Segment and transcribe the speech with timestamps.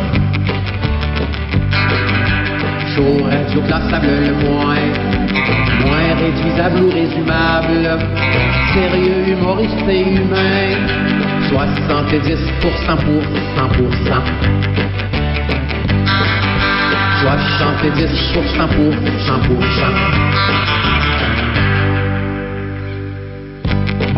[2.95, 4.85] Chaud, radio, classable le moins.
[5.85, 7.83] Moins réduisable ou résumable.
[8.73, 10.77] Sérieux, humoriste et humain.
[11.51, 12.77] 70% pour 100%.
[17.23, 20.96] 70% pour 100%.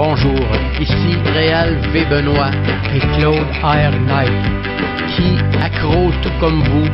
[0.02, 0.48] Bonjour,
[0.80, 2.06] ici Réal V.
[2.10, 2.52] Benoît
[2.96, 3.92] et Claude R.
[5.10, 6.88] Qui, accro tout comme vous,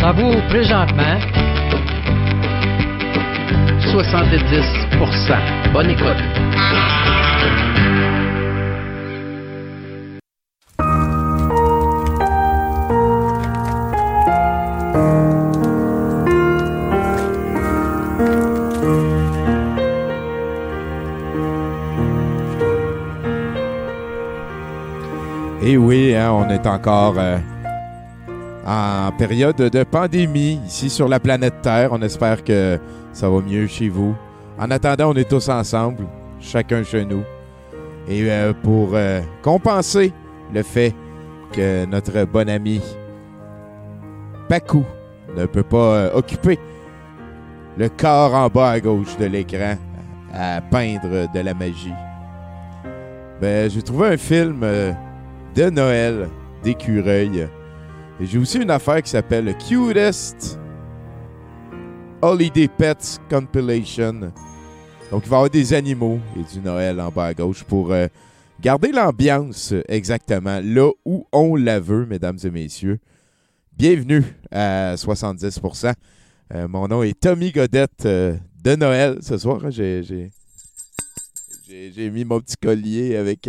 [0.00, 1.18] savoure présentement
[3.80, 5.72] 70%.
[5.72, 6.22] Bonne écoute.
[25.64, 27.38] Et oui, hein, on est encore euh,
[28.66, 31.90] en période de pandémie ici sur la planète Terre.
[31.92, 32.80] On espère que
[33.12, 34.12] ça va mieux chez vous.
[34.58, 36.04] En attendant, on est tous ensemble,
[36.40, 37.22] chacun chez nous.
[38.08, 40.12] Et euh, pour euh, compenser
[40.52, 40.96] le fait
[41.52, 42.80] que notre bon ami
[44.48, 44.84] Pakou
[45.36, 46.58] ne peut pas occuper
[47.78, 49.76] le corps en bas à gauche de l'écran
[50.34, 51.94] à peindre de la magie,
[53.40, 54.64] ben, j'ai trouvé un film
[55.54, 56.28] de Noël
[56.62, 57.48] d'écureuil.
[58.20, 60.58] J'ai aussi une affaire qui s'appelle Cutest
[62.20, 64.32] Holiday Pets Compilation.
[65.10, 67.92] Donc, il va y avoir des animaux et du Noël en bas à gauche pour
[67.92, 68.06] euh,
[68.60, 72.98] garder l'ambiance euh, exactement là où on la veut, mesdames et messieurs.
[73.76, 75.92] Bienvenue à 70%.
[76.54, 79.60] Euh, mon nom est Tommy Godette de Noël ce soir.
[79.64, 79.70] hein.
[79.70, 80.30] J'ai- J'ai
[81.94, 83.48] j'ai- mis mon petit collier avec,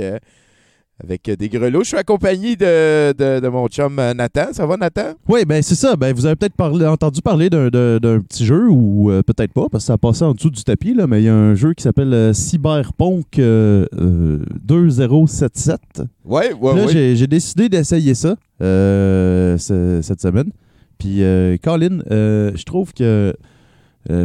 [1.01, 1.83] avec euh, des grelots.
[1.83, 4.53] Je suis accompagné de, de- de mon chum euh, Nathan.
[4.53, 5.13] Ça va, Nathan?
[5.27, 5.95] Oui, ben c'est ça.
[5.95, 9.83] Ben, vous avez peut-être parlé- entendu parler d'un, petit jeu ou euh, peut-être pas, parce
[9.83, 11.73] que ça a passé en dessous du tapis, là, mais il y a un jeu
[11.73, 15.79] qui s'appelle euh, Cyberpunk euh, euh, 2077.
[16.25, 17.15] Oui, oui, là, oui.
[17.15, 20.51] j'ai, décidé d'essayer ça ce- cette semaine.
[20.99, 21.21] Puis,
[21.63, 23.33] Colin, je trouve que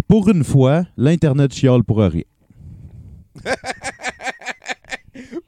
[0.06, 2.22] pour une fois, l'Internet chiale pour rien.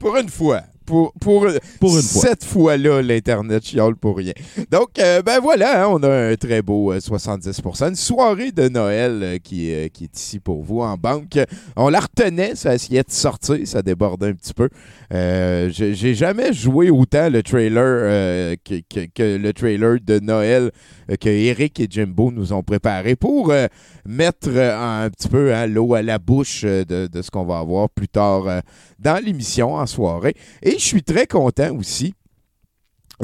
[0.00, 0.62] Pour une fois.
[0.86, 1.46] Pour, pour,
[1.78, 2.22] Pour une fois.
[2.22, 4.32] Cette fois-là, l'Internet chiale pour rien.
[4.72, 7.90] Donc, euh, ben voilà, hein, on a un très beau euh, 70%.
[7.90, 11.38] Une soirée de Noël euh, qui, est- qui est ici pour vous en banque.
[11.76, 14.68] On la retenait, ça essayait de sortir, ça débordait un petit peu.
[15.12, 20.72] Euh, j'ai jamais joué autant le trailer euh, que, que- que le trailer de Noël
[21.08, 23.66] euh, que Eric et Jimbo nous ont préparé pour euh,
[24.06, 27.44] mettre euh, un petit peu hein, l'eau à la bouche euh, de, de ce qu'on
[27.44, 28.60] va avoir plus tard euh,
[28.98, 30.34] dans l'émission en soirée.
[30.62, 32.14] Et je suis très content aussi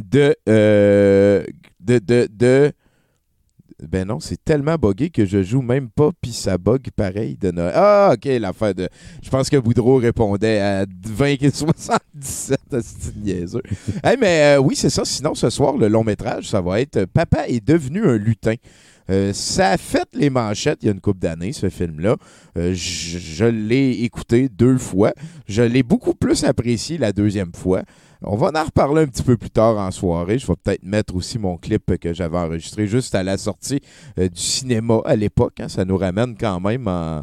[0.03, 1.44] de, euh,
[1.81, 2.72] de, de,
[3.82, 7.50] Ben non, c'est tellement buggé que je joue même pas, puis ça bug pareil de
[7.50, 7.72] Noël.
[7.75, 8.88] Ah, ok, l'affaire de.
[9.22, 13.16] Je pense que Boudreau répondait à 20 et 77, c'est.
[14.05, 15.05] Hey, mais euh, oui, c'est ça.
[15.05, 18.55] Sinon, ce soir, le long métrage, ça va être Papa est devenu un lutin.
[19.11, 22.17] Euh, ça a fait les manchettes il y a une couple d'années, ce film-là.
[22.59, 25.12] Euh, je l'ai écouté deux fois.
[25.47, 27.83] Je l'ai beaucoup plus apprécié la deuxième fois.
[28.22, 30.39] On va en reparler un petit peu plus tard en soirée.
[30.39, 33.81] Je vais peut-être mettre aussi mon clip que j'avais enregistré juste à la sortie
[34.19, 35.61] euh, du cinéma à l'époque.
[35.61, 35.69] hein.
[35.69, 37.23] Ça nous ramène quand même en.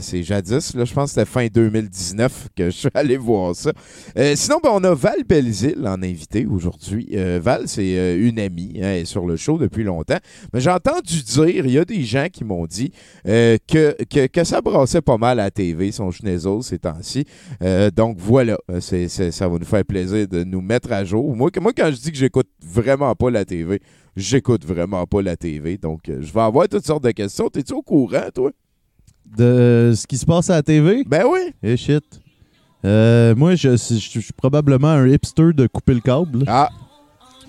[0.00, 3.72] C'est jadis, là, je pense que c'était fin 2019 que je suis allé voir ça.
[4.18, 7.08] Euh, sinon, ben, on a Val Belzile en invité aujourd'hui.
[7.14, 10.18] Euh, Val, c'est euh, une amie, hein, elle est sur le show depuis longtemps.
[10.52, 12.92] Mais j'ai entendu dire, il y a des gens qui m'ont dit
[13.26, 17.24] euh, que, que, ça brassait pas mal la TV, son schnezzo ces temps-ci.
[17.62, 21.34] Euh, donc voilà, Euh, ça va nous faire plaisir de nous mettre à jour.
[21.34, 23.80] Moi, moi quand je dis que j'écoute vraiment pas la TV,
[24.16, 25.78] j'écoute vraiment pas la TV.
[25.78, 27.48] Donc, euh, je vais avoir toutes sortes de questions.
[27.48, 28.50] T'es-tu au courant, toi?
[29.36, 31.04] De ce qui se passe à la TV?
[31.06, 31.52] Ben oui.
[31.62, 32.04] Eh shit.
[32.84, 36.44] Euh, moi, je, je- je suis probablement un hipster de couper le câble.
[36.46, 36.68] Ah.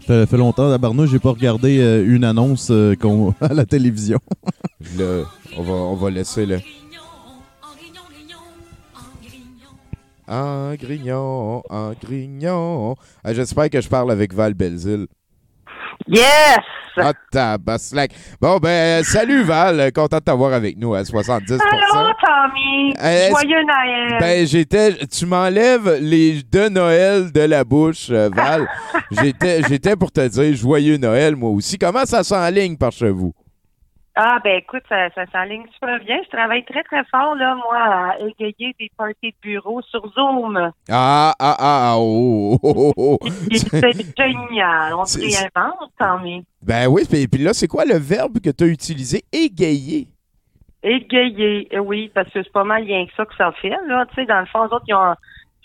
[0.07, 4.19] Ça fait longtemps, d'abord, j'ai pas regardé euh, une annonce euh, qu'on- à la télévision.
[4.97, 5.23] Là,
[5.57, 6.59] on va, on va laisser le.
[10.27, 12.95] en grignon, en grignon.
[13.23, 15.07] Ah, J'espère que je parle avec Val Belzile.
[16.07, 16.59] Yes!
[16.99, 18.11] Ah, tabaslac.
[18.41, 22.93] Bon, ben, salut Val, content de t'avoir avec nous à 70 Allô, Tommy!
[23.03, 24.17] Euh, Joyeux Noël!
[24.19, 24.95] Ben, j'étais.
[25.05, 28.67] Tu m'enlèves les de Noël de la bouche, Val.
[29.11, 31.77] j'étais, j'étais pour te dire joyeux Noël, moi aussi.
[31.77, 33.33] Comment ça s'enligne par chez vous?
[34.19, 36.19] Ah, ben écoute, ça, ça s'enligne super bien.
[36.23, 40.57] Je travaille très, très fort, là, moi, à égayer des parties de bureau sur Zoom.
[40.89, 43.27] Ah, ah, ah, oh, oh, oh, oh.
[43.51, 44.95] C'est génial.
[44.95, 46.43] On se réinvente, Tommy.
[46.63, 49.21] Ben oui, puis puis là, c'est quoi le verbe que tu as utilisé?
[49.31, 50.07] Égayer.
[50.81, 54.07] Égayer, eh oui, parce que c'est pas mal rien que ça que ça fait, là.
[54.07, 55.13] Tu sais, dans le fond, les autres, ils ont...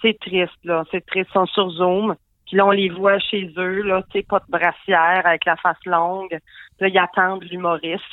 [0.02, 0.84] c'est triste, là.
[0.90, 2.14] C'est triste, ils sont sur Zoom.
[2.46, 5.56] Puis là, on les voit chez eux, là, tu sais, pas de brassière, avec la
[5.56, 6.38] face longue.
[6.82, 8.04] Là, ils attendent l'humoriste.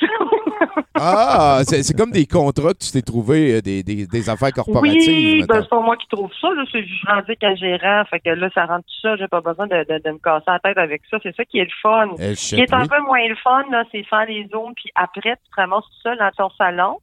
[1.02, 5.08] Ah, c'est comme des contrats que tu t'es trouvé, euh, des, des, des affaires corporatives.
[5.08, 6.48] Oui, ben, c'est pas moi qui trouve ça.
[6.50, 6.62] Là.
[6.66, 8.04] Je suis rendu qu'un gérant.
[8.10, 9.16] Fait que là, ça rentre tout ça.
[9.16, 11.16] J'ai pas besoin de, de, de me casser la tête avec ça.
[11.22, 12.10] C'est ça qui est le fun.
[12.18, 14.90] Eh, Ce qui est un peu moins le fun, là, c'est faire les zooms, puis
[14.94, 16.98] après, tu te ramasses tout seul dans ton salon.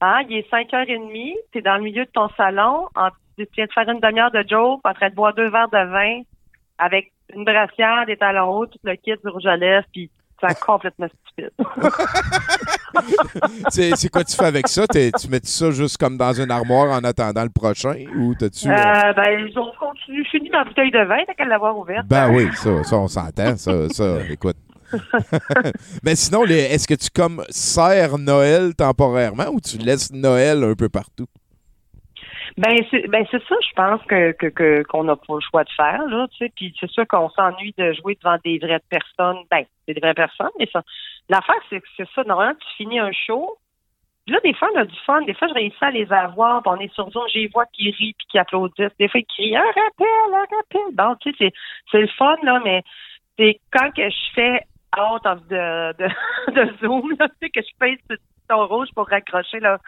[0.00, 3.66] Hein, il est 5h30, tu es dans le milieu de ton salon, en, tu viens
[3.66, 6.22] de faire une demi-heure de joke, en train de boire deux verres de vin,
[6.78, 10.10] avec une brassière, des talons hauts, tout le kit du rouge à lèvres, puis
[10.48, 11.50] c'est complètement stupide.
[13.70, 14.86] C'est quoi tu fais avec ça?
[14.86, 17.94] Tu mets ça juste comme dans une armoire en attendant le prochain?
[18.16, 18.68] Ou t'as-tu.
[18.68, 20.24] euh, Euh, ben, on continue.
[20.24, 22.06] Je finis ma bouteille de vin, t'as qu'à l'avoir ouverte.
[22.06, 24.56] Ben oui, ça, ça on s'entend, ça, ça, écoute.
[26.02, 30.88] Mais sinon, est-ce que tu comme sers Noël temporairement ou tu laisses Noël un peu
[30.90, 31.26] partout?
[32.58, 35.70] Ben c'est ben c'est ça, je pense que que qu'on n'a pas le choix de
[35.70, 36.52] faire là, tu sais.
[36.54, 39.38] Puis c'est sûr qu'on s'ennuie de jouer devant des vraies personnes.
[39.50, 40.82] Ben c'est des vraies personnes, mais ça.
[41.28, 42.24] L'affaire c'est que c'est ça.
[42.24, 43.56] Normalement, tu finis un show.
[44.28, 45.22] Là, des fois, on a du fun.
[45.22, 46.62] Des fois, je réussis à les avoir.
[46.62, 48.96] Puis on est sur Zoom, j'ai vois qui rient puis qui applaudissent.
[48.98, 50.94] Des fois, ils crient un rappel, un rappel.
[50.94, 51.52] Bon, tu sais, c'est
[51.90, 52.82] c'est le fun là, mais
[53.38, 54.60] c'est quand que je fais
[54.98, 56.08] out of de de,
[56.52, 58.18] de Zoom, là, tu sais, que je pèse
[58.50, 59.78] sur rouge pour raccrocher là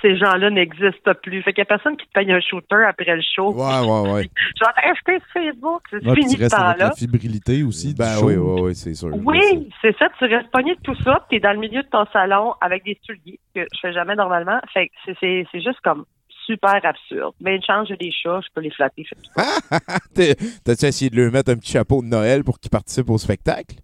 [0.00, 1.42] ces gens-là n'existent plus.
[1.42, 3.52] Fait qu'il y a personne qui te paye un shooter après le show.
[3.52, 4.30] Ouais, ouais, ouais.
[4.56, 6.88] Je vais t'acheter sur Facebook, c'est fini tu restes avec temps-là.
[6.88, 7.94] la fibrilité aussi.
[7.94, 8.26] Ben du show.
[8.28, 9.10] oui, oui, oui, c'est sûr.
[9.24, 11.88] Oui, c'est ça, tu restes pogné de tout ça, tu es dans le milieu de
[11.88, 14.60] ton salon avec des souliers, que je fais jamais normalement.
[14.72, 16.04] Fait que c'est- c'est c'est juste comme
[16.46, 17.34] super absurde.
[17.40, 19.04] Mais une chance, j'ai des chats, je peux les flatter.
[19.04, 19.20] Fait que-
[20.14, 20.34] T'es-
[20.64, 23.76] T'as-tu essayé de lui mettre un petit chapeau de Noël pour qu'il participe au spectacle?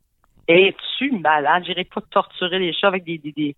[0.49, 1.65] Es-tu malade?
[1.67, 3.56] J'irai pas torturer les chats avec des, des, des,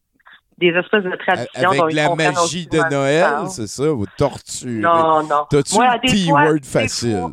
[0.61, 1.71] des espèces de traditions.
[1.83, 3.89] Avec la magie de Noël, c'est ça?
[3.91, 4.73] Vous torturez.
[4.73, 5.47] Non, non.
[5.51, 7.25] T'as-tu le des facile?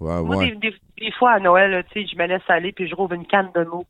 [0.00, 0.50] Ouais, ouais.
[0.50, 3.14] des, des, des fois, à Noël, tu sais, je me laisse aller puis je rouvre
[3.14, 3.84] une canne de mots.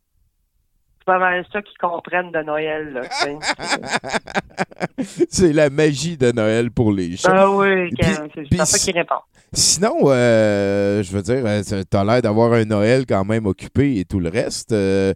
[0.99, 3.01] C'est pas mal ça qu'ils comprennent de Noël, là,
[5.29, 7.31] c'est la magie de Noël pour les chats.
[7.31, 9.15] Ah oui, c'est ça si- qui répond.
[9.53, 14.05] Sinon, euh, je veux dire, euh, t'as l'air d'avoir un Noël quand même occupé et
[14.05, 14.71] tout le reste.
[14.71, 15.13] Euh,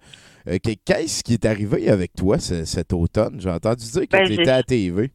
[0.57, 3.39] Qu'est-ce qui est arrivé avec toi ce- cet automne?
[3.39, 5.11] J'ai entendu dire que Ben, tu étais j'ai- à TV.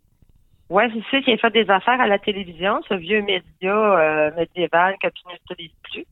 [0.71, 3.45] Ouais, c'est ça a fait des affaires à la télévision, ce vieux média
[3.99, 6.05] euh, médiéval que tu n'utilises plus.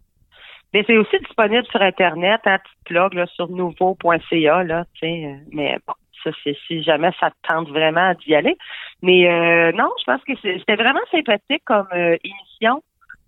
[0.74, 5.24] Mais c'est aussi disponible sur Internet, un petit blog là, sur nouveau.ca, là, tu sais.
[5.26, 8.56] euh, Mais bon, ça, c'est si jamais ça te tente vraiment d'y aller.
[9.02, 12.82] Mais euh, non, je pense que c'était vraiment sympathique comme euh, émission.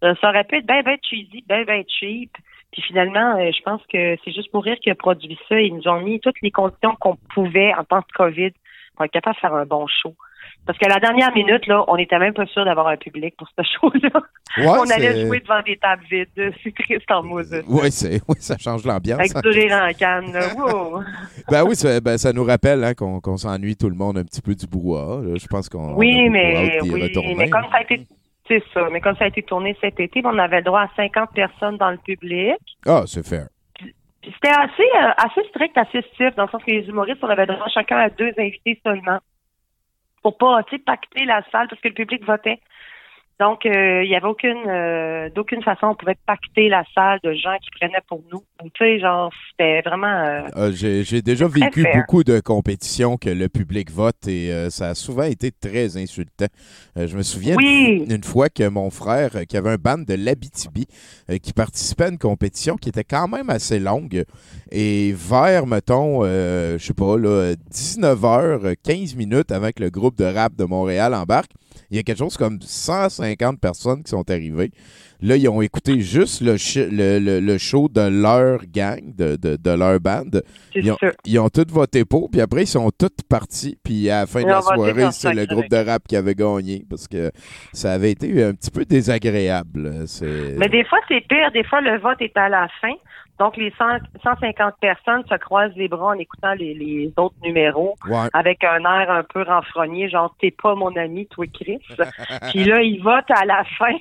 [0.05, 2.31] Euh, ça aurait pu être bien, bien cheesy, bien, bien cheap.
[2.75, 5.61] Puis finalement, euh, je pense que c'est juste pour rire qu'il a produit ça.
[5.61, 8.51] Ils nous ont mis toutes les conditions qu'on pouvait en temps de COVID
[8.97, 10.13] pour être capable de faire un bon show.
[10.67, 13.47] Parce qu'à la dernière minute, là, on n'était même pas sûr d'avoir un public pour
[13.57, 14.21] ce show-là.
[14.59, 16.29] Ouais, on allait jouer devant des tables vides.
[16.65, 17.63] C'est triste en Moses.
[17.69, 19.21] Oui, c'est, oui, ça change l'ambiance.
[19.21, 20.33] Avec du rire en canne.
[20.33, 20.49] là.
[20.57, 21.05] Wow.
[21.49, 24.43] Ben oui, ça, ben, ça nous rappelle hein, qu'on, s'ennuie tout le monde un petit
[24.43, 25.23] peu du brouhaha.
[25.23, 25.35] là.
[25.37, 28.05] Je pense qu'on Oui, mais oui, mais comme ça a été
[28.47, 30.91] c'est ça, mais comme ça a été tourné cet été, on avait le droit à
[30.97, 32.59] 50 personnes dans le public.
[32.87, 33.49] Ah, c'est fair.
[34.23, 37.47] C'était assez euh, assez strict, assez stiff, dans le sens que les humoristes, on avait
[37.47, 39.19] le droit chacun à deux invités seulement.
[40.23, 42.61] Pour pas, tu sais, pacter la salle parce que le public votait.
[43.41, 47.33] Donc, euh, il y avait aucune euh, d'aucune façon on pouvait pacter la salle de
[47.33, 48.43] gens qui prenaient pour nous.
[48.63, 50.07] Tu sais, genre, c'était vraiment
[50.57, 51.97] euh, j'ai, j'ai déjà vécu fair.
[51.97, 56.47] beaucoup de compétitions que le public vote et ça a souvent été très insultant.
[56.97, 58.05] Je me souviens Oui.
[58.09, 60.87] une fois que mon frère, qui avait un band de l'Abitibi,
[61.43, 64.25] qui participait à une compétition qui était quand même assez longue,
[64.71, 70.17] et vers, mettons, euh, je sais pas, là, 19h, 15 minutes avant que le groupe
[70.17, 71.51] de rap de Montréal embarque,
[71.91, 74.71] il y a quelque chose comme 150 personnes qui sont arrivées.
[75.23, 76.57] Là, ils ont écouté juste le,
[76.91, 80.25] le, le- le show de leur gang, de, de, de leur band.
[80.75, 83.79] Ils ont, ils ont tous voté pour, puis après, ils sont tous partis.
[83.83, 86.85] Puis à la fin de la soirée, c'est le groupe de rap qui avait gagné
[86.91, 87.31] parce que
[87.73, 90.05] ça avait été un petit peu désagréable.
[90.07, 90.57] C'est...
[90.59, 91.51] Mais des fois, c'est pire.
[91.53, 92.93] Des fois, le vote est à la fin.
[93.39, 93.85] Donc, les 100
[94.23, 98.29] 150 personnes se croisent les bras en écoutant les, les autres numéros Ouais.
[98.33, 101.81] avec un air un peu renfrogné, genre, t'es pas mon ami, toi, Chris.
[102.53, 103.97] puis là, ils votent à la fin.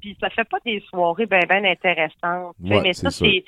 [0.00, 2.54] Puis ça fait pas des soirées ben, ben intéressantes.
[2.62, 3.44] Ouais, mais ça, c'est...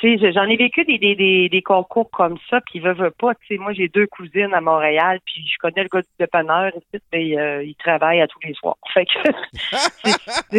[0.00, 3.10] tu sais, j'en ai vécu des, des, des, des concours comme ça, puis veut, veut
[3.10, 3.34] pas.
[3.34, 6.72] Tu sais, moi, j'ai deux cousines à Montréal, puis je connais le gars du dépanneur
[7.12, 8.76] mais euh, il travaille à tous les soirs.
[8.94, 9.18] Fait que...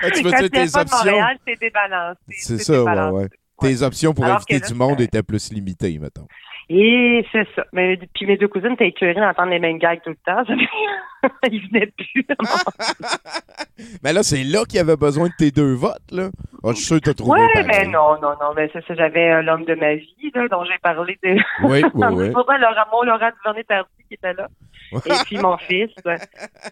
[0.00, 1.04] Ah, tu veux dire tes de options?
[1.04, 2.20] Montréal, c'est débalancé.
[2.30, 3.16] C'est ça, ouais, débalancé.
[3.16, 3.28] ouais.
[3.60, 6.26] Tes options pour Alors là, du monde étaient plus limitées, mettons.
[6.68, 7.64] Et c'est ça.
[7.72, 10.42] Mais puis mes deux cousines étaient écœurées d'entendre les mêmes gags tout le temps.
[11.50, 12.26] Ils venaient plus.
[14.02, 16.28] Mais là, c'est là qu'il y avait besoin de tes deux votes, là.
[16.64, 17.66] Ah, je suis sûr que t'as trouvé pareil.
[17.68, 18.94] mais non, non, non, mais c'est ça.
[18.94, 21.36] J'avais euh, l'homme de ma vie, là, dont j'ai parlé de.
[21.62, 22.32] Oui, oui, oui.
[22.32, 24.48] Laurent, mon Laurent Duvernay-Tardy qui était là.
[24.92, 25.90] Et puis mon fils,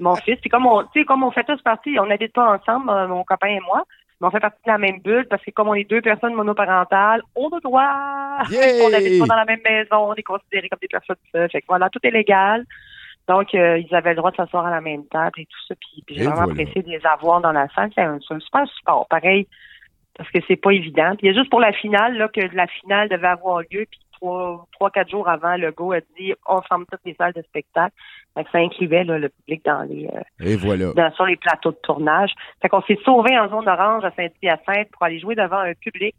[0.00, 0.36] mon fils.
[0.40, 3.48] Puis comme on, comme on fait tous partie, on n'habite pas ensemble, euh, mon copain
[3.48, 3.84] et moi,
[4.24, 6.32] mais on fait partie de la même bulle parce que comme on est deux personnes
[6.32, 8.38] monoparentales, on a droit.
[8.50, 8.80] Yay!
[8.82, 11.50] on n'habite pas dans la même maison, on est considérés comme des personnes seules.
[11.50, 12.64] Fait que voilà, tout est légal.
[13.28, 15.74] Donc, euh, ils avaient le droit de s'asseoir à la même table et tout ça.
[15.78, 16.52] Puis, puis j'ai vraiment voilà.
[16.52, 17.90] apprécié de les avoir dans la salle.
[17.94, 19.06] C'est un, un super support.
[19.08, 19.46] Pareil,
[20.16, 21.14] parce que c'est pas évident.
[21.16, 23.86] Puis il y a juste pour la finale, là, que la finale devait avoir lieu.
[23.90, 27.32] Puis trois, trois, quatre jours avant, le go a dit on ferme toutes les salles
[27.34, 27.94] de spectacle.
[28.34, 30.92] Fait que ça incluait là, le public dans les euh, Et voilà.
[30.94, 32.32] dans- sur les plateaux de tournage.
[32.60, 36.14] Fait qu'on s'est sauvé en zone orange à Saint-Hyacinthe pour aller jouer devant un public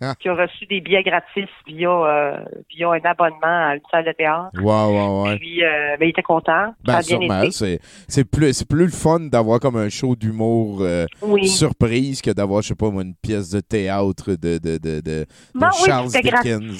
[0.00, 0.14] Ah.
[0.20, 2.36] qui a reçu des billets gratis via euh,
[2.70, 3.38] via un abonnement
[3.68, 4.50] à une salle de théâtre.
[4.54, 5.38] Ouais, ouais, ouais.
[5.38, 6.74] Puis euh, ben, il était content.
[6.84, 11.48] Ben, c'est, c'est, plus, c'est plus le fun d'avoir comme un show d'humour euh, Oui.
[11.48, 15.26] surprise que d'avoir, je sais pas moi, une pièce de théâtre de, de, de, de,
[15.54, 16.76] oui, Charles c'était Dickens.
[16.76, 16.78] gratis.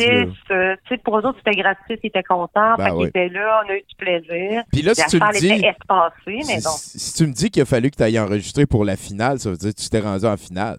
[0.49, 0.77] là.
[0.77, 1.99] tu sais, pour eux autres, c'était gratis.
[2.03, 2.77] Ils étaient contents.
[2.77, 3.09] Ben oui.
[3.09, 3.63] étaient là.
[3.67, 4.63] On a eu du plaisir.
[4.73, 7.65] Puis là, si tu me dis- espacée, mais Si, si tu me dis qu'il a
[7.67, 10.25] fallu que tu ailles enregistrer pour la finale, ça veut dire que tu t'es rendu
[10.27, 10.79] en finale.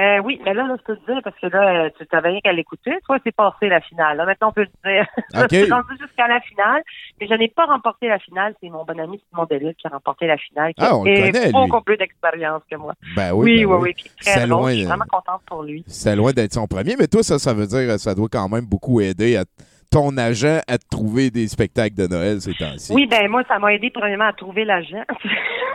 [0.00, 2.30] Euh, oui, mais là, là, je peux te dire, parce que là, euh, tu t'avais
[2.30, 2.92] rien qu'à l'écouter.
[3.04, 4.16] Toi, c'est passé la finale.
[4.16, 5.06] Là, maintenant, on peut le dire.
[5.34, 5.48] OK.
[5.50, 6.82] je suis rendu jusqu'à la finale,
[7.20, 8.54] mais je n'ai pas remporté la finale.
[8.62, 10.72] C'est mon bon ami Simon Delille qui a remporté la finale.
[10.74, 11.52] Qui Ah, on connaît, lui.
[11.52, 12.94] beaucoup plus d'expérience que moi.
[13.14, 13.80] Ben oui, oui, ben oui, oui.
[13.82, 13.94] oui.
[13.94, 14.60] Puis très C'est drôle.
[14.62, 15.84] loin Je suis vraiment contente pour lui.
[15.86, 18.64] C'était loin d'être son premier, mais toi, ça, ça veut dire ça doit quand même
[18.64, 19.44] beaucoup aider à
[19.90, 22.92] ton agent à te trouver des spectacles de Noël ces temps-ci?
[22.94, 25.04] Oui, ben moi, ça m'a aidé premièrement à trouver l'agent.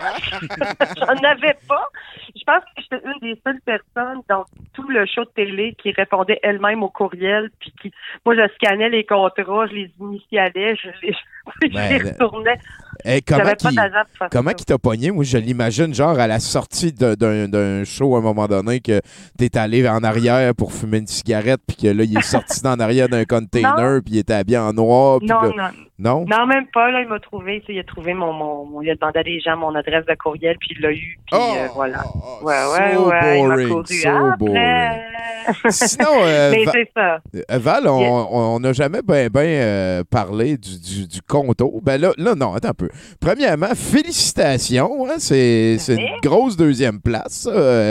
[0.97, 1.87] J'en avais pas.
[2.35, 5.91] Je pense que j'étais une des seules personnes dans tout le show de télé qui
[5.91, 7.91] répondait elle-même au courriel, puis qui,
[8.25, 11.13] moi, je scannais les contrats, je les initialais, je les,
[11.63, 12.59] je Ben, les le- retournais.
[13.03, 13.43] Hey, comment
[13.75, 15.11] faire comment t'a pogné?
[15.11, 19.01] Moi, je l'imagine, genre, à la sortie d'un show à un moment donné, que
[19.37, 22.79] t'es allé en arrière pour fumer une cigarette, puis que là, il est sorti d'en
[22.79, 25.19] arrière d'un container, puis il était habillé en noir.
[25.19, 25.77] puis Non, là- non.
[25.97, 26.25] Non?
[26.27, 26.91] Non, même pas.
[26.91, 27.63] Là, il m'a trouvé.
[27.69, 30.15] Il a trouvé mon, mon, mon- Il a demandé à des gens mon adresse de
[30.15, 31.17] courriel, puis il l'a eu.
[31.25, 32.03] Puis Oh, euh, voilà.
[32.13, 33.39] oh, Ouais, ouais, so ouais.
[33.39, 34.37] il m'a boring, couru so après.
[34.37, 35.01] boring.
[35.69, 37.19] Sinon, euh, Mais c'est ça.
[37.35, 41.79] Euh, Val, on n'a jamais bien ben, euh, parlé du, du, du conto.
[41.83, 42.89] Ben là, là, non, attends un peu.
[43.21, 45.05] Premièrement, félicitations.
[45.07, 47.47] hein, c'est c'est une grosse deuxième place.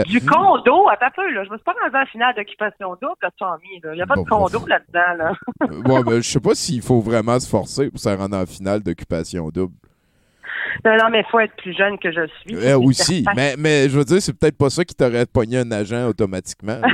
[0.06, 1.44] Du condo, attends un peu, là.
[1.44, 3.80] Je me suis pas rendu en finale d'occupation double, là, Tommy.
[3.84, 5.32] Il n'y a pas de Bon, condo là-dedans, là.
[5.84, 8.80] Bon, ben, je sais pas s'il faut vraiment se forcer pour se rendre en finale
[8.82, 9.74] d'occupation double.
[10.84, 12.56] Non, non, mais il faut être plus jeune que je suis.
[12.56, 15.58] Euh, c'est aussi, mais, mais je veux dire, c'est peut-être pas ça qui t'aurait pogné
[15.58, 16.80] un agent automatiquement.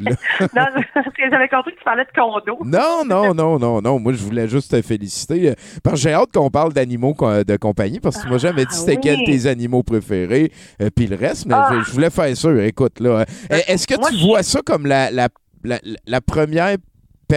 [0.00, 0.06] Non,
[1.30, 2.58] j'avais compris que tu parlais de condo.
[2.64, 3.98] Non, non, non, non, non.
[3.98, 5.50] Moi, je voulais juste te féliciter.
[5.50, 7.14] euh, Parce que j'ai hâte qu'on parle d'animaux
[7.46, 9.00] de compagnie, parce que tu m'as jamais dit c'était oui.
[9.02, 10.52] quel tes animaux préférés,
[10.82, 11.70] euh, puis le reste, mais Ah.
[11.72, 12.50] je, je voulais faire ça.
[12.64, 15.28] Écoute, là, euh, est-ce que Moi, tu vois ça comme la, la,
[15.64, 16.76] la, la première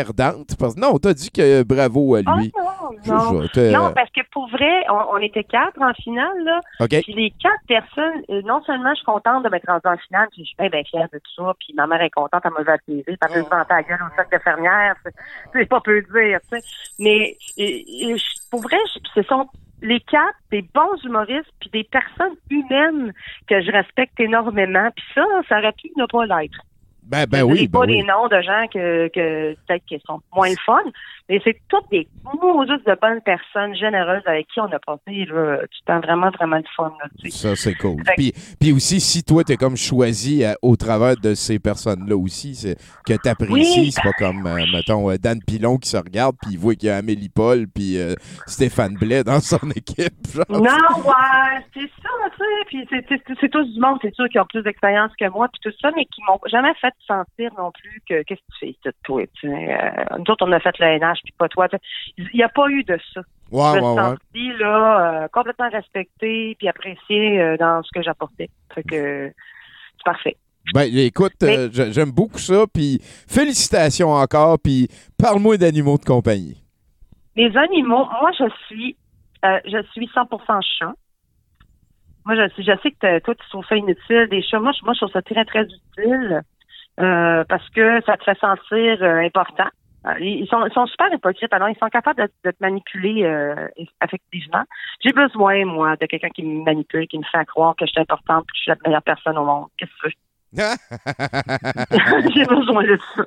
[0.04, 0.56] perdante?
[0.60, 2.52] Parce non, t'as dit que bravo à Ah, lui.
[2.58, 3.42] non, Je- non.
[3.44, 6.60] je- t'es- Non, parce que pour vrai, on, on était quatre en finale, là.
[7.02, 10.28] Puis les quatre personnes, euh, non seulement je suis contente de m'être rendue en finale,
[10.32, 12.52] puis je suis bien, bien fière de tout ça, puis ma mère est contente, elle
[12.52, 15.80] m'a vu à TV, parce que je ta gueule au sac de fermière, c'est- pas
[15.82, 16.40] peu dire.
[17.00, 17.36] Mais
[18.52, 18.78] pour vrai,
[19.14, 19.48] ce sont
[19.82, 23.14] les quatre des bons humoristes, puis des personnes humaines
[23.48, 26.60] que je respecte énormément, puis ça, ça aurait pu ne pas l'être.
[27.06, 27.98] Ben, ben oui, ben pas oui.
[27.98, 30.82] des noms de gens que, que peut-être qui sont moins le fun,
[31.30, 32.08] mais c'est toutes des
[32.42, 36.58] maudites de bonnes personnes généreuses avec qui on a passé là, du temps vraiment, vraiment
[36.58, 36.94] le fun.
[37.02, 37.38] Là, tu sais.
[37.50, 38.04] Ça, c'est cool.
[38.06, 42.16] Fait Puis, puis aussi, si toi, t'es comme choisi euh, au travers de ces personnes-là
[42.16, 43.92] aussi, c'est que t'apprécies, Oui.
[43.92, 46.88] c'est pas comme, euh, mettons, euh, Dan Pilon qui se regarde, puis il voit qu'il
[46.90, 48.14] y a Amélie Paul, puis euh,
[48.46, 50.14] Stéphane Blais dans son équipe.
[50.34, 50.46] genre.
[50.50, 52.66] Non, ouais, c'est ça, tu sais.
[52.68, 55.48] Puis c'est- c'est c'est tous du monde, c'est sûr, qui ont plus d'expérience que moi,
[55.52, 58.68] puis tout ça, mais qui m'ont jamais fait sentir non plus que qu'est-ce que tu
[58.68, 59.74] fais, tout, toi, tu sais.
[59.74, 61.68] Euh, nous autres, on a fait le NH, puis pas toi.
[62.18, 63.22] Il n'y a pas eu de ça.
[63.52, 63.96] Je me ouais.
[63.96, 68.50] sentie, là, euh, complètement respectée, puis appréciée euh, dans ce que j'apportais.
[68.74, 69.32] Fait que
[69.98, 70.36] c'est parfait.
[70.74, 74.88] Ben, écoute, Mais- euh, j'a- j'aime beaucoup ça, puis félicitations encore, puis
[75.22, 76.62] parle-moi d'animaux de compagnie.
[77.36, 78.96] Les animaux, moi, je suis,
[79.44, 80.94] je suis 100% chat.
[82.26, 84.60] Moi, je, sais que toi, tu trouves ça inutile, des chats.
[84.60, 86.42] Moi, je, moi, je trouve ça très, très utile
[86.98, 89.70] parce que ça te fait sentir important.
[90.20, 93.68] Ils sont, ils sont super hypocrites, alors ils sont capables de, de te manipuler euh,
[94.00, 94.64] affectivement.
[95.04, 98.02] J'ai besoin, moi, de quelqu'un qui me manipule, qui me fait croire que je suis
[98.02, 99.68] importante, que je suis la meilleure personne au monde.
[99.78, 100.14] Qu'est-ce que?
[102.34, 103.24] J'ai besoin de ça.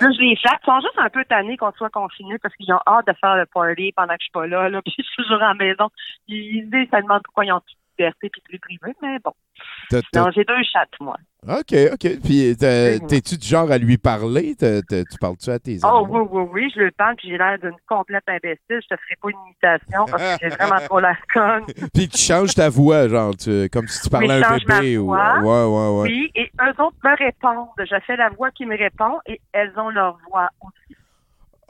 [0.00, 0.60] Là, je les flatte.
[0.62, 3.36] Ils sont juste un peu tannés qu'on soit confinés parce qu'ils ont hâte de faire
[3.36, 4.68] le party pendant que je suis pas là.
[4.68, 5.88] là puis je suis toujours à la maison.
[6.26, 8.94] Ils se disent, ça demande pourquoi ils ont toute liberté puis plus privé.
[9.02, 9.32] Mais bon.
[9.90, 11.16] T'as- t'as- Non, j'ai deux chattes, moi.
[11.48, 12.20] OK, OK.
[12.24, 14.54] Puis, t'as- t'es-tu du genre à lui parler?
[14.56, 17.58] T'as- tu parles-tu à tes Oh oui, oui, oui, je le parle, puis j'ai l'air
[17.58, 18.58] d'une complète imbécile.
[18.70, 21.64] Je te ferai pas une imitation parce que j'ai vraiment trop la conne.
[21.94, 24.98] Puis tu changes ta voix, genre, tu- comme si tu parlais à un bébé.
[24.98, 25.12] Ou...
[25.12, 26.08] Ouais, ouais, ouais.
[26.08, 27.68] Oui, et eux autres me répondent.
[27.78, 30.96] Je fais la voix qui me répond et elles ont leur voix aussi.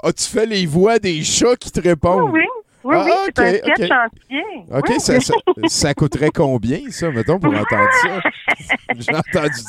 [0.02, 2.30] Ah, tu fais les voix des chats qui te répondent?
[2.32, 2.46] Oui, oui.
[2.84, 3.96] Oui, Ah, oui, c'est un ok, sketch ok.
[4.06, 4.44] entier.
[4.72, 5.34] OK, Oui, ça, ça,
[5.66, 8.20] ça coûterait combien, ça, mettons, pour entendre ça?
[8.98, 9.60] J'ai entendu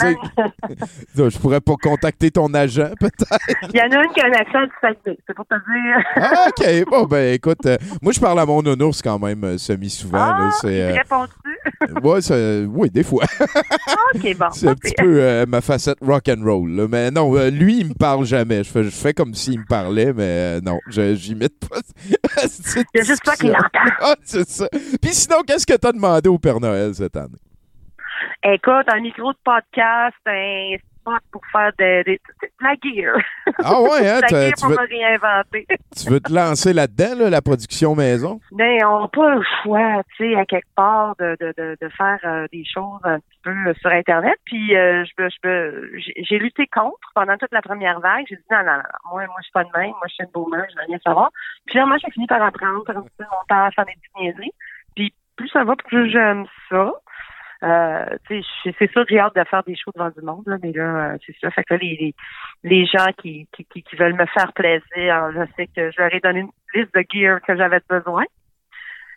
[1.15, 1.29] dire.
[1.29, 3.69] Je pourrais pas contacter ton agent, peut-être.
[3.73, 6.05] Il y en a une qui a un accent du Saguenay, c'est pour te dire.
[6.15, 6.89] Ah, OK.
[6.89, 10.17] Bon, ben, écoute, euh, moi, je parle à mon nounours quand même euh, semi-souvent.
[10.19, 12.03] Ah, c'est, euh, réponds-tu?
[12.07, 12.35] ouais, ça-
[12.69, 13.23] oui, des fois.
[14.15, 14.45] OK, bon.
[14.51, 16.69] C'est un petit peu euh, ma facette rock and roll.
[16.71, 16.87] là.
[16.89, 18.63] Mais non, lui, il me parle jamais.
[18.63, 21.79] Je fais, je fais comme s'il me parlait, mais non, je j'imite pas.
[23.09, 23.91] Juste toi qui l'entends.
[24.01, 24.67] Ah, c'est ça.
[25.01, 27.39] Puis sinon, qu'est-ce que t'as demandé au Père Noël cette année?
[28.43, 30.75] Écoute, un micro de podcast, un
[31.31, 32.19] pour faire de, de-
[32.61, 33.15] la gear.
[33.63, 34.19] Ah ouais, hein?
[34.21, 35.67] la gear tu, pour veux, me réinventer.
[35.95, 38.39] tu veux te lancer là-dedans, là, la production maison?
[38.51, 42.47] Mais on n'a pas le choix, tu sais, à quelque part, de, de, faire euh,
[42.51, 44.35] des choses un petit peu euh, sur Internet.
[44.45, 45.03] Puis euh,
[45.95, 48.25] j'ai lutté contre pendant toute la première vague.
[48.29, 50.23] J'ai dit non, non, non, moi, moi, je suis pas de même, moi, je suis
[50.23, 51.29] une boomer, je veux rien savoir.
[51.65, 54.15] Puis finalement, j'ai fini par apprendre, par un petit peu mon à faire des petites
[54.19, 54.53] niaiseries.
[54.95, 56.91] Puis plus ça va, plus j'aime ça.
[57.61, 60.71] Euh, c'est sûr que j'ai hâte de faire des shows devant du monde, là, mais
[60.71, 61.51] là, euh, c'est ça.
[61.51, 62.15] Fait que là, les,
[62.63, 66.21] les, gens qui, qui, qui, veulent me faire plaisir, je sais que je leur ai
[66.21, 68.23] donné une liste de gear que j'avais besoin.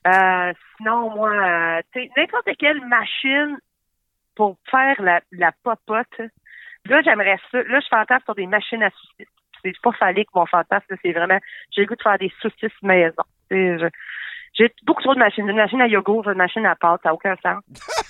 [0.06, 1.82] Euh, sinon, moi, euh,
[2.16, 3.58] n'importe quelle machine
[4.34, 6.20] pour faire la, la popote,
[6.86, 7.62] là, j'aimerais ça.
[7.62, 9.28] Là, je fantasme sur des machines à saucisses.
[9.62, 10.96] C'est pas phallique, mon fantasme.
[11.02, 11.38] C'est vraiment,
[11.70, 13.22] j'ai le goût de faire des saucisses maison.
[13.50, 15.48] J'ai beaucoup trop de machines.
[15.48, 17.62] Une machine à yogourt, une machine à pâte, ça n'a aucun sens.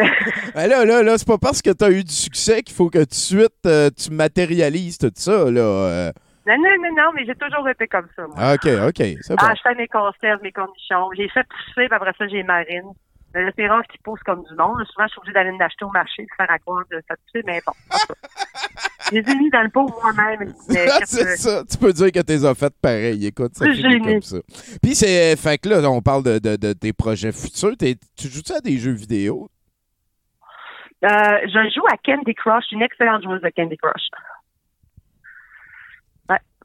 [0.54, 2.98] Ben là, là, là, c'est pas parce que t'as eu du succès qu'il faut que
[2.98, 5.60] tout de suite euh, tu matérialises tout ça, là.
[5.60, 6.12] euh.
[6.46, 8.36] Non, non, non, non, mais j'ai toujours été comme ça, moi.
[8.38, 9.36] Ah, OK, OK, c'est bon.
[9.38, 11.10] Ah, je fais mes conserves, mes cornichons.
[11.16, 12.92] J'ai fait pousser, puis après ça, j'ai marine.
[13.34, 14.82] C'est rare qu'ils poussent comme du monde.
[14.86, 17.42] Souvent, je suis obligée d'aller l'acheter au marché, de faire à croire de ça pousser,
[17.44, 17.72] mais bon.
[19.10, 20.52] Je les ai mis dans le pot moi-même.
[20.70, 21.62] Ah, c'est ça.
[21.70, 23.26] Tu peux dire que t'es as fait pareil.
[23.26, 24.38] Écoute, ça finit comme ça.
[24.82, 25.36] Puis c'est.
[25.36, 27.76] Fait que là, on parle de, de, de tes projets futurs.
[27.76, 29.48] T'es- tu joues-tu à des jeux vidéo?
[31.06, 34.08] Euh, je joue à Candy Crush, une excellente joueuse de Candy Crush.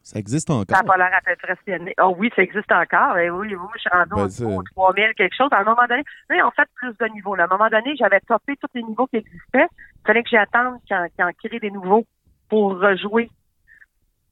[0.04, 0.84] Ça existe Ça n'a encore.
[0.84, 1.94] pas l'air à t'impressionner.
[2.02, 3.20] Oh oui, ça existe encore.
[3.20, 5.50] Eh oui, oui, je suis rendue Ben, au c'est- niveau 3000 quelque chose.
[5.52, 7.36] À un moment donné, là, ils ont fait plus de niveaux.
[7.36, 7.44] là.
[7.44, 9.68] À un moment donné, j'avais topé tous les niveaux qui existaient.
[9.70, 12.04] Il fallait que j'attende qu'ils en, qu'ils en créent des nouveaux
[12.50, 13.30] pour rejouer.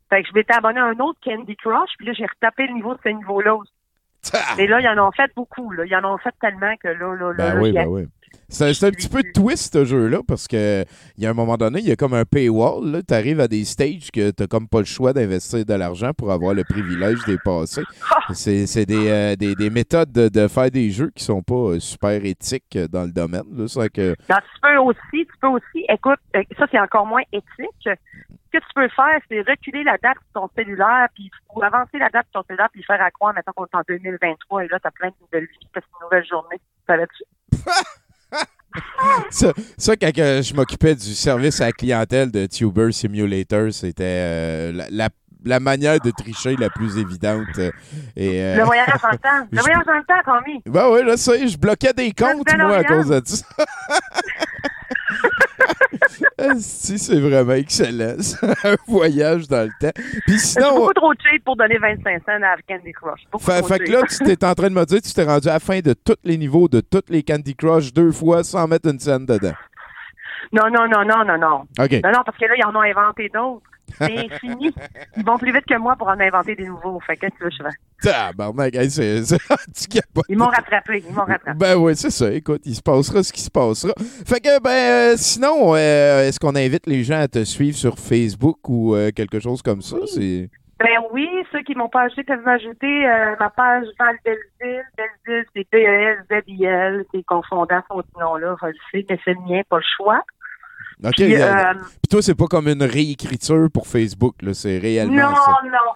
[0.10, 2.74] Fait que je m'étais abonné à un autre Candy Crush, puis là, j'ai retapé le
[2.74, 3.72] niveau de ce niveau-là aussi.
[4.58, 5.70] Mais là, ils en ont fait beaucoup.
[5.72, 5.86] Là.
[5.86, 8.08] Ils en ont fait tellement que là, là, là, Ben là, oui, ben oui.
[8.50, 10.84] C'est un petit peu de twist, ce jeu-là, parce que
[11.18, 13.02] il y a un moment donné, il y a comme un paywall.
[13.08, 16.32] Tu arrives à des stages que tu comme pas le choix d'investir de l'argent pour
[16.32, 17.84] avoir le privilège d'y passer.
[18.34, 21.80] C'est des, euh, des, des méthodes de, de faire des jeux qui sont pas euh,
[21.80, 23.44] super éthiques euh, dans le domaine.
[23.56, 23.90] Là.
[23.90, 26.20] Que, Non, tu peux aussi, tu peux aussi, écoute,
[26.58, 27.84] ça c'est encore moins éthique.
[28.52, 32.00] Ce que tu peux faire, c'est reculer la date de ton cellulaire, puis ou avancer
[32.00, 34.68] la date de ton cellulaire, puis faire à croire, maintenant qu'on est en 2023, et
[34.70, 36.60] là, t'as plein de nouvelles vies, c'est une nouvelle journée.
[36.88, 37.24] Savais-tu?
[39.32, 44.72] Ça, ça, quand je m'occupais du service à la clientèle de Tuber Simulator, c'était euh,
[44.74, 45.10] la, la-
[45.46, 47.48] la manière de tricher la plus évidente.
[47.60, 47.72] euh,
[48.18, 49.48] Et, euh, Le voyage le temps.
[49.52, 50.62] Le je- voyage le temps, Tommy.
[50.66, 53.46] Ben oui, là, ça, je bloquais des comptes, moi, à cause de ça.
[56.60, 58.18] si, c'est vraiment excellent,
[58.64, 59.94] un voyage dans le temps.
[60.26, 63.22] Puis C'est sinon, beaucoup trop cheap pour donner 25 cents à Candy Crush.
[63.40, 65.48] Fait, fait que là, tu t'es en train de me dire que tu t'es rendu
[65.48, 68.68] à la fin de tous les niveaux de toutes les Candy Crush deux fois sans
[68.68, 69.54] mettre une scène dedans.
[70.52, 71.56] Non, non, non, non, non, non.
[71.80, 71.92] OK.
[72.04, 73.62] Non, non, parce que là, ils en ont inventé d'autres.
[73.98, 74.74] C'est infini.
[75.18, 77.00] Ils vont plus vite que moi pour en inventer des nouveaux.
[77.02, 78.10] Fait que qu'est-ce que tu veux je fais?
[78.12, 79.24] Tabarnak, hey, c'est...
[79.26, 79.38] c'est-
[79.76, 80.26] tu capotes.
[80.30, 81.04] Ils m'ont rattrapé.
[81.08, 81.58] Ils m'ont rattrapé.
[81.58, 82.32] Ben oui, c'est ça.
[82.32, 83.94] Écoute, il se passera ce qui se passera.
[84.26, 84.70] Fait que, ben,
[85.14, 89.12] euh, sinon, euh, est-ce qu'on invite les gens à te suivre sur Facebook ou euh,
[89.16, 89.98] quelque chose comme ça?
[90.06, 90.50] C'est...
[90.80, 93.06] Ben oui, ceux qui m'ont pas acheté peuvent m'ajouter
[93.38, 94.84] ma page Val Belleville.
[94.96, 97.04] Belleville, c'est B-E-L-Z-I-L.
[97.14, 100.22] C'est confondant son nom-là, je le sais, mais c'est le mien, pas le choix.
[101.04, 101.14] OK.
[101.16, 104.54] Puis, euh, euh, Puis toi, c'est pas comme une réécriture pour Facebook, là.
[104.54, 105.62] C'est réellement non, ça.
[105.64, 105.94] non.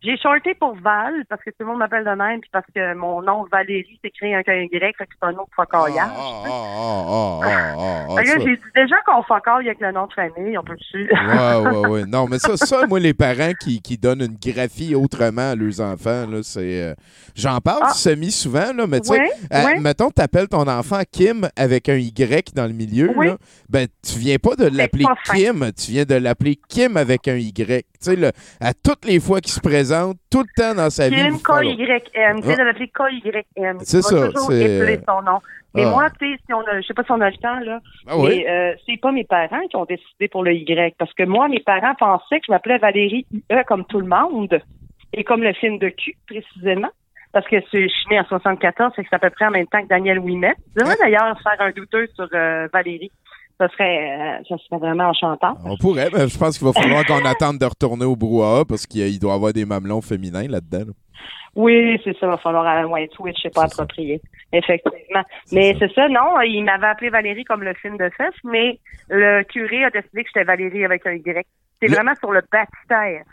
[0.00, 2.94] J'ai shorté pour Val parce que tout le monde m'appelle de même, puis parce que
[2.94, 6.08] mon nom Valérie s'écrit avec un Y, fait que c'est un autre Ah, focaillage.
[6.08, 10.12] ah, ah, ah, ah, ah, ah, j'ai dit déjà qu'on focaille avec le nom de
[10.12, 11.10] famille, on peut dessus.
[11.10, 12.04] Ouais, ouais, ouais.
[12.06, 15.80] Non, mais ça, ça, moi, les parents qui, qui donnent une graphie autrement à leurs
[15.80, 16.82] enfants, là, c'est.
[16.82, 16.94] euh,
[17.34, 17.90] J'en parle Ah.
[17.90, 21.96] semi souvent, là, mais tu sais, Ouais, euh, mettons, t'appelles ton enfant Kim avec un
[21.96, 23.26] Y dans le milieu, Oui.
[23.26, 23.36] là,
[23.68, 25.06] ben, tu viens pas de l'appeler.
[25.24, 27.54] Kim, tu viens de l'appeler Kim avec un Y.
[27.56, 29.87] Tu sais, à toutes les fois qu'il se présente,
[30.30, 31.16] tout le temps dans sa vie.
[31.16, 32.40] Kim falloir- K-Y-M.
[32.40, 32.56] Tu sais, Ah.
[32.56, 33.76] de l'appeler K-Y-M.
[33.80, 35.38] C'est ça, toujours c'est, son nom.
[35.74, 35.90] Mais ah.
[35.90, 37.80] moi, tu sais, si on a, je sais pas si on a le temps, là,
[38.06, 38.28] Ah oui?
[38.44, 40.94] mais euh, c'est pas mes parents qui ont décidé pour le Y.
[40.98, 44.60] Parce que moi, mes parents pensaient que je m'appelais Valérie IE comme tout le monde.
[45.12, 46.90] Et comme le film de cul, précisément.
[47.32, 49.66] Parce que je suis née en 74, c'est que c'est à peu près en même
[49.66, 50.54] temps que Daniel Ouimet.
[50.74, 53.10] Je devrais d'ailleurs faire un douteux sur euh, Valérie.
[53.58, 55.56] Ça serait, euh, ça serait vraiment enchantant.
[55.64, 58.86] On pourrait, mais je pense qu'il va falloir qu'on attende de retourner au brouhaha parce
[58.86, 60.84] qu'il doit y avoir des mamelons féminins là-dedans.
[60.86, 60.92] là.
[61.56, 63.82] Oui, c'est ça, il va falloir un ouais, Twitch, c'est pas ça.
[63.82, 64.20] approprié.
[64.52, 65.24] Effectivement.
[65.50, 69.42] Mais c'est ça, non, il m'avait appelé Valérie comme le film de fesse, mais le
[69.42, 71.44] curé a décidé que j'étais Valérie avec un Y.
[71.82, 73.24] C'est Le- vraiment sur le baptistère.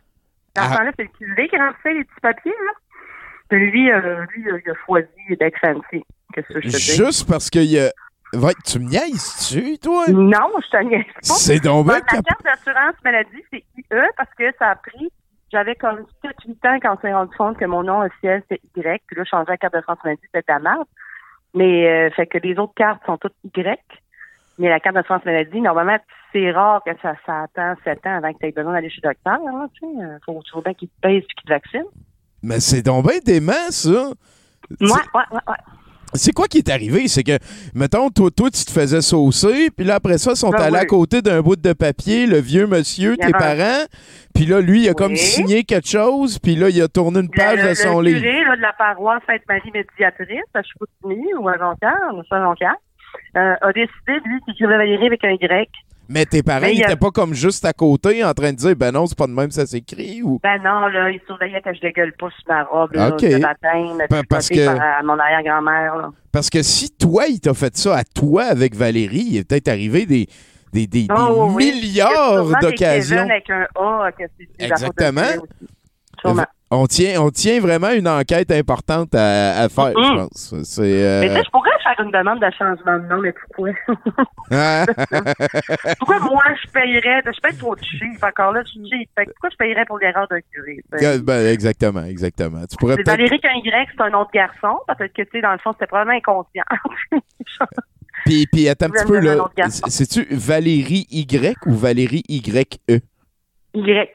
[0.56, 0.70] Dans Ah.
[0.72, 2.72] ce temps-là, c'est le curé qui les petits papiers, là.
[3.50, 6.04] Puis lui, euh, lui, il a choisi d'être fancy.
[6.34, 6.60] Que je?
[6.68, 7.92] Juste parce qu'il y a.
[8.36, 10.06] Va, tu me niaises-tu, toi?
[10.10, 11.22] Non, je te niaise pas.
[11.22, 13.84] C'est donc Ma carte d'assurance maladie, c'est IE
[14.18, 15.12] parce que ça a pris,
[15.52, 19.02] j'avais comme 7-8 ans quand on s'est rendu compte que mon nom officiel, c'est Y.
[19.08, 20.88] Puis là, je changeais la carte d'assurance maladie, c'était ta marque.
[21.54, 23.80] Mais, euh, fait que les autres cartes sont toutes Y.
[24.58, 25.98] Mais la carte d'assurance maladie, normalement,
[26.34, 29.02] c'est rare que ça, ça attend 7 ans avant que tu aies besoin d'aller chez
[29.04, 29.40] le docteur.
[29.48, 31.86] Hein, tu sais, Euh, faut, tu vois bien qu'il te pèse et qu'il te vaccine.
[32.44, 33.90] Mais c'est donc bien dément, ça.
[33.90, 35.56] Ouais, ouais, ouais, ouais.
[36.18, 37.08] C'est quoi qui est arrivé?
[37.08, 37.38] C'est que,
[37.74, 40.78] mettons, toi, toi, tu te faisais saucer, puis là, après ça, ils sont Ben allés
[40.78, 43.86] à côté d'un bout de papier, le vieux monsieur, y tes un- parents,
[44.34, 47.30] puis là, lui, il a comme signé quelque chose, puis là, il a tourné une
[47.30, 48.20] page Le, de le- son le livre.
[48.22, 51.94] curé là, de la paroisse Sainte-Marie médiatrice à Chicoutimi ou à Jonquière,
[52.32, 52.76] à Jonquière,
[53.38, 55.70] euh, a décidé, lui, qu'il écrivait Valérie avec un Y.
[56.08, 58.34] Mais tes parents, Mais ils il y a- étaient pas comme juste à côté en
[58.34, 60.40] train de dire, ben non, c'est pas de même ça s'écrit, ou?
[60.44, 64.22] Ben non, là, il surveillait que je dégueule pas sur ma robe là, baptême, Pa-
[64.30, 66.12] parce que- par euh, mon arrière-grand-mère.
[66.32, 69.68] Parce que si toi, il t'a fait ça à toi avec Valérie, il est peut-être
[69.70, 70.28] arrivé des,
[70.74, 71.72] des, des, des Oh, oui.
[71.74, 73.16] Milliards d'occasions.
[73.18, 75.22] Kevin avec un A, que c'est des Exactement.
[76.72, 80.18] On tient, on tient vraiment une enquête importante à, à faire, je Mhm.
[80.28, 80.54] pense.
[80.80, 83.72] Euh, Mais sais, je pourrais faire une demande de changement de nom, mais pourquoi?
[86.00, 87.22] pourquoi moi je payerais?
[87.26, 89.10] Je paye trop de chiffres encore là, je suis cheap.
[89.16, 90.80] Pourquoi je payerais pour l'erreur d'un curé?
[90.98, 91.20] sais?
[91.22, 92.66] Ben, exactement, exactement.
[92.70, 92.96] Tu pourrais.
[93.06, 94.80] Valérie qu'un Y, c'est un autre garçon.
[94.88, 96.64] Peut-être que, tu sais, dans le fond, c'était probablement inconscient.
[98.26, 99.36] Puis, puis attends un petit peu, là.
[99.68, 102.24] C'est-tu Valérie Y ou Valérie?
[102.28, 103.00] Y-E?
[103.74, 104.10] Y.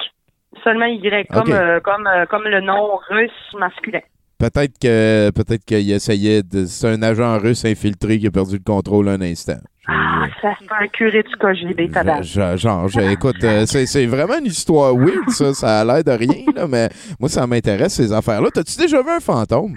[0.65, 4.01] Seulement Y, comme, euh, comme, euh, comme le nom russe masculin.
[4.41, 6.65] Peut-être que peut-être qu'il essayait de.
[6.67, 9.59] C'est un agent russe infiltré qui a perdu le contrôle un instant.
[9.87, 12.23] Ah, ça c'est un curé du KGB, tabac.
[12.23, 15.53] genre, écoute, euh, c'est vraiment une histoire weird, ça.
[15.53, 18.49] Ça a l'air de rien, là, mais moi, ça m'intéresse, ces affaires-là.
[18.55, 19.75] T'as-tu déjà vu un fantôme?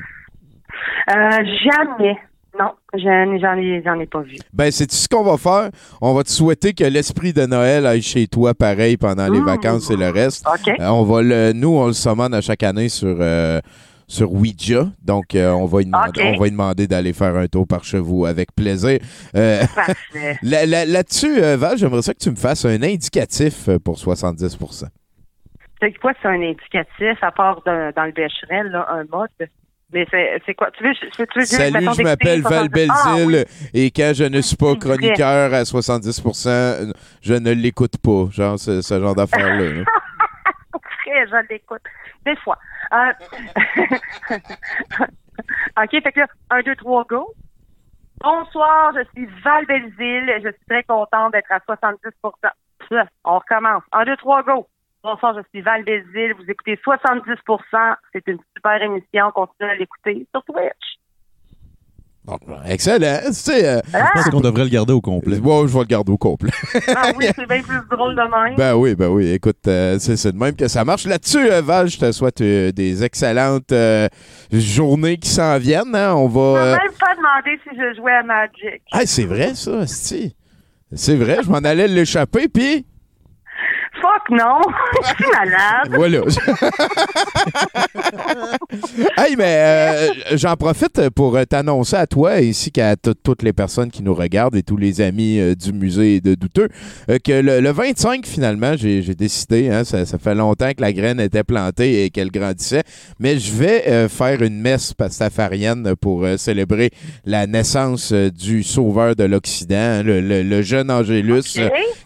[1.12, 1.13] Euh,
[1.63, 2.15] jamais.
[2.60, 4.36] Non, j'en ai, j'en ai pas vu.
[4.54, 5.71] Ben, c'est ce qu'on va faire?
[5.99, 9.45] On va te souhaiter que l'esprit de Noël aille chez toi pareil pendant les Mmh.
[9.45, 10.45] vacances et le reste.
[10.47, 10.67] OK.
[10.80, 13.17] Euh, on va le, nous, on le summon à chaque année sur,
[14.08, 14.88] sur Ouija.
[15.02, 17.84] Donc, euh, on va lui demander, on va lui demander d'aller faire un tour par
[17.84, 19.00] chez vous avec plaisir.
[19.36, 20.38] Euh, Parfait.
[20.44, 23.98] là- là- Là-dessus, euh, Val, j'aimerais ça que tu me fasses un indicatif euh, pour
[24.00, 24.58] 70
[25.82, 29.30] C'est quoi, c'est un indicatif, à part de- dans le Becherel, là, un mode?
[29.92, 30.08] Mais
[30.46, 30.72] c'est quoi?
[30.72, 33.24] Tu veux, tu veux Salut, je m'appelle Val 70 Ah, oui.
[33.26, 38.28] Belzile et quand je ne suis pas chroniqueur à 70%, je ne l'écoute pas.
[38.32, 39.84] Genre, ce, ce genre d'affaires-là.
[41.28, 41.82] je l'écoute.
[42.26, 42.58] Des fois.
[42.93, 43.13] Euh,
[45.82, 47.34] OK, fait que là, 1, 2, 3, go.
[48.21, 50.41] Bonsoir, je suis Val Belzile.
[50.43, 51.99] Je suis très contente d'être à 70
[52.89, 53.84] Pff, On recommence.
[53.91, 54.67] 1, 2, 3, go.
[55.04, 56.34] Bonsoir, je suis Val Belzile.
[56.36, 59.32] Vous écoutez 70% C'est une super émission.
[59.32, 60.99] Continuez à l'écouter sur Twitch.
[62.26, 63.20] Bon, excellent.
[63.28, 65.38] Tu sais, euh, Je pense qu'on devrait le garder au complet.
[65.40, 66.52] bon, je vais le garder au complet.
[66.96, 68.56] Ah oui, c'est bien plus drôle de même.
[68.56, 69.30] Ben oui, ben oui.
[69.32, 71.06] Écoute, euh, c'est c'est de même que ça marche.
[71.06, 74.08] Là-dessus, euh, Val, je te souhaite euh, des excellentes euh,
[74.54, 75.94] journées qui s'en viennent.
[75.96, 76.14] hein.
[76.16, 76.66] On Je va.
[76.78, 78.82] même pas demandé si je jouais à Magic.
[78.94, 80.32] Ah, c'est vrai, ça, c'est.
[80.96, 82.86] C'est vrai, je m'en allais l'échapper, puis
[84.02, 84.60] Fuck non!
[85.04, 85.90] Je suis malade.
[85.94, 86.20] voilà.
[89.18, 94.02] hey, mais euh, j'en profite pour t'annoncer à toi ainsi qu'à toutes les personnes qui
[94.04, 96.70] nous regardent et tous les amis euh, du musée de Douteux
[97.10, 100.92] euh, que le, le 25, finalement, j'ai décidé, hein, ça, ça fait longtemps que la
[100.94, 102.84] graine était plantée et qu'elle grandissait,
[103.20, 106.90] mais je vais faire une messe pastafarienne pour célébrer
[107.26, 111.60] la naissance du sauveur de l'Occident, hein, le, le- le jeune Angélus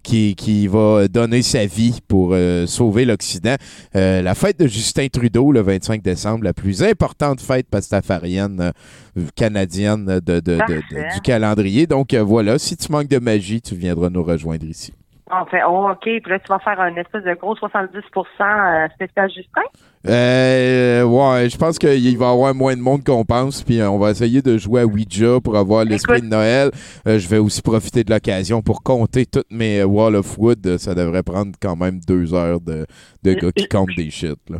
[0.04, 1.77] qui, qui va donner sa vie
[2.08, 3.56] pour euh, sauver l'Occident.
[3.96, 8.72] Euh, la fête de Justin Trudeau, le 25 décembre, la plus importante fête pastafarienne
[9.18, 10.84] euh, canadienne de, de- de- de- Parfait.
[11.14, 11.88] du calendrier.
[11.88, 14.94] Donc voilà, si tu manques de magie, tu viendras nous rejoindre ici.
[15.30, 16.04] On fait, oh, OK.
[16.04, 19.62] Puis là, tu vas faire un espèce de gros 70 euh, spécial Justin?
[20.08, 23.90] Euh, ouais, je pense qu'il va y avoir moins de monde qu'on pense, puis euh,
[23.90, 26.72] on va essayer de jouer à Ouija pour avoir l'esprit de Noël.
[27.08, 30.78] Euh, je vais aussi profiter de l'occasion pour compter toutes mes Wall of Wood.
[30.78, 32.86] Ça devrait prendre quand même deux heures de,
[33.24, 34.40] de gars qui comptent des shit.
[34.50, 34.60] là.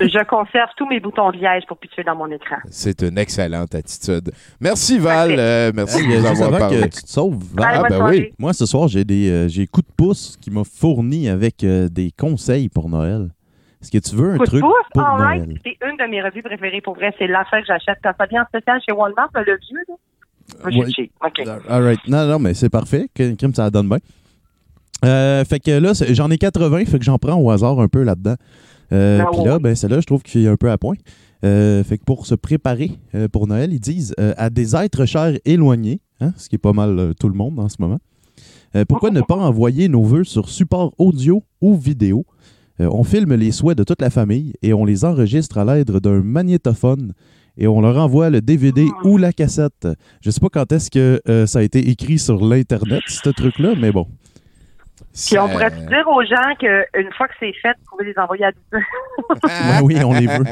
[0.00, 2.56] Je conserve tous mes boutons de liège pour pitcher dans mon écran.
[2.70, 4.30] C'est une excellente attitude.
[4.60, 6.80] Merci Val, euh, merci de nous avoir parlé.
[6.80, 8.32] que tu te sauves, Val, Ah, ben oui.
[8.38, 11.88] moi ce soir j'ai des euh, j'ai coup de pouce qui m'a fourni avec euh,
[11.88, 13.30] des conseils pour Noël.
[13.82, 15.44] Est-ce que tu veux un Coup de truc pouce, pour all right.
[15.64, 17.14] C'est une de mes revues préférées pour vrai.
[17.18, 19.78] C'est l'affaire que j'achète quand ça vient en spécial chez Walmart, le vieux.
[19.88, 19.94] Là?
[20.64, 20.90] Moi, j'ai Ouais.
[20.90, 21.12] cheap.
[21.24, 21.46] OK.
[21.68, 22.00] All right.
[22.08, 23.08] Non, non, mais c'est parfait.
[23.14, 23.98] Que- Crime, ça donne bien.
[25.04, 28.02] Euh, fait que là, j'en ai 80, fait que j'en prends au hasard un peu
[28.02, 28.34] là-dedans.
[28.92, 30.96] Euh, Ah Puis là, ben, celle-là, je trouve qu'il est un peu à point.
[31.44, 35.06] Euh, fait que pour se préparer euh, pour Noël, ils disent euh, à des êtres
[35.06, 37.98] chers éloignés, hein, ce qui est pas mal tout le monde en ce moment.
[38.88, 42.24] pourquoi ne pas envoyer nos vœux sur support audio ou vidéo?
[42.78, 46.22] On filme les souhaits de toute la famille et on les enregistre à l'aide d'un
[46.22, 47.12] magnétophone
[47.58, 49.86] et on leur envoie le DVD ou la cassette.
[50.22, 53.92] Je sais pas quand est-ce que ça a été écrit sur l'Internet, ce truc-là, mais
[53.92, 54.06] bon.
[55.12, 58.44] Puis on pourrait dire aux gens qu'une fois que c'est fait, vous pouvez les envoyer
[58.46, 58.52] à.
[59.44, 60.44] Ben oui, on les veut.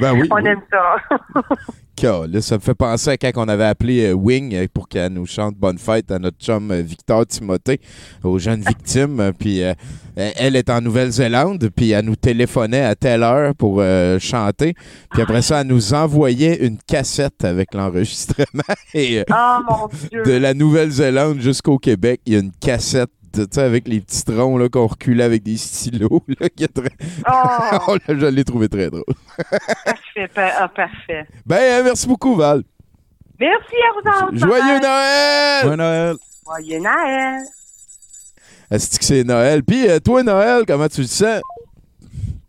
[0.00, 0.28] Ben oui.
[0.30, 0.48] On oui.
[0.48, 0.96] aime ça.
[2.02, 5.24] Là, ça me fait penser à quand on avait appelé euh, Wing pour qu'elle nous
[5.24, 7.80] chante Bonne fête à notre chum euh, Victor Timothée,
[8.22, 9.32] aux jeunes victimes.
[9.38, 9.72] Puis euh,
[10.18, 14.74] euh, elle est en Nouvelle-Zélande, puis elle nous téléphonait à telle heure pour euh, chanter.
[15.10, 18.62] Puis après ça, elle nous envoyait une cassette avec l'enregistrement.
[18.94, 20.22] Et euh, Oh mon Dieu.
[20.22, 23.10] de la Nouvelle-Zélande jusqu'au Québec, il y a une cassette.
[23.36, 26.22] De- tu sais, avec les petits troncs là, qu'on reculait avec des stylos.
[26.40, 26.88] Là, qui est très-
[27.28, 29.04] Oh, Oh, là, je l'ai trouvé très drôle.
[29.84, 30.28] parfait.
[30.34, 31.26] pa- ah, parfait.
[31.44, 32.62] Ben, euh, merci beaucoup, Val.
[33.38, 34.36] Merci à vous autres.
[34.46, 34.80] Joyeux.
[34.80, 35.64] Noël!
[35.64, 36.16] Bon Noël!
[36.46, 37.42] Joyeux Noël.
[38.70, 39.62] Est-ce que c'est Noël?
[39.62, 41.40] Puis euh, toi, Noël, comment tu le sens?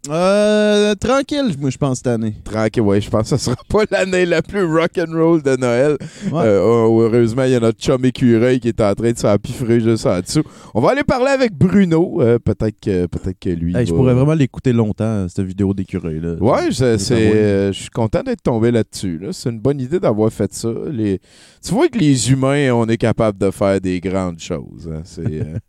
[0.10, 2.36] Euh, tranquille, moi, je pense, cette année.
[2.44, 5.98] Tranquille, ouais, je pense que ce sera pas l'année la plus rock'n'roll de Noël.
[6.32, 6.42] Ouais.
[6.46, 9.80] Euh, oh, heureusement, il y a notre chum écureuil qui est en train de s'empiffrer
[9.80, 10.44] juste en dessous.
[10.74, 12.22] On va aller parler avec Bruno.
[12.22, 13.76] Euh, peut-être que peut-être que lui.
[13.76, 16.36] Hey, je pourrais vraiment l'écouter longtemps, cette vidéo d'écureuil-là.
[16.36, 19.18] Ouais, c'est, euh, je suis content d'être tombé là-dessus.
[19.20, 19.30] là.
[19.34, 20.70] C'est une bonne idée d'avoir fait ça.
[20.92, 21.20] Les...
[21.66, 24.90] Tu vois que les humains, on est capable de faire des grandes choses.
[24.92, 25.02] hein.
[25.04, 25.24] C'est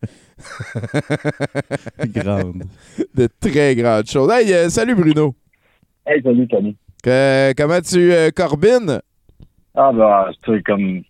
[2.07, 2.63] Grande.
[3.15, 4.31] de très grandes choses.
[4.31, 5.35] Hey, euh, salut Bruno.
[6.07, 6.77] Hey, salut, Tommy.
[7.03, 9.01] Que- comment tu euh, corbines?
[9.75, 11.03] Ah, bah, c'est comme.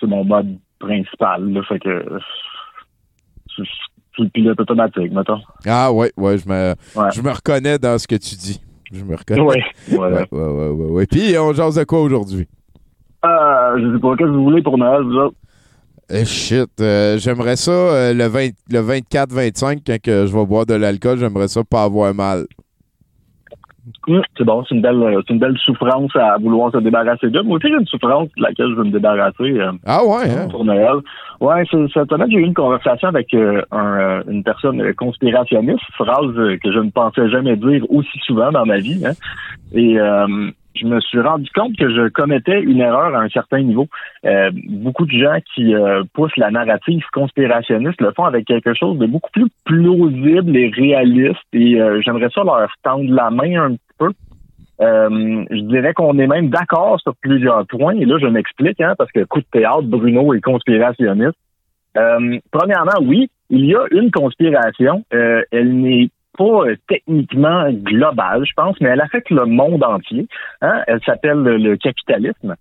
[0.00, 1.62] C'est mon mode principal, là.
[1.68, 2.04] Fait que.
[3.56, 5.40] Je je suis le pilote automatique, mettons.
[5.66, 7.10] Ah ouais, ouais, je me, Ouais.
[7.12, 8.60] je me reconnais dans ce que tu dis.
[8.92, 9.40] Je me reconnais.
[9.40, 9.56] Oui,
[9.88, 10.24] voilà.
[10.30, 11.06] Ouais, ouais, ouais, ouais, ouais.
[11.06, 12.46] Puis, on jase de quoi aujourd'hui?
[13.24, 15.36] Euh, je sais pas, qu'est-ce que vous voulez pour Noël, vous autres?
[16.10, 20.66] Eh, shit, euh, j'aimerais ça euh, le, 20 le 24-25, quand que je vais boire
[20.66, 22.44] de l'alcool, j'aimerais ça pas avoir mal.
[24.38, 27.40] C'est bon, c'est une belle euh, une belle souffrance à vouloir se débarrasser de.
[27.40, 29.42] Moi aussi, j'ai une souffrance de laquelle je veux me débarrasser.
[29.60, 30.48] euh, Ah ouais, hein?
[30.50, 30.96] pour Noël.
[31.40, 36.72] Ouais, c'est- cette semaine, j'ai eu une conversation avec un, une personne conspirationniste, phrase que
[36.72, 39.02] je ne pensais jamais dire aussi souvent dans ma vie.
[39.04, 39.12] hein.
[39.74, 39.98] Et
[40.74, 43.86] je me suis rendu compte que je commettais une erreur à un certain niveau.
[44.24, 48.98] Euh, beaucoup de gens qui euh, poussent la narrative conspirationniste le font avec quelque chose
[48.98, 51.40] de beaucoup plus plausible et réaliste.
[51.52, 54.10] Et euh, j'aimerais ça leur tendre la main un petit peu.
[54.80, 57.94] Euh, je dirais qu'on est même d'accord sur plusieurs points.
[57.94, 61.38] Et là, je m'explique, hein, parce que coup de théâtre, Bruno est conspirationniste.
[61.96, 65.04] Euh, premièrement, oui, il y a une conspiration.
[65.14, 70.26] Euh, elle n'est pas euh, techniquement globale, je pense, mais elle affecte le monde entier.
[70.60, 70.82] Hein.
[70.86, 72.54] Elle s'appelle le, capitalisme.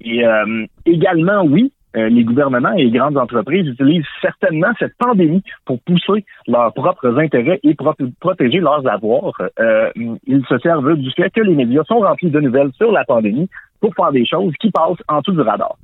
[0.00, 5.42] Et euh, également, oui, euh, les gouvernements et les grandes entreprises utilisent certainement cette pandémie
[5.64, 9.40] pour pousser leurs propres intérêts et pro- protéger leurs avoirs.
[9.58, 9.90] Euh,
[10.26, 13.48] ils se servent du fait que les médias sont remplis de nouvelles sur la pandémie
[13.80, 15.76] pour faire des choses qui passent en dessous du radar.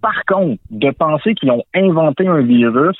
[0.00, 2.98] Par contre, de penser qu'ils ont inventé un virus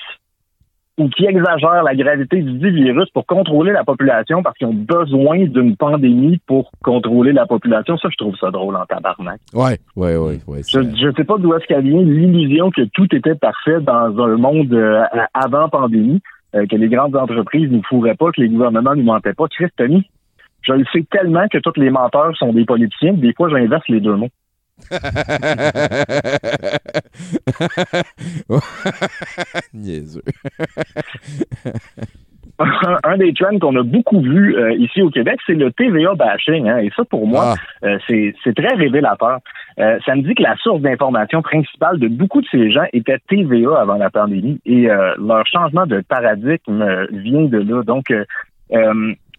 [0.98, 5.44] ou qui exagèrent la gravité du virus pour contrôler la population parce qu'ils ont besoin
[5.44, 9.40] d'une pandémie pour contrôler la population, ça, je trouve ça drôle en tabarnak.
[9.52, 10.38] Ouais, ouais, ouais.
[10.46, 14.18] ouais Je ne sais pas d'où est-ce qu'elle vient l'illusion que tout était parfait dans
[14.18, 15.02] un monde euh,
[15.35, 16.22] avant pandémie,
[16.54, 19.48] euh, que les grandes entreprises ne fourraient pas, que les gouvernements ne mentaient pas.
[19.48, 20.09] Christoni,
[20.62, 24.00] je le sais tellement que tous les menteurs sont des politiciens, des fois j'inverse les
[24.00, 24.30] deux mots.
[29.75, 30.22] Niaiseux.
[32.59, 36.14] un, un des trends qu'on a beaucoup vu euh, ici au Québec, c'est le TVA
[36.14, 36.68] bashing.
[36.68, 36.79] hein.
[36.79, 39.38] et ça, pour moi, euh, c'est très révélateur.
[39.79, 43.18] Euh, ça me dit que la source d'information principale de beaucoup de ces gens était
[43.29, 47.83] TVA avant la pandémie et leur changement de paradigme vient de là.
[47.83, 48.07] Donc,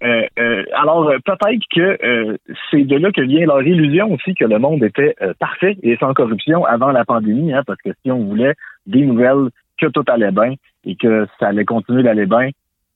[0.04, 2.38] euh, euh, alors euh, peut-être que euh,
[2.70, 5.98] c'est de là que vient leur illusion aussi que le monde était euh, parfait et
[5.98, 8.54] sans corruption avant la pandémie, hein, parce que si on voulait
[8.86, 10.54] des nouvelles que tout allait bien
[10.86, 12.50] et que ça allait continuer d'aller bien,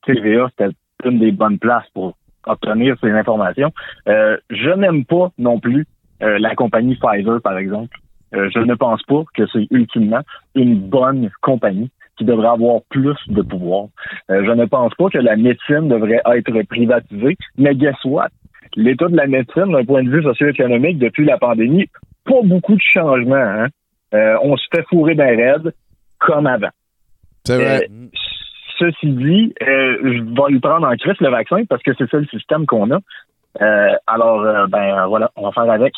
[0.06, 3.72] TVA, c'était une des bonnes places pour obtenir ces informations.
[4.08, 5.86] Je n'aime pas non plus
[6.20, 7.96] la compagnie Pfizer, par exemple.
[8.32, 10.22] Je ne pense pas que c'est ultimement
[10.56, 13.88] une bonne compagnie qui devrait avoir plus de pouvoir.
[14.30, 18.30] Euh, je ne pense pas que la médecine devrait être privatisée, mais guess what?
[18.76, 21.88] L'état de la médecine, d'un point de vue socio-économique, depuis la pandémie,
[22.26, 23.36] pas beaucoup de changements.
[23.36, 23.68] Hein?
[24.14, 25.74] Euh, on se fait fourrer d'un raide
[26.20, 26.70] comme avant.
[27.44, 27.88] C'est vrai.
[27.90, 28.08] Euh,
[28.78, 32.28] ceci dit, je vais lui prendre en crise le vaccin parce que c'est ça le
[32.28, 33.00] système qu'on a.
[34.06, 35.94] Alors, ben voilà, on va faire avec.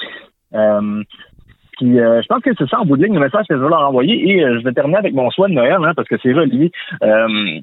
[1.77, 3.61] Puis, euh, je pense que c'est ça en bout de ligne, le message que je
[3.61, 4.31] veux leur envoyer.
[4.31, 6.71] Et euh, je vais terminer avec mon souhait de Noël, hein, parce que c'est relié.
[7.03, 7.59] Euh,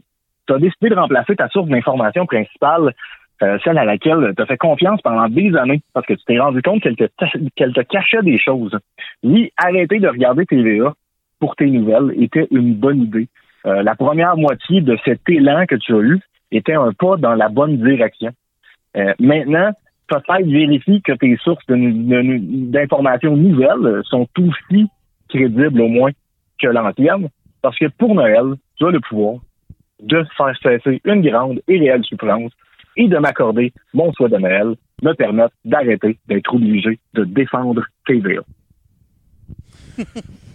[0.46, 2.92] tu as décidé de remplacer ta source d'information principale,
[3.42, 6.38] euh, celle à laquelle tu as fait confiance pendant des années, parce que tu t'es
[6.38, 7.06] rendu compte qu'elle te,
[7.56, 8.76] qu'elle te cachait des choses.
[9.22, 10.92] Oui, arrêter de regarder TVA
[11.38, 13.28] pour tes nouvelles était une bonne idée.
[13.66, 16.20] Euh, la première moitié de cet élan que tu as eu
[16.52, 18.32] était un pas dans la bonne direction.
[18.96, 19.70] Euh, maintenant,
[20.10, 24.86] peut-être vérifie que tes sources d'informations nouvelles sont aussi
[25.28, 26.10] crédibles au moins
[26.60, 27.28] que l'ancienne,
[27.62, 29.36] parce que pour Noël, tu as le pouvoir
[30.02, 32.52] de faire cesser une grande et réelle souffrance
[32.96, 38.42] et de m'accorder mon souhait de Noël, me permettre d'arrêter d'être obligé de défendre TVA.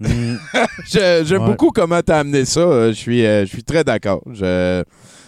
[0.00, 1.46] J'aime Ouais.
[1.46, 2.60] beaucoup comment tu as amené ça.
[2.60, 4.22] Euh, Je suis, euh, je suis très d'accord.
[4.32, 4.82] Je,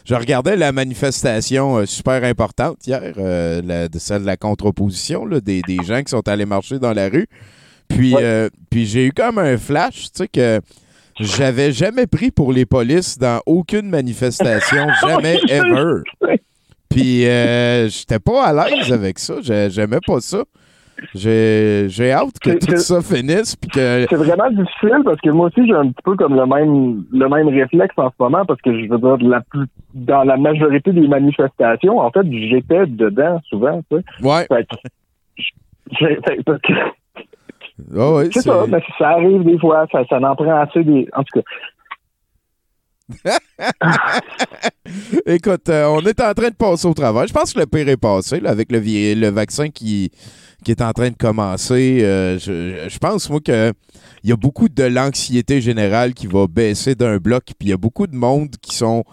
[0.05, 5.41] je regardais la manifestation euh, super importante hier, euh, la- celle de la contre-opposition, là,
[5.41, 7.27] des, des gens qui sont allés marcher dans la rue.
[7.89, 10.61] Puis, euh, puis j'ai eu comme un flash, tu sais, que
[11.21, 16.01] j'avais jamais pris pour les polices dans aucune manifestation, jamais, ever.
[16.89, 19.35] Puis euh, j'étais pas à l'aise avec ça.
[19.43, 20.45] J'ai- J'aimais pas ça.
[21.15, 23.57] J'ai j'ai hâte que tout ça finisse.
[23.57, 26.47] Puis que C'est vraiment difficile parce que moi aussi j'ai un petit peu comme le
[26.47, 30.25] même le même réflexe en ce moment parce que je veux dire la plus dans
[30.25, 34.05] la majorité des manifestations en fait j'étais dedans souvent tu sais.
[34.27, 34.47] Ouais.
[34.49, 34.77] Fait que,
[35.99, 36.73] j'ai- fait- parce que-
[37.95, 41.09] ouais, c'est ça, mais ça arrive des fois, ça, ça en prend assez des.
[41.15, 41.47] En tout cas,
[45.27, 47.29] Écoute, euh, on est en train de passer au travail.
[47.29, 50.11] Je pense que le pire est passé avec le, le vaccin qui,
[50.65, 52.01] qui est en train de commencer.
[52.03, 53.73] Euh, je, je pense, moi, que
[54.25, 57.45] il y a beaucoup de l'anxiété générale qui va baisser d'un bloc.
[57.59, 59.05] Puis il y a beaucoup de monde qui sont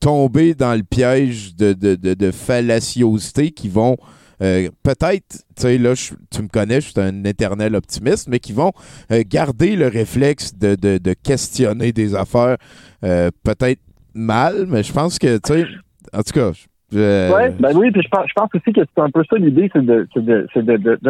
[0.00, 3.96] tombés dans le piège de, de, de fallaciosité qui vont
[4.42, 8.38] euh, peut-être, tu sais, là, je- tu me connais, je suis un éternel optimiste, mais
[8.38, 8.72] qui vont
[9.10, 12.56] euh, garder le réflexe de, de, de questionner des affaires
[13.04, 13.80] euh, peut-être
[14.14, 15.66] mal, mais je pense que, tu sais,
[16.12, 16.52] en tout cas,
[16.92, 19.36] je- ouais, ben oui, puis je pense, je pense aussi que c'est un peu ça
[19.36, 20.46] l'idée, c'est de, de,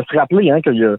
[0.08, 0.96] se rappeler hein, a.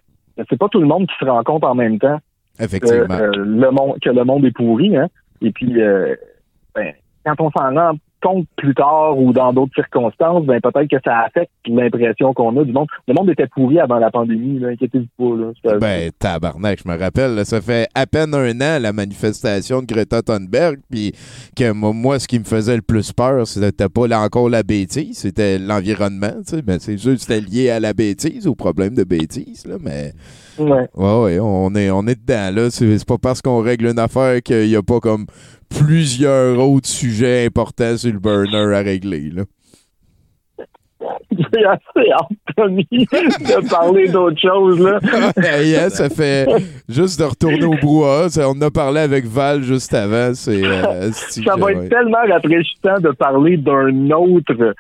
[0.50, 2.20] C'est pas tout le monde qui se rencontre en même temps.
[2.60, 3.08] effectivement.
[3.18, 5.08] que, le monde, que le monde est pourri, hein.
[5.42, 5.82] Et puis,
[6.76, 6.94] ben,
[7.26, 11.20] quand on s'en rend compte plus tard ou dans d'autres circonstances, ben peut-être que ça
[11.22, 12.88] affecte l'impression qu'on a du monde.
[13.08, 15.72] Le monde était pourri avant la pandémie, inquiétez-vous pas.
[15.72, 15.78] Là.
[15.80, 19.86] Ben, tabarnak, je me rappelle, là, ça fait à peine un an la manifestation de
[19.86, 21.14] Greta Thunberg, puis
[21.56, 24.64] que moi, moi, ce qui me faisait le plus peur, c'était pas là encore la
[24.64, 26.62] bêtise, c'était l'environnement, tu sais.
[26.62, 30.14] Ben, c'est sûr que c'était lié à la bêtise, au problème de bêtise, là, mais
[30.60, 30.88] Ouais.
[30.96, 32.70] ouais, ouais, on est, on est dedans, là.
[32.72, 35.28] C'est pas parce qu'on règle une affaire qu'il y a pas comme
[35.70, 39.44] plusieurs autres sujets importants sur le burner à régler, là.
[41.32, 45.00] J'ai assez hâte, Tommy, de parler d'autre chose, là.
[45.38, 46.48] Hein, ça fait
[46.90, 48.28] juste de retourner au brouhaha.
[48.48, 50.34] On a parlé avec Val juste avant.
[50.34, 51.76] C'est, euh, Ça va ouais.
[51.76, 54.74] être tellement rafraîchissant de parler d'un autre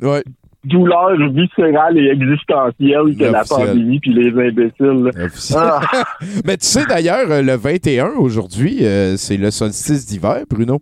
[0.00, 0.22] Ouais,
[0.66, 5.10] douleur viscérale et existentielle que la pandémie puis les imbéciles.
[5.54, 5.80] Ah,
[6.44, 10.80] Mais tu sais d'ailleurs, euh, le 21 aujourd'hui, euh, c'est le solstice d'hiver, Bruno.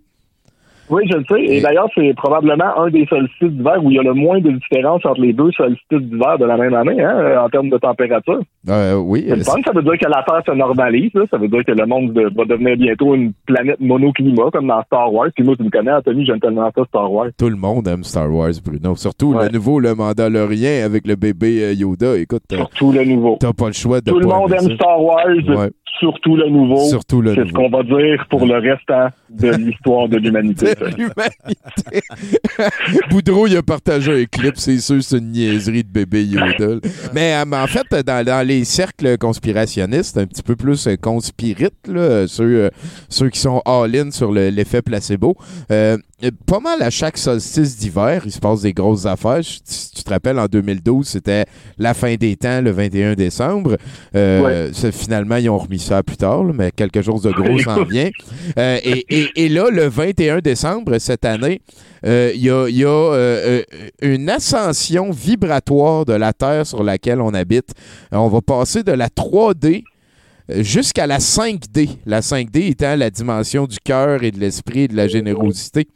[0.91, 1.41] Oui, je le sais.
[1.43, 4.39] Et Et- d'ailleurs, c'est probablement un des solstices d'hiver où il y a le moins
[4.41, 7.78] de différence entre les deux solstices d'hiver de la même année, hein, en termes de
[7.78, 8.41] température.
[8.68, 11.11] Euh, oui, C'est euh, ça veut dire que la Terre se normalise.
[11.14, 11.22] là.
[11.30, 14.82] Ça veut dire que le monde de- va devenir bientôt une planète monoclimat, comme dans
[14.85, 15.28] Star Wars.
[15.35, 17.28] Puis moi, tu me connais, Anthony, j'aime tellement ça, Star Wars.
[17.39, 18.97] tout le monde aime Star Wars, Bruno.
[18.97, 19.47] Surtout Ouais.
[19.47, 22.16] le nouveau, le Mandalorien avec le bébé euh, Yoda.
[22.18, 23.37] Écoute, euh, Surtout le nouveau.
[23.41, 25.24] t'as pas le choix de Tout le monde aime Star Wars.
[25.26, 26.88] Ouais, surtout le nouveau.
[26.88, 30.74] surtout le C'est ce qu'on va dire pour le restant de l'histoire de l'humanité.
[30.97, 32.03] l'humanité.
[33.11, 36.26] Boudreau, il a partagé un clip, c'est sûr, c'est une niaiserie de bébé.
[37.14, 40.97] Mais, euh, mais en fait, dans, dans les cercles conspirationnistes, un petit peu plus euh,
[40.97, 42.70] conspirites, là, ceux, euh,
[43.09, 45.36] ceux qui sont all-in sur le- l'effet placebo,
[45.70, 45.97] euh,
[46.47, 49.41] pas mal à chaque solstice d'hiver, il se passe des grosses affaires.
[49.43, 51.45] Si tu te rappelles, en 2012, c'était
[51.79, 53.77] la fin des temps, le 21 décembre.
[54.14, 57.85] Euh, finalement, ils ont remis ça plus tard, là, mais quelque chose de gros s'en
[57.85, 58.11] vient.
[58.59, 61.61] Euh, et, et- et là, le 21 décembre, cette année,
[62.07, 66.83] euh, il y a, y a, euh, euh, une ascension vibratoire de la Terre sur
[66.83, 67.70] laquelle on habite.
[68.12, 69.85] Euh, on va passer de la 3D
[70.51, 71.89] euh, jusqu'à la 5D.
[72.05, 75.89] La 5D étant la dimension du cœur et de l'esprit et de la générosité.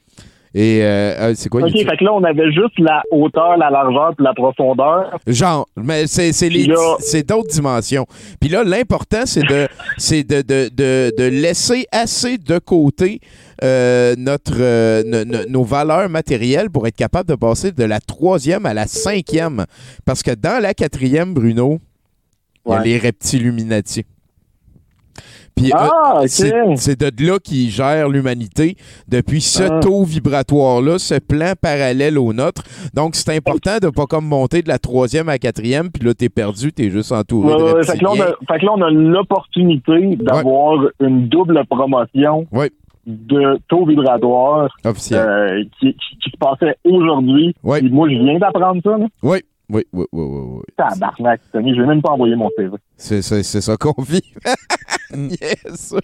[0.55, 0.87] Et euh,
[1.19, 1.61] euh, c'est quoi?
[1.63, 1.89] OK, YouTube?
[1.91, 5.19] fait que là, on avait juste la hauteur, la largeur puis la profondeur.
[5.27, 8.07] Genre, mais c'est c'est les Puis là- c'est d'autres dimensions.
[8.41, 9.69] Puis là, l'important, c'est de
[9.99, 13.21] c'est de, de, de, de laisser assez de côté
[13.63, 18.01] euh, notre euh, no- no- nos valeurs matérielles pour être capable de passer de la
[18.01, 19.67] troisième à la cinquième.
[20.07, 21.79] Parce que dans la quatrième, Bruno,
[22.67, 24.05] il y a les reptiluminati.
[25.59, 26.79] Puis Ah, euh, ok.
[26.79, 28.77] c'est de là qu'ils gèrent l'humanité
[29.09, 29.81] depuis ce Ah.
[29.81, 32.63] taux vibratoire-là, ce plan parallèle au nôtre.
[32.95, 36.15] Donc, c'est important de pas comme monter de la troisième à la quatrième, puis là,
[36.15, 38.67] t'es perdu, t'es juste entouré Ouais, de ouais, fait, que là, on a, fait que
[38.67, 42.47] là, on a l'opportunité d'avoir une double promotion
[43.07, 47.55] de taux vibratoire euh, qui, qui, qui se passait aujourd'hui.
[47.65, 47.81] Moi,
[48.11, 48.99] je viens d'apprendre ça.
[48.99, 49.07] Là.
[49.23, 49.39] Oui,
[49.71, 50.63] oui, oui, oui, oui, oui.
[50.77, 52.71] Tabarnak, Tony, je vais même pas envoyer mon CV.
[52.97, 54.23] C'est c'est- c'est ça qu'on vit.
[55.11, 55.29] Mm.
[55.41, 55.95] yes.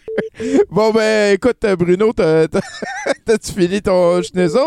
[0.70, 2.60] Bon, ben, écoute, Bruno, t'as- t'as-
[3.26, 4.62] t'as-tu fini ton schnitzel?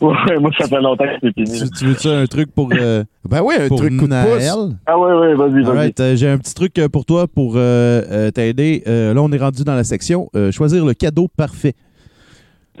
[0.00, 1.60] Ouais, moi, ça fait longtemps que c'est fini.
[1.60, 4.72] Tu, tu veux-tu un truc pour, euh, Ben oui, un pour truc coup de pouce.
[4.86, 5.92] Ah ouais, ouais, vas-y, vas-y.
[6.00, 8.82] Euh, j'ai un petit truc euh, pour toi pour euh, euh, t'aider.
[8.88, 11.74] Euh, là, on est rendu dans la section euh, choisir le cadeau parfait.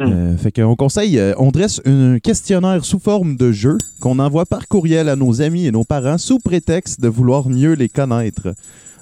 [0.00, 0.12] Hmm.
[0.12, 4.46] Euh, fait qu'on conseille, euh, on dresse un questionnaire sous forme de jeu qu'on envoie
[4.46, 8.54] par courriel à nos amis et nos parents sous prétexte de vouloir mieux les connaître.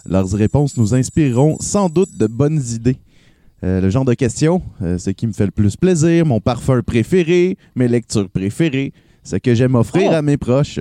[0.06, 2.96] Leurs réponses nous inspireront sans doute de bonnes idées.
[3.62, 7.56] Euh, le genre de questions, ce qui me fait le plus plaisir, mon parfum préféré,
[7.76, 8.92] mes lectures préférées,
[9.22, 10.16] ce que j'aime offrir Oh.
[10.16, 10.80] à mes proches.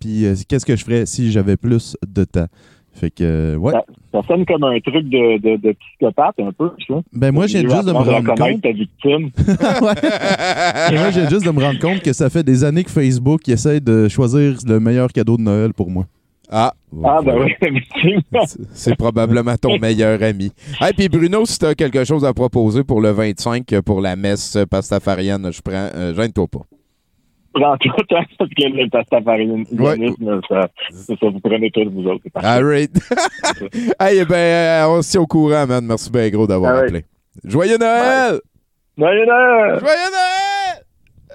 [0.00, 2.46] Puis qu'est-ce que je ferais si j'avais plus de temps?
[2.94, 3.72] Fait que, euh, ouais.
[3.72, 6.94] Ça, ça sonne comme un truc de, de, de psychopathe, un peu, ça.
[7.12, 8.62] Ben moi, j'ai Tu juste de me rendre compte.
[8.62, 9.30] ta victime.
[10.92, 13.80] Moi, j'ai juste de me rendre compte que ça fait des années que Facebook essaie
[13.80, 16.04] de choisir le meilleur cadeau de Noël pour moi.
[16.50, 16.72] Ah,
[17.04, 17.52] Ah, ben oui.
[18.46, 20.52] C'est- C'est probablement ton meilleur ami.
[20.88, 24.00] Et puis Bruno, si tu as quelque chose à proposer pour le 25 euh, pour
[24.00, 25.88] la messe pastafarienne, je prends.
[25.94, 26.60] euh, Gêne-toi pas.
[27.54, 29.96] Prends tout, parce que le pastafarianisme, Ouais.
[30.48, 32.24] ça, ça, vous prenez tous vous autres.
[32.34, 32.90] All right.
[34.00, 35.84] hey, ben, euh, on se tient au courant, man.
[35.86, 36.84] Merci bien gros d'avoir right.
[36.86, 37.04] appelé.
[37.44, 38.40] Joyeux Noël!
[38.98, 39.78] Joyeux Noël!
[39.78, 40.84] Joyeux Noël!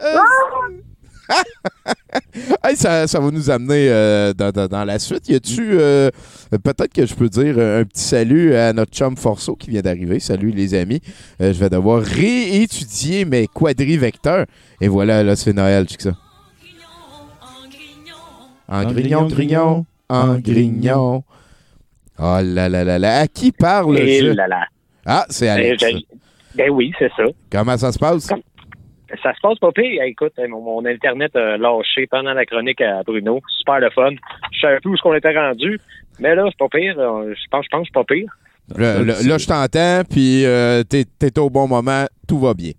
[0.01, 0.79] Euh,
[2.63, 5.29] hey, ça, ça va nous amener euh, dans, dans- dans la suite.
[5.29, 6.09] Y a-tu, euh,
[6.63, 10.19] peut-être que je peux dire un petit salut à notre chum Forceau qui vient d'arriver.
[10.19, 11.01] Salut les amis.
[11.41, 14.45] Euh, je vais devoir réétudier mes quadrivecteurs.
[14.81, 16.15] Et voilà, là, c'est Noël, tu sais ça.
[18.71, 21.23] En grignon, grignon, en grignon.
[22.19, 23.19] Oh là là là là.
[23.21, 24.33] À qui parle le Et jeu?
[24.33, 24.61] là là.
[25.05, 25.81] Ah, c'est Alex.
[25.83, 26.05] Euh, j'ai-
[26.55, 27.23] ben oui, c'est ça.
[27.51, 28.27] Comment ça se passe?
[29.23, 30.01] Ça se passe pas pire.
[30.03, 33.41] Écoute, mon, mon Internet a lâché pendant la chronique à Bruno.
[33.59, 34.11] Super le fun.
[34.51, 35.79] Je savais plus où est-ce qu'on était rendu.
[36.19, 36.99] Mais là, c'est pas pire.
[36.99, 38.29] Euh, Je pense, je pense que c'est pas pire.
[38.77, 42.71] Là, je t'entends, puis euh, t'es t'es au bon moment, tout va bien.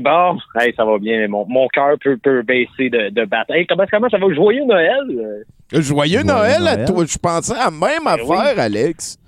[0.00, 1.28] Bon, hey, ça va bien.
[1.28, 3.52] Mon, mon cœur peut, peut baisser de, de battre.
[3.54, 4.26] Hey, comment, comment ça va?
[4.34, 5.44] Joyeux Noël?
[5.72, 7.04] Euh, Joyeux Noël à toi.
[7.06, 9.18] Je pensais à la même affaire, Alex.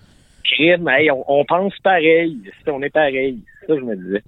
[0.43, 2.37] Crime, hey, on, on pense pareil.
[2.67, 3.39] On est pareil.
[3.61, 4.23] C'est ça que je me disais.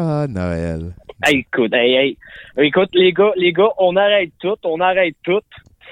[0.00, 0.94] Ah, Noël.
[1.24, 2.16] Hey, écoute, hey, hey.
[2.56, 5.40] Écoute, les gars, les gars, on arrête tout, on arrête tout.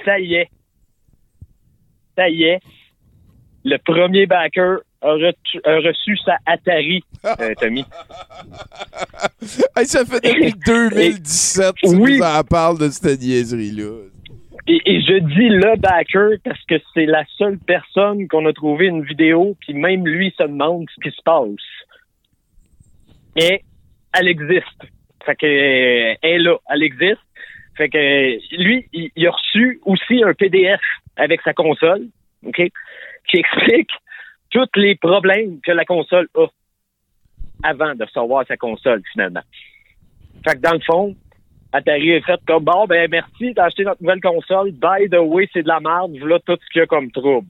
[0.05, 0.49] Ça y est.
[2.17, 2.61] Ça y est.
[3.65, 7.85] Le premier backer a, reçu sa Atari, euh, Tommy.
[9.77, 12.21] Hey, ça fait depuis 2017 que Oui.
[12.49, 14.05] parles de cette niaiserie-là.
[14.69, 18.87] Et, et je dis le backer parce que c'est la seule personne qu'on a trouvé
[18.87, 21.49] une vidéo qui même lui se demande ce qui se passe.
[23.35, 23.63] Et
[24.19, 24.83] elle existe.
[25.25, 27.21] Fait que euh, elle est là, elle existe.
[27.77, 30.81] Fait que lui, il, il a reçu aussi un PDF
[31.17, 32.07] avec sa console,
[32.45, 32.63] OK,
[33.29, 33.91] qui explique
[34.51, 36.47] tous les problèmes que la console a
[37.63, 39.43] avant de recevoir sa console finalement.
[40.47, 41.17] Fait que dans le fond,
[41.73, 44.73] Atari est fait comme bon, ben merci, t'as acheté notre nouvelle console.
[44.73, 46.17] By the way, c'est de la merde.
[46.19, 47.49] Voilà tout ce qu'il y a comme trouble.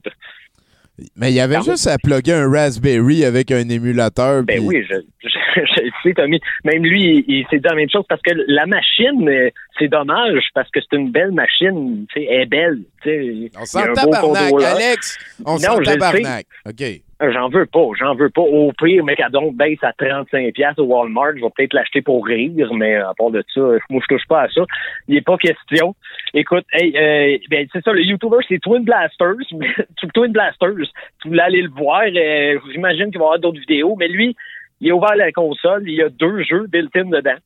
[1.15, 4.43] Mais il y avait juste à plugger un Raspberry avec un émulateur.
[4.43, 6.39] Ben oui, je, je, je sais, Tommy.
[6.63, 9.89] Même lui, il, il s'est dit la même chose parce que la machine, euh, c'est
[9.89, 12.05] dommage parce que c'est une belle machine.
[12.15, 12.79] Elle est belle.
[13.03, 14.63] Tu sais, On s'en a un beau tabarnak.
[14.63, 15.17] Alex.
[15.45, 16.45] On s'en tabarnak.
[16.67, 16.83] OK.
[17.19, 18.41] J'en veux pas, j'en veux pas.
[18.41, 21.31] Au pire, Mécadon baisse à 35$ piastres au Walmart.
[21.35, 24.43] Je vais peut-être l'acheter pour rire, mais à part de ça, moi, je touche pas
[24.43, 24.61] à ça.
[25.07, 25.95] Il n'est pas question.
[26.35, 29.33] Écoute, hey, euh, ben, c'est ça, le YouTuber, c'est Twin Blasters.
[30.13, 30.75] Twin Blasters,
[31.21, 32.03] tu voulais aller le voir.
[32.05, 34.35] euh, J'imagine qu'il va y avoir d'autres vidéos, mais lui,
[34.79, 35.83] il a ouvert la console.
[35.87, 37.37] Il y a deux jeux built-in dedans.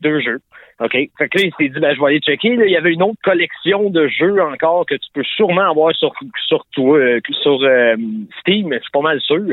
[0.00, 0.40] Deux jeux.
[0.80, 0.92] OK?
[0.92, 2.56] Fait que là, il s'est dit, ben, je vais aller checker.
[2.56, 5.94] Là, il y avait une autre collection de jeux encore que tu peux sûrement avoir
[5.94, 6.12] sur,
[6.46, 7.96] sur, toi, euh, sur euh,
[8.40, 9.52] Steam, je suis pas mal sûr.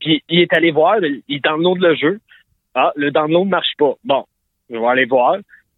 [0.00, 0.96] Puis il est allé voir,
[1.28, 2.20] il download le jeu.
[2.74, 3.94] Ah, le download marche pas.
[4.04, 4.24] Bon,
[4.68, 5.36] je vais aller voir.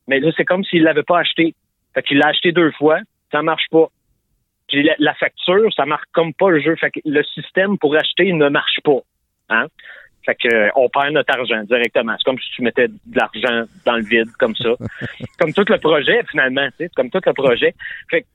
[0.08, 1.54] Mais là, c'est comme s'il l'avait pas acheté.
[1.94, 2.98] Fait qu'il l'a acheté deux fois,
[3.30, 3.88] ça marche pas.
[4.68, 6.74] Puis la, la facture, ça marque comme pas le jeu.
[6.76, 9.00] Fait que le système pour acheter ne marche pas.
[9.50, 9.66] Hein?
[10.24, 12.14] Fait que euh, on perd notre argent directement.
[12.18, 14.70] C'est comme si tu mettais de l'argent dans le vide, comme ça.
[15.38, 17.74] comme tout le projet, finalement, tu sais, comme tout le projet.
[18.10, 18.26] Fait, que-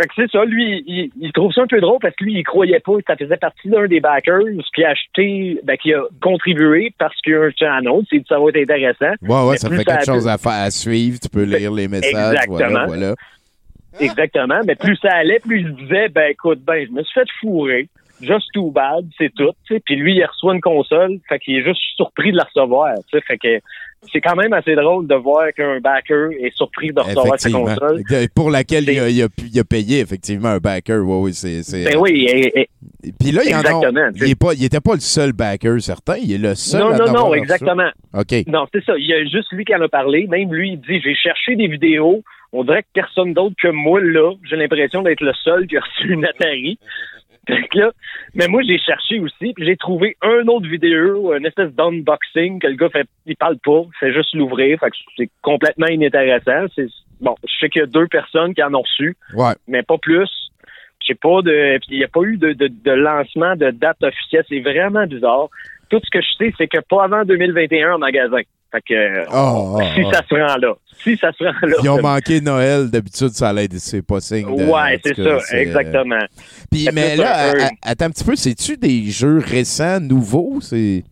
[0.00, 2.34] fait que c'est ça, lui, il, il trouve ça un peu drôle parce que lui,
[2.34, 4.40] il croyait pas que ça faisait partie d'un des backers
[4.74, 8.38] qui a acheté, ben, qui a contribué parce qu'il y a un channel, c'est ça
[8.38, 9.14] va être intéressant.
[9.22, 11.18] Ouais, ouais, ça fait quelque chose à faire, à suivre.
[11.20, 12.34] Tu peux lire les messages.
[12.34, 12.86] Exactement.
[12.86, 13.14] voilà.
[14.00, 14.60] Exactement.
[14.66, 17.88] Mais plus ça allait, plus il disait, ben écoute, ben, je me suis fait fourrer.
[18.22, 19.50] Just too bad, c'est tout.
[19.84, 22.94] Puis lui, il reçoit une console, fait qu'il est juste surpris de la recevoir.
[23.10, 23.58] Fait que
[24.12, 28.02] c'est quand même assez drôle de voir qu'un backer est surpris de recevoir sa console.
[28.34, 31.00] Pour laquelle il a, il a pu- il a payé, effectivement, un backer.
[31.04, 31.62] Ouais, oui, c'est.
[31.84, 32.68] Ben oui, et- et-
[33.18, 33.60] Puis là, il y en a.
[33.60, 36.16] exactement, Il est pas- il était pas le seul backer, certain.
[36.16, 37.90] Il est le seul non, à non, non, exactement.
[38.14, 38.32] OK.
[38.46, 38.94] Non, c'est ça.
[38.98, 40.26] Il y a juste lui qui en a parlé.
[40.28, 42.22] Même lui, il dit, j'ai cherché des vidéos.
[42.54, 45.80] On dirait que personne d'autre que moi, là, j'ai l'impression d'être le seul qui a
[45.80, 46.78] reçu une Atari.
[47.74, 47.90] Là,
[48.34, 52.68] mais moi, j'ai cherché aussi, puis j'ai trouvé un autre vidéo, une espèce d'unboxing que
[52.68, 56.66] le gars fait, il parle pas, fait juste l'ouvrir, fait que c'est complètement inintéressant.
[56.76, 56.86] C'est,
[57.20, 59.54] bon, je sais qu'il y a deux personnes qui en ont reçu, Ouais.
[59.66, 60.30] mais pas plus.
[61.04, 64.44] J'ai pas de, il n'y a pas eu de, de, de lancement de date officielle.
[64.48, 65.48] C'est vraiment bizarre.
[65.90, 68.42] Tout ce que je sais, c'est que pas avant 2021 en magasin.
[68.72, 70.12] Fait que, Oh, oh, si oh.
[70.12, 71.76] ça se rend là, si ça se rend là.
[71.82, 72.90] Ils ont manqué Noël.
[72.90, 73.74] D'habitude, ça l'aide.
[73.78, 74.46] C'est pas signe.
[74.46, 76.24] de- Ouais, c'est ça, euh, exactement.
[76.70, 78.34] Puis, mais là, à- attends un petit peu.
[78.34, 80.60] C'est-tu des jeux récents, nouveaux?
[80.62, 81.04] C'est?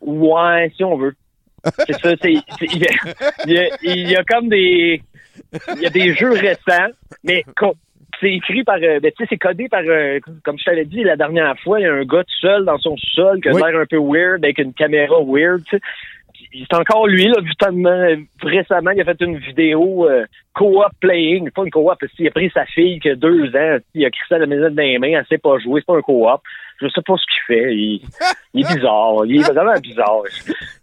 [0.00, 1.14] Ouais, si on veut.
[1.86, 2.82] C'est ça, c'est, il,
[3.46, 5.00] y a, y y comme des,
[5.76, 6.88] il y a des jeux récents,
[7.22, 7.44] mais
[8.20, 11.04] c'est écrit par, euh, ben, tu sais, c'est codé par, euh, comme je t'avais dit
[11.04, 13.52] la dernière fois, il y a un gars tout seul dans son sol qui a
[13.52, 13.62] Oui.
[13.64, 15.82] l'air un peu weird avec une caméra weird, tu sais.
[16.52, 18.06] C'est encore lui, là, justement,
[18.42, 22.30] récemment, il a fait une vidéo euh, co-op playing, pas une co-op, parce qu'il a
[22.30, 25.18] pris sa fille qui a deux ans, il a crissé la maison dans les mains,
[25.18, 26.40] elle sait pas jouer, c'est pas un co-op.
[26.80, 27.74] Je sais pas ce qu'il fait.
[27.74, 29.24] Il, est bizarre.
[29.24, 30.22] Il est vraiment bizarre.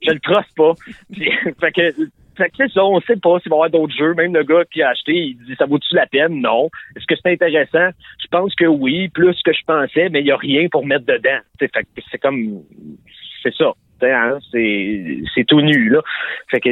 [0.02, 0.74] Je, le trosse pas.
[1.60, 1.94] Fait que,
[2.38, 4.14] fait que ça, on sait pas s'il va y avoir d'autres jeux.
[4.14, 6.40] Même le gars qui a acheté, il dit ça vaut-tu la peine?
[6.42, 6.70] Non.
[6.96, 7.90] Est-ce que c'est intéressant?
[8.22, 11.06] Je pense que oui, plus que je pensais, mais il y a rien pour mettre
[11.06, 11.40] dedans.
[11.60, 12.64] Fait que c'est comme
[13.44, 13.74] c'est ça.
[14.04, 16.02] Hein, C'est tout nu, là.
[16.50, 16.70] Fait que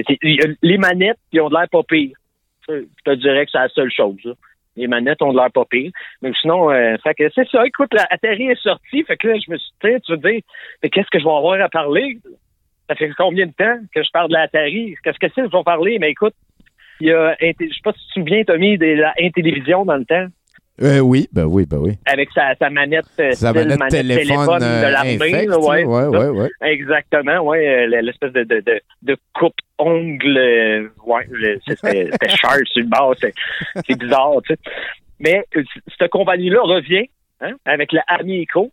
[0.62, 2.16] les manettes, ils ont de l'air pas pire.
[2.68, 4.18] Je te dirais que c'est la seule chose.
[4.24, 4.34] là.
[4.76, 5.92] Les manettes ont de l'air pas pire.
[6.22, 7.66] Mais sinon, euh, fait que c'est ça.
[7.66, 9.04] Écoute, la Atari est sortie.
[9.04, 10.42] Fait que là, je me suis dit, tu veux dire,
[10.84, 12.20] mais qu'est-ce que je vais avoir à parler?
[12.88, 14.96] ça fait combien de temps que je parle de l'Atari?
[15.04, 16.00] Qu'est-ce que c'est qu'ils vont parler?
[16.00, 16.34] Mais écoute,
[17.00, 19.98] il y a, je sais pas si tu te souviens, Tommy, de la Intellivision dans
[19.98, 20.28] le temps,
[20.82, 21.98] Euh, oui, ben oui, ben oui.
[22.06, 25.18] avec sa, sa manette, euh, Sa style manette téléphone, de euh, l'armée.
[25.18, 26.50] ouais, ouais, ouais.
[26.62, 31.28] Exactement, ouais, euh, l'espèce de, de, de, de coupe-ongle, ouais,
[31.68, 34.60] c'était sharp sur le bord, c'est bizarre, tu sais.
[35.20, 35.44] Mais
[35.98, 37.08] cette compagnie-là revient
[37.42, 38.72] hein, avec le Amico.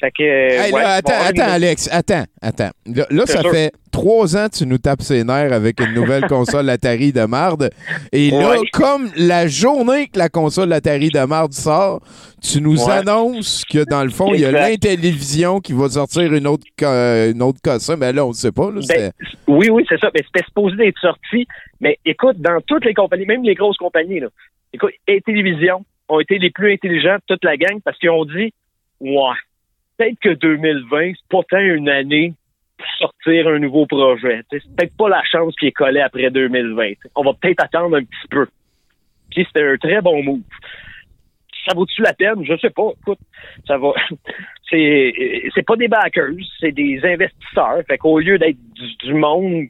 [0.00, 2.70] Fait que, euh, Hey, ouais, là, attends, bon, attends, Alex, attends, attends.
[2.86, 3.50] Là, ça sûr.
[3.50, 7.24] fait trois ans que tu nous tapes ses nerfs avec une nouvelle console Atari de
[7.24, 7.70] marde.
[8.12, 12.00] Et là, comme la journée que la console Atari de marde sort,
[12.40, 12.92] tu nous Ouais.
[12.92, 17.32] annonces que dans le fond, il y a l'Intellivision qui va sortir une autre, euh,
[17.32, 17.96] une autre console.
[17.98, 18.70] Mais là, on ne sait pas.
[18.70, 19.10] Là, Ben,
[19.48, 20.10] oui, oui, c'est ça.
[20.14, 21.46] Mais c'était supposé être sorti.
[21.80, 24.28] Mais écoute, dans toutes les compagnies, même les grosses compagnies, là,
[24.72, 28.24] écoute, les télévisions ont été les plus intelligents de toute la gang parce qu'ils ont
[28.24, 28.52] dit
[29.00, 29.34] Ouais,
[29.98, 32.32] peut-être que 2020, c'est pas tant une année
[32.78, 34.42] pour sortir un nouveau projet.
[34.50, 36.88] C'est peut-être pas la chance qui est collée après 2020.
[36.88, 37.10] tu sais.
[37.16, 38.46] On va peut-être attendre un petit peu.
[39.30, 40.40] Puis c'était un très bon move.
[41.66, 42.44] Ça vaut-tu la peine?
[42.44, 42.90] Je sais pas.
[43.00, 43.18] Écoute,
[43.66, 43.92] ça va.
[44.70, 45.14] C'est,
[45.54, 47.80] c'est pas des backers, c'est des investisseurs.
[47.88, 49.68] Fait qu'au lieu d'être du, du monde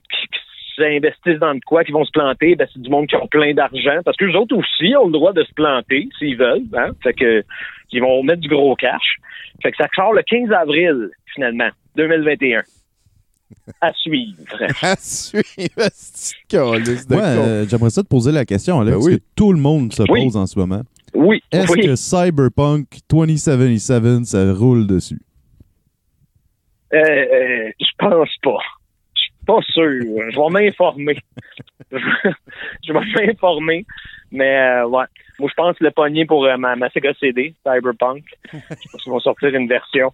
[0.79, 3.53] s'investissent dans de quoi, qui vont se planter, ben c'est du monde qui ont plein
[3.53, 4.01] d'argent.
[4.05, 6.65] Parce que les autres aussi ont le droit de se planter s'ils veulent.
[6.75, 6.93] Hein?
[7.03, 7.45] Fait que
[7.93, 9.17] ils vont mettre du gros cash.
[9.63, 12.63] Fait que ça sort le 15 avril, finalement, 2021.
[13.81, 14.37] À suivre.
[14.83, 15.89] À suivre,
[16.51, 16.75] con.
[17.13, 19.19] euh, j'aimerais ça te poser la question, Alex, Ben oui.
[19.19, 20.25] que tout le monde se Oui.
[20.25, 20.83] pose en ce moment.
[21.15, 21.81] Oui, Est-ce oui.
[21.87, 25.19] que Cyberpunk 2077, ça roule dessus?
[26.93, 28.59] Euh, euh, je pense pas.
[29.49, 29.83] Pas sûr.
[30.31, 31.17] Je vais m'informer.
[31.91, 33.87] je vais m'informer.
[34.31, 35.05] Mais euh, ouais.
[35.39, 38.25] Moi, je pense le pogner pour euh, ma, ma Sega CD, Cyberpunk.
[38.53, 38.59] Je
[38.93, 40.13] pense qu'ils vont sortir une version.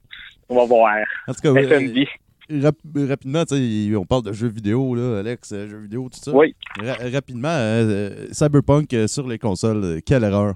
[0.49, 0.95] On va voir.
[1.27, 2.77] En tout cas, euh, rap-
[3.09, 3.57] rapidement, tu
[3.91, 6.31] sais, on parle de jeux vidéo, là, Alex, jeux vidéo, tout ça.
[6.33, 6.55] Oui.
[6.79, 10.55] Ra- rapidement, euh, Cyberpunk sur les consoles, quelle erreur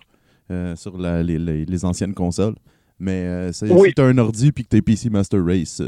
[0.76, 2.54] sur la- les, les- anciennes consoles.
[3.00, 3.88] Mais euh, c'est- Oui.
[3.88, 5.80] si t'as un ordi puis que t'es PC Master Race,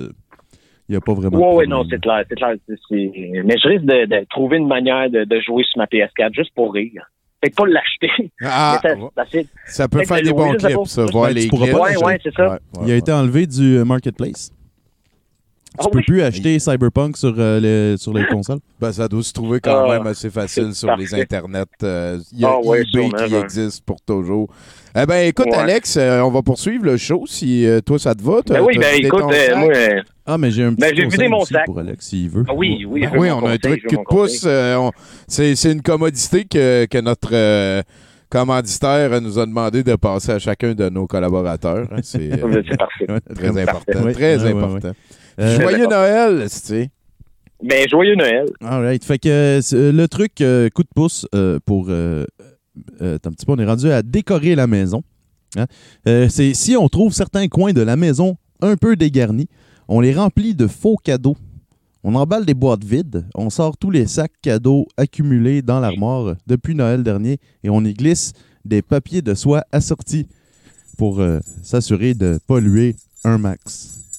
[0.91, 1.71] il n'y a pas vraiment ouais, problème.
[1.71, 2.55] non, c'est clair, c'est clair.
[2.91, 6.51] Mais je risque de, de trouver une manière de, de jouer sur ma PS4 juste
[6.53, 7.05] pour rire.
[7.41, 8.33] Peut-être pas l'acheter.
[8.45, 9.25] Ah, ça,
[9.67, 11.05] ça peut faire des bons clips, ça.
[11.07, 11.61] Voir les clips.
[11.63, 12.49] c'est ça.
[12.49, 14.51] Ouais, ouais, Il a été enlevé du euh, Marketplace.
[15.79, 16.05] Ah tu peux oui?
[16.05, 18.59] plus acheter Cyberpunk sur, euh, les, sur les consoles?
[18.81, 21.63] Ben, ça doit se trouver quand Ah, même assez facile sur les internets.
[21.85, 24.49] Euh, Il y a Ah ouais, eBay sûrement, qui existe pour toujours.
[25.01, 25.55] Eh ben, écoute, Ouais.
[25.59, 28.41] Alex, euh, on va poursuivre le show si euh, toi ça te va.
[28.49, 30.03] Ben oui, ben écoute, euh, moi, euh,
[30.33, 31.67] Ah, mais j'ai un petit Ben, j'ai vidé conseil mon aussi sac.
[31.67, 32.45] pour Alex, s'il veut.
[32.49, 33.01] ah oui, oui.
[33.03, 34.05] Ben veux oui, on a un conseil, truc conseil.
[34.39, 34.43] pouce.
[34.47, 34.93] euh, on-
[35.27, 37.83] c'est, c'est une commodité que, que notre euh,
[38.29, 41.89] commanditaire nous a demandé de passer à chacun de nos collaborateurs.
[42.03, 43.07] C'est euh, C'est parfait.
[43.35, 44.01] très C'est important.
[44.05, 44.93] Oui, Très important.
[45.39, 46.91] Euh, Joyeux Noël, tu sais?
[47.63, 48.47] Ben, joyeux Noël.
[48.63, 49.05] Alright.
[49.05, 51.87] Fait que euh, le truc euh, coup de pouce euh, pour.
[51.91, 52.25] Euh,
[53.03, 55.03] euh, un petit peu, on est rendu à décorer la maison.
[55.59, 55.67] Hein?
[56.09, 59.49] Euh, c'est si on trouve certains coins de la maison un peu dégarnis,
[59.91, 61.37] on les remplit de faux cadeaux.
[62.05, 66.75] On emballe des boîtes vides, on sort tous les sacs cadeaux accumulés dans l'armoire depuis
[66.75, 68.33] Noël dernier et on y glisse
[68.65, 70.27] des papiers de soie assortis
[70.97, 74.10] pour euh, s'assurer de polluer un max.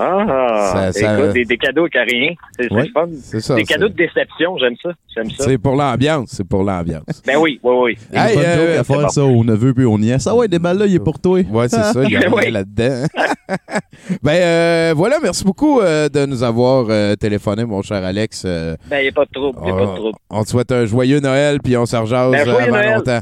[0.00, 2.30] Ah, Ça- ça- écoute, des, des cadeaux rien.
[2.58, 3.06] C'est le fun.
[3.20, 3.54] C'est ça.
[3.54, 4.90] Des c'est- cadeaux de déception, j'aime ça.
[5.14, 5.44] J'aime ça.
[5.44, 6.30] C'est pour l'ambiance.
[6.32, 7.04] C'est pour l'ambiance.
[7.26, 7.98] Ben oui, oui, oui.
[8.12, 9.08] Hey, bonne euh, joke à faire bon.
[9.08, 10.26] ça au neveu puis au nièce.
[10.26, 11.40] Ah ouais, des balles là, il est pour toi.
[11.40, 12.50] Ouais, c'est ça, il y a rien Oui.
[12.50, 13.06] là-dedans.
[14.22, 18.44] ben euh, voilà, merci beaucoup euh, de nous avoir euh, téléphoné, mon cher Alex.
[18.46, 19.58] Euh, Ben, il n'y a pas de trouble.
[19.64, 20.18] Il a pas de on, trouble.
[20.30, 22.94] on te souhaite un joyeux Noël, puis on se rejase Ben, euh, avant Noël.
[22.96, 23.20] longtemps.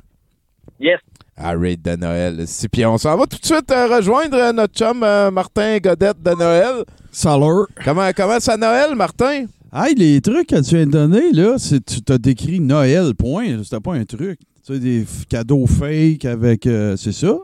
[0.81, 0.99] Yes.
[1.37, 2.45] Arrête de Noël.
[2.47, 5.77] Si, puis on s'en va tout de suite euh, rejoindre euh, notre chum euh, Martin
[5.79, 6.85] Godette de Noël.
[7.13, 7.67] Salut.
[7.85, 9.45] Comment, comment ça Noël, Martin?
[9.73, 13.63] Hey, les trucs que tu de donner, là, c'est tu t'as décrit Noël, point.
[13.63, 14.39] C'était pas un truc.
[14.67, 16.67] Tu sais, des cadeaux fake avec.
[16.67, 17.37] euh, c'est ça?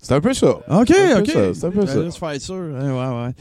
[0.00, 0.50] C'est un peu ça.
[0.50, 1.30] OK, C'est un peu OK.
[1.32, 2.02] ça, c'est un peu ça.
[2.02, 2.54] Laisse faire sûr.
[2.54, 3.34] Hein, ouais, ouais.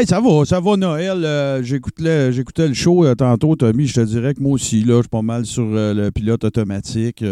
[0.00, 1.24] Hey, ça va, ça va, Noël.
[1.24, 3.86] Euh, J'écoutais le, j'écoutais le show euh, tantôt, Tommy.
[3.86, 6.42] Je te dirais que moi aussi, là, je suis pas mal sur euh, le pilote
[6.44, 7.22] automatique.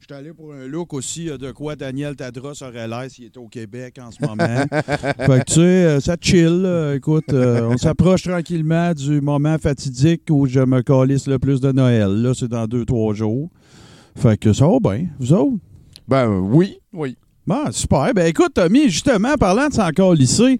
[0.00, 3.38] J'étais allé pour un look aussi euh, de quoi Daniel Tadros aurait l'air s'il était
[3.38, 4.36] au Québec en ce moment.
[4.70, 6.92] fait que tu sais, euh, ça chill.
[6.96, 11.72] Écoute, euh, on s'approche tranquillement du moment fatidique où je me calisse le plus de
[11.72, 12.22] Noël.
[12.22, 13.50] Là, c'est dans deux, trois jours.
[14.16, 15.06] Fait que ça va bien.
[15.18, 15.56] Vous autres?
[16.06, 17.16] Ben oui, oui.
[17.46, 18.14] Bon, super.
[18.14, 20.58] Ben écoute, Tommy, justement, parlant de s'en lycée,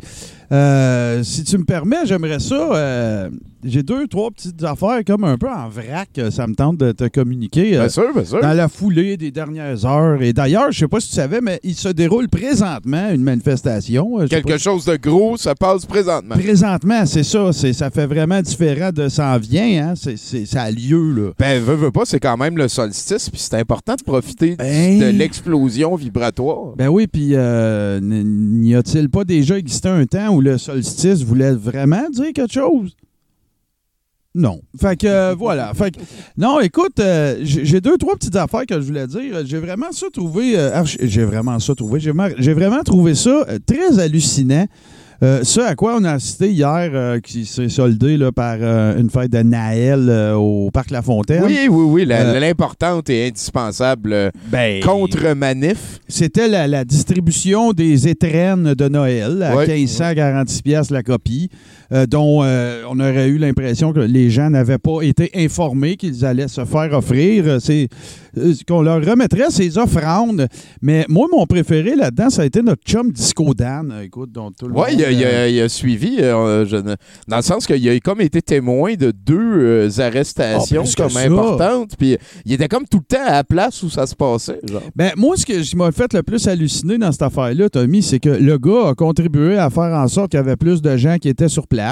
[0.53, 2.75] euh, si tu me permets, j'aimerais ça.
[2.75, 3.31] euh,
[3.65, 6.09] j'ai deux, trois petites affaires comme un peu en vrac.
[6.19, 7.77] euh, Ça me tente de te communiquer.
[7.77, 8.41] euh, Bien sûr, bien sûr.
[8.41, 10.23] Dans la foulée des dernières heures.
[10.23, 14.19] Et d'ailleurs, je sais pas si tu savais, mais il se déroule présentement une manifestation.
[14.21, 16.35] euh, je Quelque chose de gros, ça passe présentement.
[16.37, 17.53] Présentement, c'est ça.
[17.53, 19.89] C'est, ça fait vraiment différent de s'en vient.
[19.91, 19.95] Hein?
[19.97, 21.31] C'est, c'est- ça a lieu, là.
[21.39, 24.99] Ben, veux, veux pas, c'est quand même le solstice, puis c'est important de profiter Ben-
[25.01, 26.75] de l'explosion vibratoire.
[26.77, 31.53] Ben oui, puis euh, n'y a-t-il pas déjà existé un temps où le solstice voulait
[31.55, 32.95] vraiment dire quelque chose?
[34.35, 34.61] Non.
[34.81, 35.73] Fait que euh, voilà.
[35.75, 36.01] Fait que,
[36.37, 39.47] non, écoute, euh, j'ai deux, trois petites affaires que je voulais dire.
[39.47, 40.59] J'ai vraiment ça trouvé.
[40.59, 42.01] euh, j'ai vraiment ça trouvé.
[42.01, 44.67] J'ai vraiment trouvé ça très hallucinant.
[45.23, 48.57] Ce à quoi on a assisté hier, qui s'est soldé là, par
[48.99, 51.43] une fête de Naël au Parc La Fontaine.
[51.47, 56.01] Oui, oui, oui, l'importante et indispensable Ben, contre-manif.
[56.09, 59.67] C'était la, la distribution des étrennes de Noël à Ouais.
[59.67, 61.49] 1546 pièces la copie,
[61.95, 66.25] euh, dont euh, on aurait eu l'impression que les gens n'avaient pas été informés qu'ils
[66.25, 67.45] allaient se faire offrir.
[67.47, 67.89] Euh, C'est
[68.67, 70.49] qu'on leur remettrait ces offrandes.
[70.83, 73.95] Mais moi, mon préféré là-dedans, ça a été notre chum Disco Dan.
[74.05, 76.77] Écoute, dont tout le Oui, monde, il, a- il a- il a suivi, euh, je
[77.29, 81.93] dans le sens qu'il a comme été témoin de deux euh, arrestations Ah, comme importantes,
[81.97, 84.59] puis il était comme tout le temps à la place où ça se passait.
[84.69, 84.83] Genre.
[84.97, 88.19] Ben, moi, ce que je m'a fait le plus halluciner dans cette affaire-là, Tommy, c'est
[88.19, 91.19] que le gars a contribué à faire en sorte qu'il y avait plus de gens
[91.19, 91.84] qui étaient sur place.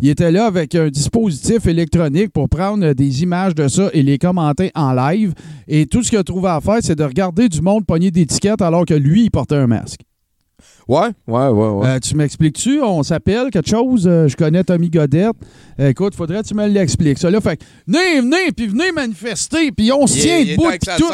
[0.00, 4.18] Il était là avec un dispositif électronique pour prendre des images de ça et les
[4.18, 5.32] commenter en live.
[5.68, 8.62] Et tout ce qu'il a trouvé à faire, c'est de regarder du monde pogner d'étiquettes
[8.62, 10.00] alors que lui, il portait un masque.
[10.88, 11.86] Ouais, ouais, ouais, ouais.
[11.88, 12.80] Euh, tu m'expliques-tu?
[12.80, 14.06] On s'appelle quelque chose?
[14.06, 15.32] Euh, je connais Tommy Godette.
[15.80, 17.18] Euh, écoute, faudrait que tu me l'expliques.
[17.18, 20.96] Ça, là, fait que, venez, venez, puis venez manifester, puis on se tient debout, ça
[20.96, 21.04] tout.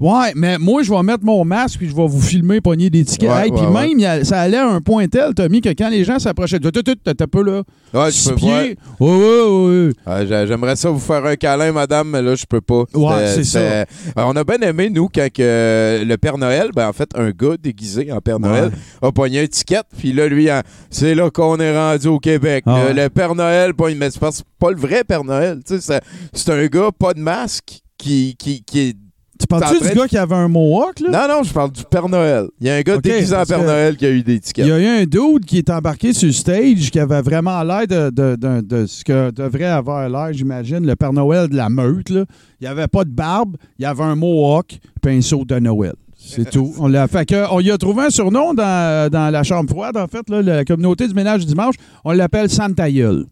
[0.00, 3.04] Ouais, mais moi, je vais mettre mon masque puis je vais vous filmer pogner des
[3.04, 3.30] tickets.
[3.30, 6.04] Ouais, puis ouais, même, a- ça allait à un point tel, Tommy, que quand les
[6.04, 7.62] gens s'approchaient, tu t'as peu là.
[7.94, 8.76] Ouais, je peux pieds.
[9.00, 10.26] Ouais, ouais, ouais.
[10.26, 12.84] J'a- J'aimerais ça vous faire un câlin, madame, mais là, je peux pas.
[12.94, 13.58] Ouais, c'est ça.
[13.58, 13.84] Euh,
[14.16, 18.10] On a bien aimé, nous, quand le Père Noël, ben, en fait, un gars déguisé
[18.12, 18.70] en Père Noël
[19.02, 22.64] a pogné un ticket, puis là, lui, hein, c'est là qu'on est rendu au Québec.
[22.66, 23.02] Ah Le- ouais.
[23.04, 25.60] le, Père Noël, pas, mais c'est pas, le vrai Père Noël.
[25.64, 28.96] C'est un gars, pas de masque, qui, qui, qui est.
[29.40, 31.10] Tu parles-tu du de- gars qui avait un mohawk, là?
[31.28, 32.46] Non, non, je parle du Père Noël.
[32.60, 34.66] Il y a un gars Ok, déguisé en Père Noël qui a eu des tickets.
[34.66, 37.62] Il y a eu un dude qui est embarqué sur le stage qui avait vraiment
[37.62, 41.68] l'air de, de- de- ce que devrait avoir l'air, j'imagine, le Père Noël de la
[41.68, 42.10] meute.
[42.10, 42.24] Là.
[42.60, 45.56] Il n'y avait pas de barbe, il y avait un mohawk puis un saut de
[45.60, 45.94] Noël.
[46.36, 46.74] C'est tout.
[46.78, 49.96] On l'a fait que, on y a trouvé un surnom dans, dans la chambre froide,
[49.96, 51.74] en fait, là, la communauté du ménage du dimanche.
[52.04, 53.24] On l'appelle Santa Gueule.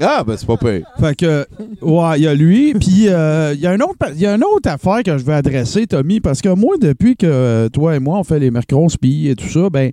[0.00, 0.86] Ah, ben, c'est pas pire.
[1.00, 1.46] Fait que,
[1.82, 2.74] ouais, il y a lui.
[2.74, 5.24] Puis, euh, il y, a un autre- il y a une autre affaire que je
[5.24, 8.50] veux adresser, Tommy, parce que moi, depuis que euh, toi et moi, on fait les
[8.52, 9.90] mercrons spi et tout ça, ben,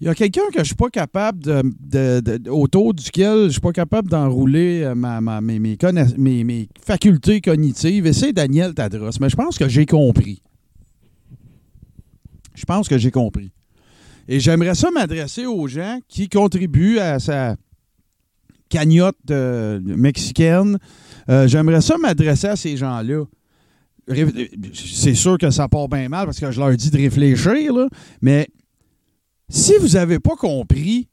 [0.00, 3.48] il y a quelqu'un que je suis pas capable de, de- de- autour duquel je
[3.52, 8.06] suis pas capable d'enrouler euh, ma, ma- mes, mes- mes facultés cognitives.
[8.06, 9.10] Et c'est Daniel Tadros.
[9.20, 10.42] Mais je pense que j'ai compris.
[12.56, 13.52] Je pense que j'ai compris.
[14.28, 17.56] Et j'aimerais ça m'adresser aux gens qui contribuent à sa
[18.68, 20.78] cagnotte euh, mexicaine.
[21.28, 23.24] Euh, J'aimerais ça m'adresser à ces gens-là.
[24.72, 27.72] C'est sûr que ça part bien mal parce que je leur dis de réfléchir,
[28.20, 28.48] mais
[29.48, 31.08] si vous n'avez pas compris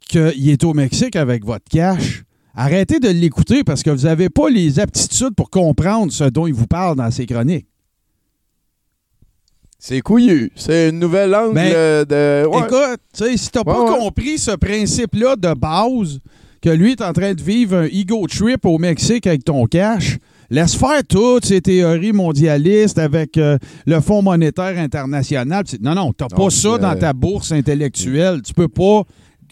[0.00, 4.50] qu'il est au Mexique avec votre cash, arrêtez de l'écouter parce que vous n'avez pas
[4.50, 7.66] les aptitudes pour comprendre ce dont il vous parle dans ses chroniques.
[9.84, 10.52] C'est couillu.
[10.54, 12.46] C'est une nouvelle angle Ben, euh, de.
[12.48, 12.58] ouais.
[12.60, 13.00] Écoute,
[13.36, 16.20] si t'as pas Ouais, compris ce principe-là de base,
[16.60, 20.18] que lui est en train de vivre un ego trip au Mexique avec ton cash,
[20.50, 25.64] laisse faire toutes ces théories mondialistes avec euh, le Fonds monétaire international.
[25.80, 28.40] Non, non, t'as Non, pas ça euh, dans ta bourse intellectuelle.
[28.42, 29.02] Tu peux pas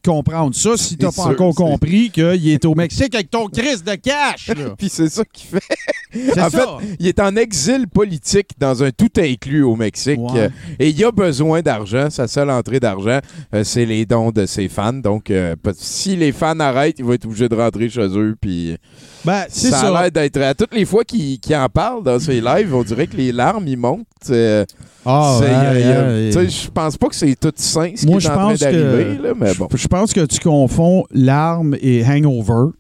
[0.01, 3.83] comprendre ça si t'as pas sûr, encore compris qu'il est au Mexique avec ton crise
[3.85, 4.51] de cash.
[4.79, 6.41] Puis c'est ça qu'il fait.
[6.41, 6.51] En ça.
[6.51, 10.19] fait, il est en exil politique dans un tout inclus au Mexique.
[10.19, 10.41] Ouais.
[10.41, 10.49] Euh,
[10.79, 12.11] et il a besoin d'argent.
[12.11, 13.21] Sa seule entrée d'argent,
[13.55, 14.93] euh, c'est les dons de ses fans.
[14.93, 18.37] Donc, euh, si les fans arrêtent, il va être obligé de rentrer chez eux.
[18.41, 18.77] Puis
[19.25, 19.97] Ben, ça, ça.
[19.97, 20.41] a l'air d'être.
[20.41, 23.69] À toutes les fois qu'il en parle dans ses lives, on dirait que les larmes,
[23.69, 24.07] ils montent.
[24.31, 24.65] Euh,
[25.07, 28.29] Ah, ouais, ouais, sais, Je pense pas que c'est tout sain ce Moi, qui je
[28.29, 29.17] est en train pense d'arriver.
[29.19, 29.69] que là, Mais bon.
[29.71, 32.73] je, je pense que tu confonds larmes et hangover.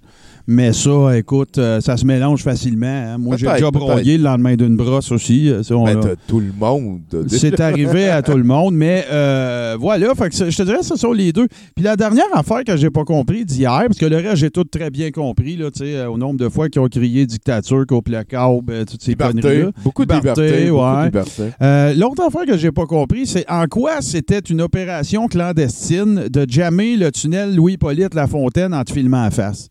[0.52, 2.86] Mais ça, écoute, euh, ça se mélange facilement.
[2.88, 3.18] hein.
[3.18, 5.48] Moi, j'ai Peut-être, déjà broyé le lendemain d'une brosse aussi.
[5.48, 7.02] euh, ça, on Ben, l'a- t'as tout le monde.
[7.28, 10.78] c'est arrivé à tout le monde, mais euh, voilà, fait que ça- je te dirais
[10.78, 11.46] que ce sont les deux.
[11.76, 14.64] Puis la dernière affaire que j'ai pas compris d'hier, parce que le reste, j'ai tout
[14.64, 17.84] très bien compris, là, tu sais, euh, au nombre de fois qu'ils ont crié dictature,
[17.88, 19.40] le câble, euh, toutes ces Liberté.
[19.40, 19.70] conneries-là.
[19.84, 20.42] Beaucoup de liberté.
[20.68, 21.04] beaucoup de ouais.
[21.04, 21.42] liberté.
[21.62, 26.44] Euh, L'autre affaire que j'ai pas compris, c'est en quoi c'était une opération clandestine de
[26.48, 29.68] jammer le tunnel Louis-Polyte Lafontaine en te filmant en face?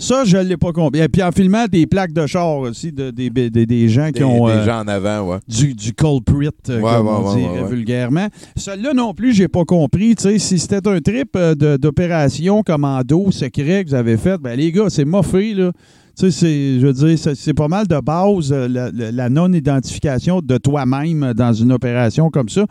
[0.00, 1.00] Ça, je ne l'ai pas compris.
[1.00, 4.24] Et puis en filmant des plaques de char aussi, de- des, des- des gens qui
[4.24, 4.46] ont.
[4.46, 5.38] des euh, gens en avant, ouais.
[5.46, 7.12] Du, du culprit, euh, Ouais, comme ouais,
[7.58, 7.68] on ouais.
[7.68, 8.26] vulgairement.
[8.56, 10.14] Celle-là non plus, j'ai pas compris.
[10.16, 14.56] Tu sais, si c'était un trip euh, d'opération commando secret que vous avez fait, ben
[14.58, 15.70] les gars, c'est moffé, là.
[16.18, 21.34] Tu sais, c'est, je veux dire, c'est pas mal de base, la non-identification de toi-même
[21.34, 22.64] dans une opération comme ça.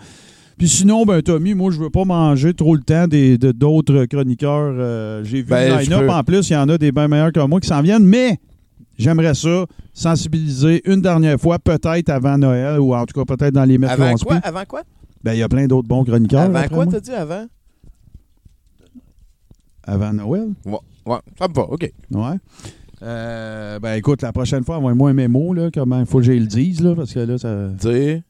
[0.60, 4.06] Puis sinon, ben Tommy, moi, je veux pas manger trop le temps des, de- d'autres
[4.06, 4.74] chroniqueurs.
[4.78, 6.10] euh, j'ai vu Ben, le line-up.
[6.10, 8.38] En plus, il y en a des bien meilleurs que moi qui s'en viennent, mais
[8.98, 13.64] j'aimerais ça sensibiliser une dernière fois, peut-être avant Noël, ou en tout cas peut-être dans
[13.66, 14.04] les mercredis.
[14.04, 14.36] Avant quoi?
[14.44, 14.82] Avant quoi?
[15.24, 16.42] Ben, il y a plein d'autres bons chroniqueurs.
[16.42, 17.46] Avant quoi, t'as dit avant?
[19.84, 20.50] Avant Noël?
[20.66, 21.92] Ouais, ouais, ça me va, OK.
[22.12, 22.36] Ouais.
[23.02, 26.34] Euh, ben, écoute, la prochaine fois, envoie-moi un mémo, là, comment il faut que je
[26.34, 27.68] le dise, là, parce que là, ça.
[27.70, 28.22] Dire.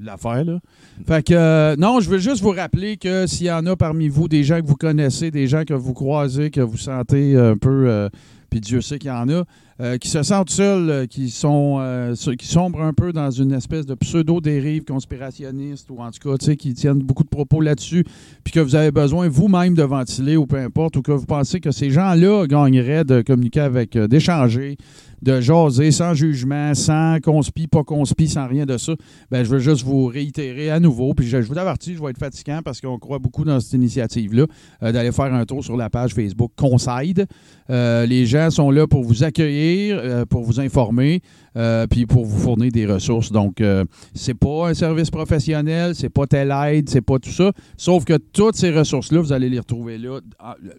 [0.00, 0.58] L'affaire, là.
[1.06, 4.08] Fait que, euh, non, je veux juste vous rappeler que s'il y en a parmi
[4.08, 7.56] vous des gens que vous connaissez, des gens que vous croisez, que vous sentez un
[7.58, 8.08] peu, euh,
[8.48, 9.42] puis Dieu sait qu'il y en a,
[9.80, 13.30] euh, qui se sentent seuls, euh, qui sont, euh, so- qui sombrent un peu dans
[13.30, 17.28] une espèce de pseudo-dérive conspirationniste, ou en tout cas, tu sais, qui tiennent beaucoup de
[17.28, 18.04] propos là-dessus,
[18.44, 21.60] puis que vous avez besoin vous-même de ventiler, ou peu importe, ou que vous pensez
[21.60, 24.76] que ces gens-là gagneraient de communiquer avec, euh, d'échanger,
[25.22, 28.92] de jaser sans jugement, sans conspi, pas conspi, sans rien de ça,
[29.30, 31.14] ben, je veux juste vous réitérer à nouveau.
[31.14, 34.46] Puis je, vous avertis, je vais être fatigant parce qu'on croit beaucoup dans cette initiative-là,
[34.82, 37.26] euh, d'aller faire un tour sur la page Facebook Conside.
[37.70, 41.20] Euh, les gens sont là pour vous accueillir, euh, pour vous informer,
[41.56, 43.30] euh, puis pour vous fournir des ressources.
[43.32, 43.84] Donc, euh,
[44.14, 47.52] c'est pas un service professionnel, c'est pas telle aide, c'est pas tout ça.
[47.76, 50.20] Sauf que toutes ces ressources-là, vous allez les retrouver là,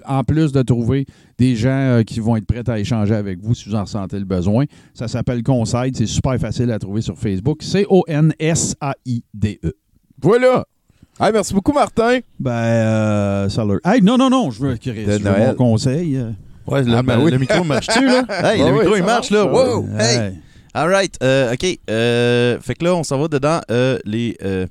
[0.07, 1.05] en, plus de trouver
[1.37, 4.19] des gens euh, qui vont être prêts à échanger avec vous si vous en ressentez
[4.19, 4.65] le besoin.
[4.93, 7.61] Ça s'appelle Conside, c'est super facile à trouver sur Facebook.
[7.63, 9.73] C-O-N-S-A-I-D-E.
[10.21, 10.65] Voilà.
[11.19, 12.19] Hey, merci beaucoup, Martin.
[12.39, 13.77] Ben, euh, ça leur...
[13.85, 16.17] Hey, non, non, non, je veux, je veux mon conseil.
[16.17, 16.31] euh.
[16.65, 17.37] Ouais, le, Ah, ben le oui.
[17.37, 18.23] micro marche-tu, là?
[18.29, 19.45] Hey, Ouais, le micro, il marche, marche, là.
[19.45, 19.85] Wow!
[19.99, 20.39] Hey!
[20.73, 21.15] All right.
[21.21, 21.79] euh, OK.
[21.89, 24.65] euh, fait que là, on s'en va dedans euh, les euh,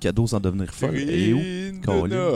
[0.00, 0.96] cadeaux sans devenir folle.
[0.98, 1.40] Et où?
[1.84, 2.32] Colin.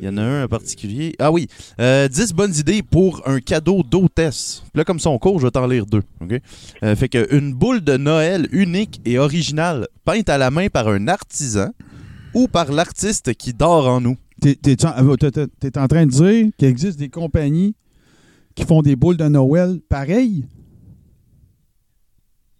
[0.00, 1.14] Il y en a un en particulier.
[1.18, 1.46] Ah oui.
[1.80, 4.62] Euh, 10 bonnes idées pour un cadeau d'hôtesse.
[4.72, 6.02] Puis là, comme son cours, je vais t'en lire deux.
[6.22, 6.40] OK?
[6.82, 10.88] Euh, fait que une boule de Noël unique et originale, peinte à la main par
[10.88, 11.68] un artisan
[12.32, 14.16] ou par l'artiste qui dort en nous.
[14.40, 17.74] T'es t'es en, t'es- t'es- t'es en train de dire qu'il existe des compagnies
[18.54, 20.44] qui font des boules de Noël pareilles?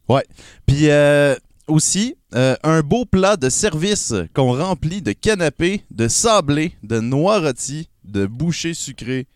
[0.09, 0.25] Ouais.
[0.67, 1.35] Puis euh,
[1.67, 7.41] aussi, euh, un beau plat de service qu'on remplit de canapés, de sablés, de noix
[7.41, 9.27] rôties, de bouchées sucrées,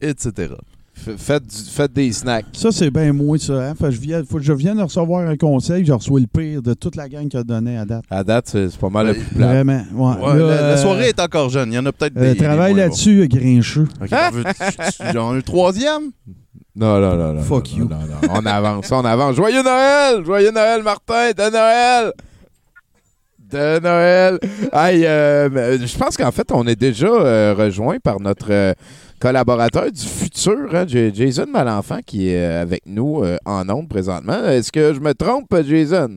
[0.00, 0.54] etc.
[0.94, 2.46] Faites, du- faites des snacks.
[2.54, 3.52] Ça, c'est bien moins ça.
[3.70, 3.74] Hein?
[3.74, 6.26] Fait que je viens, faut que je vienne de recevoir un conseil, je reçois le
[6.26, 8.04] pire de toute la gang qui a donné à date.
[8.10, 9.46] À date, c'est pas mal le plus plat.
[9.48, 9.82] Vraiment.
[9.92, 10.14] Ouais.
[10.26, 11.72] Ouais, Là, la, la euh, soirée est encore jeune.
[11.72, 12.36] Il y en a peut-être euh, des.
[12.38, 13.84] travaille là-dessus, grincheux.
[13.98, 14.04] bons.
[14.04, 14.52] Ok, t'en veux- tu-
[14.96, 16.02] tu- J'en ai un troisième?
[16.76, 17.42] Non, non, non, non.
[17.42, 17.88] Fuck non, you.
[17.88, 19.36] non, non, On avance, on avance.
[19.36, 20.24] Joyeux Noël!
[20.24, 21.30] Joyeux Noël, Martin!
[21.36, 22.12] De Noël!
[23.54, 24.38] De Noël!
[24.72, 28.72] Hey, euh, je pense qu'en fait, on est déjà euh, rejoint par notre euh,
[29.20, 34.44] collaborateur du futur, hein, Jason Malenfant, qui est avec nous en ondes présentement.
[34.44, 36.16] Est-ce que je me trompe, Jason?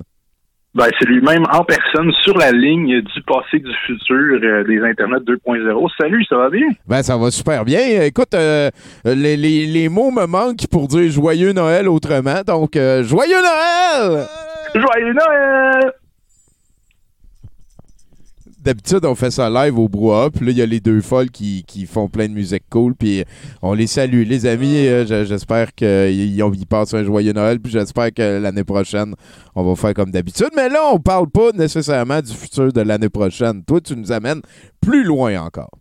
[0.73, 5.23] Ben, c'est lui-même en personne sur la ligne du passé du futur euh, des Internet
[5.23, 5.87] 2.0.
[5.99, 6.67] Salut, ça va bien?
[6.87, 8.01] Ben, ça va super bien.
[8.03, 8.69] Écoute, euh,
[9.05, 12.41] les, les- les mots me manquent pour dire Joyeux Noël autrement.
[12.45, 14.25] Donc, euh, Joyeux Noël!
[14.75, 15.91] Joyeux Noël!
[18.67, 21.29] D'habitude, on fait ça live au brouhaha, puis là, il y a les deux folles
[21.29, 23.23] qui, qui font plein de musique cool, puis
[23.61, 24.23] on les salue.
[24.27, 29.13] Les amis, euh, j'espère qu'ils ont- passent un joyeux Noël, puis j'espère que l'année prochaine,
[29.55, 30.49] on va faire comme d'habitude.
[30.53, 33.63] Mais là, on parle pas nécessairement du futur de l'année prochaine.
[33.63, 34.41] Toi, tu nous amènes
[34.81, 35.71] plus loin encore.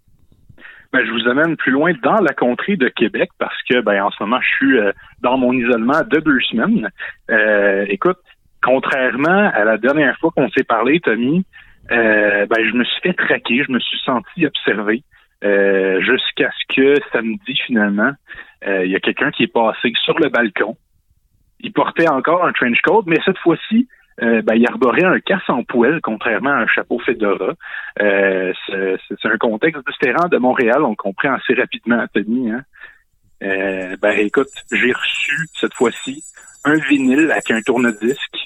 [0.93, 4.13] Ben, je vous amène plus loin dans la contrée de Québec parce que ben en
[4.13, 6.89] ce moment je suis euh, dans mon isolement de deux semaines.
[7.33, 8.19] Euh, écoute,
[8.63, 11.45] contrairement à la dernière fois qu'on s'est parlé, Tommy,
[11.91, 15.03] euh, ben je me suis fait traquer, je me suis senti observé
[15.45, 18.13] euh, jusqu'à ce que samedi finalement,
[18.67, 20.77] euh, il y a quelqu'un qui est passé sur le balcon.
[21.61, 23.89] Il portait encore un trench coat, mais cette fois-ci,
[24.23, 27.53] euh, ben, il arborait un casse en poêle, contrairement à un chapeau fedora.
[28.01, 32.51] Euh, c'est un contexte différent de Montréal, on comprend assez rapidement, Tony.
[32.51, 32.63] Hein?
[33.43, 36.25] Euh, ben écoute, j'ai reçu cette fois-ci
[36.65, 38.46] un vinyle avec un tourne-disque.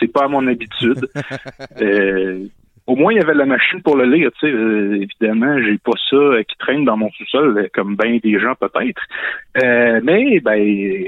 [0.00, 1.08] C'est pas à mon habitude.
[1.80, 2.46] Euh,
[2.86, 4.30] au moins, il y avait la machine pour le lire.
[4.40, 8.18] Tu sais, Euh, évidemment, j'ai pas ça euh, qui traîne dans mon sous-sol, comme bien
[8.22, 9.00] des gens peut-être.
[9.62, 10.58] Euh, mais ben,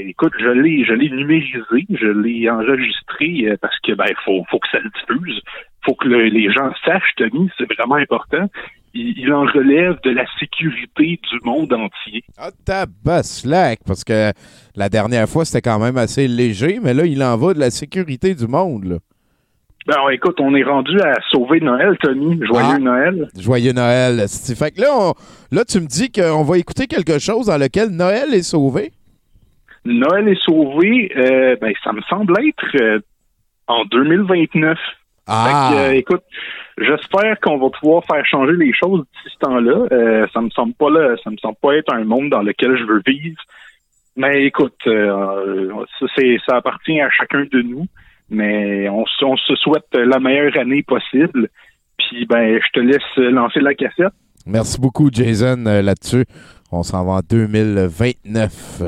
[0.09, 1.59] écoute, je l'ai, je l'ai numérisé,
[1.90, 5.40] je l'ai enregistré parce que ben, faut, faut que ça le diffuse,
[5.84, 8.48] faut que le- les gens sachent, Tommy, c'est vraiment important.
[8.95, 12.22] Il, il en relève de la sécurité du monde entier.
[12.38, 14.32] Ah, tabaslac, parce que
[14.76, 17.70] la dernière fois, c'était quand même assez léger, mais là, il en va de la
[17.70, 18.97] sécurité du monde, là.
[19.84, 22.38] Ben, écoute, on est rendu à sauver Noël, Tommy.
[22.47, 22.78] Joyeux Ah.
[22.78, 23.28] Noël.
[23.36, 24.26] Joyeux Noël.
[24.57, 25.14] Fait que là, on-
[25.51, 28.93] là, tu me dis qu'on va écouter quelque chose dans lequel Noël est sauvé?
[29.84, 33.01] Noël est sauvé, euh, ben, ça me semble être euh,
[33.66, 34.78] en 2029.
[35.26, 35.45] Ah.
[35.47, 36.22] Fait que, euh, écoute,
[36.78, 39.86] j'espère qu'on va pouvoir faire changer les choses d'ici ce temps-là.
[39.92, 42.76] Euh, ça me semble pas là, ça me semble pas être un monde dans lequel
[42.76, 43.40] je veux vivre.
[44.16, 45.68] Mais écoute, euh,
[46.46, 47.86] ça, appartient à chacun de nous.
[48.30, 51.48] Mais on, se- on se souhaite la meilleure année possible.
[51.98, 54.12] Puis ben, je te laisse lancer la cassette.
[54.46, 56.24] Merci beaucoup, Jason, euh, là-dessus.
[56.70, 58.82] On s'en va en 2029.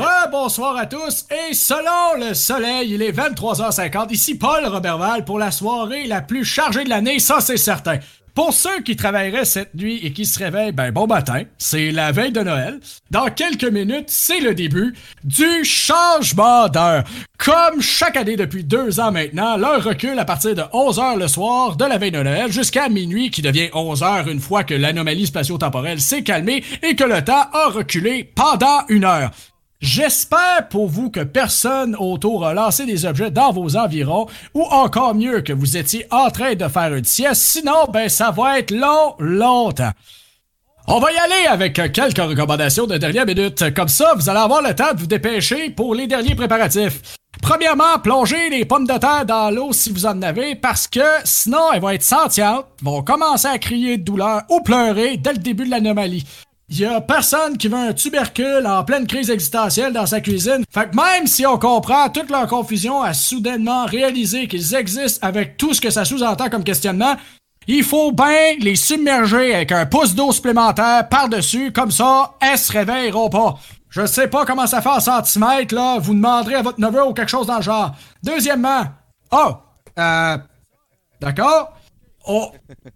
[0.00, 4.10] Re-bonsoir à tous et selon le soleil, il est 23h50.
[4.14, 7.98] Ici Paul Roberval pour la soirée la plus chargée de l'année, ça c'est certain.
[8.34, 12.12] Pour ceux qui travailleraient cette nuit et qui se réveillent, ben bon matin, c'est la
[12.12, 12.80] veille de Noël.
[13.10, 14.94] Dans quelques minutes, c'est le début
[15.24, 17.04] du changement d'heure.
[17.36, 21.76] Comme chaque année depuis deux ans maintenant, l'heure recule à partir de 11h le soir
[21.76, 26.00] de la veille de Noël jusqu'à minuit qui devient 11h une fois que l'anomalie spatio-temporelle
[26.00, 29.30] s'est calmée et que le temps a reculé pendant une heure.
[29.80, 35.14] J'espère pour vous que personne autour a lancé des objets dans vos environs ou encore
[35.14, 37.40] mieux que vous étiez en train de faire une sieste.
[37.40, 39.92] Sinon, ben ça va être long, longtemps.
[40.86, 43.72] On va y aller avec quelques recommandations de dernière minute.
[43.74, 47.00] Comme ça, vous allez avoir le temps de vous dépêcher pour les derniers préparatifs.
[47.40, 51.72] Premièrement, plongez les pommes de terre dans l'eau si vous en avez parce que sinon
[51.72, 55.64] elles vont être sentientes, vont commencer à crier de douleur ou pleurer dès le début
[55.64, 56.26] de l'anomalie.
[56.72, 60.62] Y a personne qui veut un tubercule en pleine crise existentielle dans sa cuisine.
[60.72, 65.56] Fait que même si on comprend toute leur confusion à soudainement réaliser qu'ils existent avec
[65.56, 67.16] tout ce que ça sous-entend comme questionnement,
[67.66, 72.72] il faut bien les submerger avec un pouce d'eau supplémentaire par-dessus, comme ça, elles se
[72.72, 73.58] réveilleront pas.
[73.88, 77.12] Je sais pas comment ça fait en centimètres, là, vous demanderez à votre neveu ou
[77.12, 77.96] quelque chose dans le genre.
[78.22, 78.84] Deuxièmement,
[79.32, 79.54] oh,
[79.98, 80.38] euh,
[81.20, 81.72] d'accord?
[82.26, 82.52] Oh,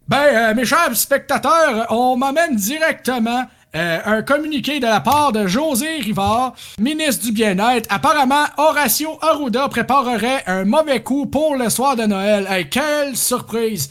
[0.07, 3.45] ben, euh, mes chers spectateurs, on m'amène directement
[3.75, 7.87] euh, un communiqué de la part de José Rivard, ministre du Bien-être.
[7.91, 12.69] Apparemment, Horacio Arruda préparerait un mauvais coup pour le soir de Noël.
[12.71, 13.91] Quelle surprise!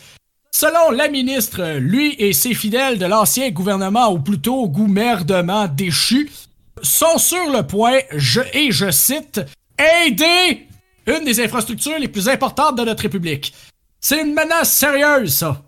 [0.55, 6.31] Selon la ministre, lui et ses fidèles de l'ancien gouvernement, ou plutôt gouvernement déchu,
[6.81, 9.41] sont sur le point, je, et je cite,
[10.05, 10.67] aider
[11.07, 13.53] une des infrastructures les plus importantes de notre République.
[13.99, 15.61] C'est une menace sérieuse, ça.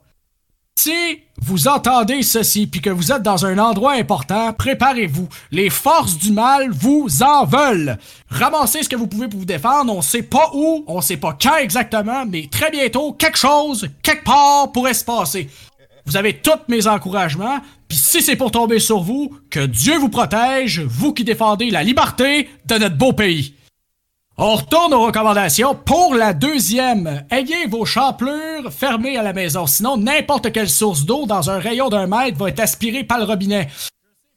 [0.85, 5.27] Si vous entendez ceci puis que vous êtes dans un endroit important, préparez-vous.
[5.49, 7.97] Les forces du mal vous en veulent.
[8.29, 9.95] Ramassez ce que vous pouvez pour vous défendre.
[9.95, 14.25] On sait pas où, on sait pas quand exactement, mais très bientôt, quelque chose, quelque
[14.25, 15.49] part pourrait se passer.
[16.05, 20.09] Vous avez tous mes encouragements, puis si c'est pour tomber sur vous, que Dieu vous
[20.09, 23.55] protège, vous qui défendez la liberté de notre beau pays.
[24.37, 25.75] On retourne aux recommandations.
[25.75, 29.65] Pour la deuxième, ayez vos champlures fermées à la maison.
[29.65, 33.23] Sinon, n'importe quelle source d'eau dans un rayon d'un mètre va être aspirée par le
[33.23, 33.69] robinet.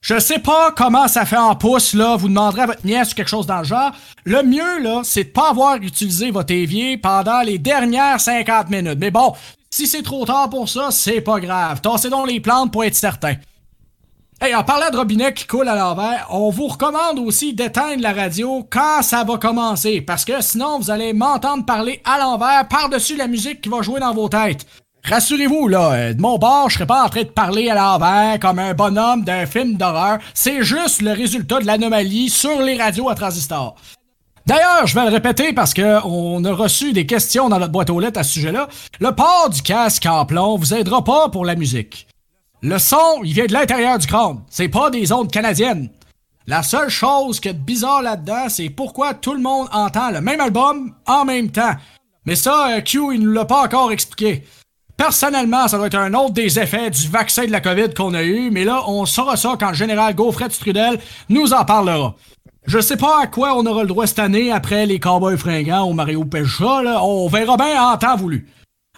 [0.01, 2.15] Je sais pas comment ça fait en pouce, là.
[2.15, 3.91] Vous demanderez à votre nièce ou quelque chose dans le genre.
[4.25, 8.99] Le mieux, là, c'est de pas avoir utilisé votre évier pendant les dernières 50 minutes.
[9.01, 9.33] Mais bon,
[9.69, 11.81] si c'est trop tard pour ça, c'est pas grave.
[11.81, 13.35] Tassez donc les plantes pour être certain.
[14.41, 18.13] Hey, en parlant de robinet qui coule à l'envers, on vous recommande aussi d'éteindre la
[18.13, 23.17] radio quand ça va commencer, parce que sinon vous allez m'entendre parler à l'envers par-dessus
[23.17, 24.65] la musique qui va jouer dans vos têtes.
[25.03, 28.39] Rassurez-vous, là, euh, de mon bord, je serais pas en train de parler à l'envers
[28.39, 30.19] comme un bonhomme d'un film d'horreur.
[30.35, 33.75] C'est juste le résultat de l'anomalie sur les radios à transistor.
[34.47, 37.91] D'ailleurs, je vais le répéter parce que on a reçu des questions dans notre boîte
[37.91, 38.69] aux lettres à ce sujet-là.
[39.01, 42.07] Le port du casque en plomb vous aidera pas pour la musique.
[42.63, 44.41] Le son, il vient de l'intérieur du crâne.
[44.51, 45.91] C'est pas des ondes canadiennes.
[46.47, 50.41] La seule chose qui est bizarre là-dedans, c'est pourquoi tout le monde entend le même
[50.41, 51.75] album en même temps.
[52.25, 54.45] Mais ça, euh, Q, il nous l'a pas encore expliqué.
[54.97, 58.25] Personnellement, ça doit être un autre des effets du vaccin de la COVID qu'on a
[58.25, 60.99] eu, mais là, on saura ça quand le général Gaufret Strudel
[61.29, 62.17] nous en parlera.
[62.67, 65.89] Je sais pas à quoi on aura le droit cette année après les Cowboys fringants
[65.89, 67.05] ou Mario Pesha, là.
[67.05, 68.49] On verra bien en temps voulu.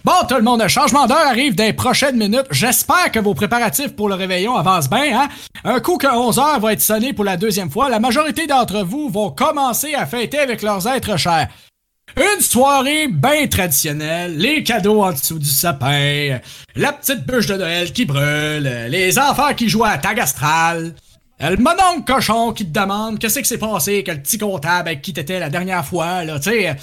[0.02, 2.46] Bon, tout le monde, un changement d'heure arrive dans les prochaines minutes.
[2.50, 5.28] J'espère que vos préparatifs pour le réveillon avancent bien, hein?
[5.62, 8.82] Un coup que 11 heures va être sonné pour la deuxième fois, la majorité d'entre
[8.82, 11.48] vous vont commencer à fêter avec leurs êtres chers.
[12.16, 16.40] Une soirée bien traditionnelle, les cadeaux en dessous du sapin,
[16.76, 20.94] la petite bûche de Noël qui brûle, les enfants qui jouent à tag astral,
[21.38, 25.02] le mononcle cochon qui te demande qu'est-ce qui s'est passé, que le petit comptable avec
[25.02, 26.74] qui t'étais la dernière fois, là, tu sais.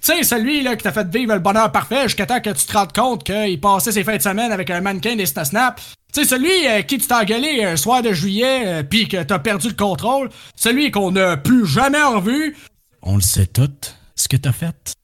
[0.00, 2.66] Tu sais, celui là, qui t'a fait vivre le bonheur parfait jusqu'à temps que tu
[2.66, 5.80] te rendes compte qu'il passait ses fins de semaine avec un mannequin des Snap.
[6.12, 9.22] Tu sais, celui euh, qui tu t'es engueulé un soir de juillet euh, pis que
[9.22, 10.30] t'as perdu le contrôle.
[10.56, 12.56] Celui qu'on n'a plus jamais revu.
[13.02, 13.70] On le sait tout,
[14.14, 14.94] ce que t'as fait.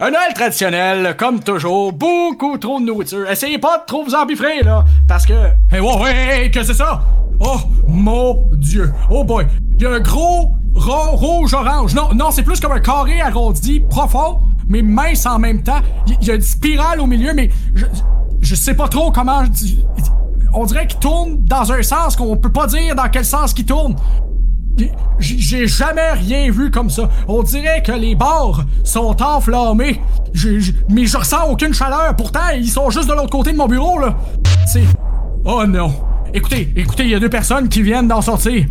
[0.00, 3.30] Un Noël traditionnel, comme toujours, beaucoup trop de nourriture.
[3.30, 5.32] Essayez pas de trop vous embifrer, là, parce que...
[5.72, 7.02] Hey, wow, hey, hey, que c'est ça?
[7.40, 8.92] Oh, mon Dieu.
[9.10, 9.46] Oh boy.
[9.76, 11.94] Il y a un gros rouge-orange.
[11.94, 15.80] Non, non, c'est plus comme un carré arrondi, profond, mais mince en même temps.
[16.06, 17.86] Il y, a une spirale au milieu, mais je,
[18.40, 19.42] je sais pas trop comment...
[20.54, 23.66] On dirait qu'il tourne dans un sens qu'on peut pas dire dans quel sens qu'il
[23.66, 23.96] tourne.
[25.18, 27.08] J'ai jamais rien vu comme ça.
[27.28, 30.00] On dirait que les bords sont enflammés.
[30.90, 32.14] Mais je ressens aucune chaleur.
[32.16, 34.16] Pourtant, ils sont juste de l'autre côté de mon bureau, là.
[34.66, 34.84] C'est...
[35.44, 35.92] Oh non.
[36.36, 38.66] Écoutez, écoutez, il y a deux personnes qui viennent d'en sortir.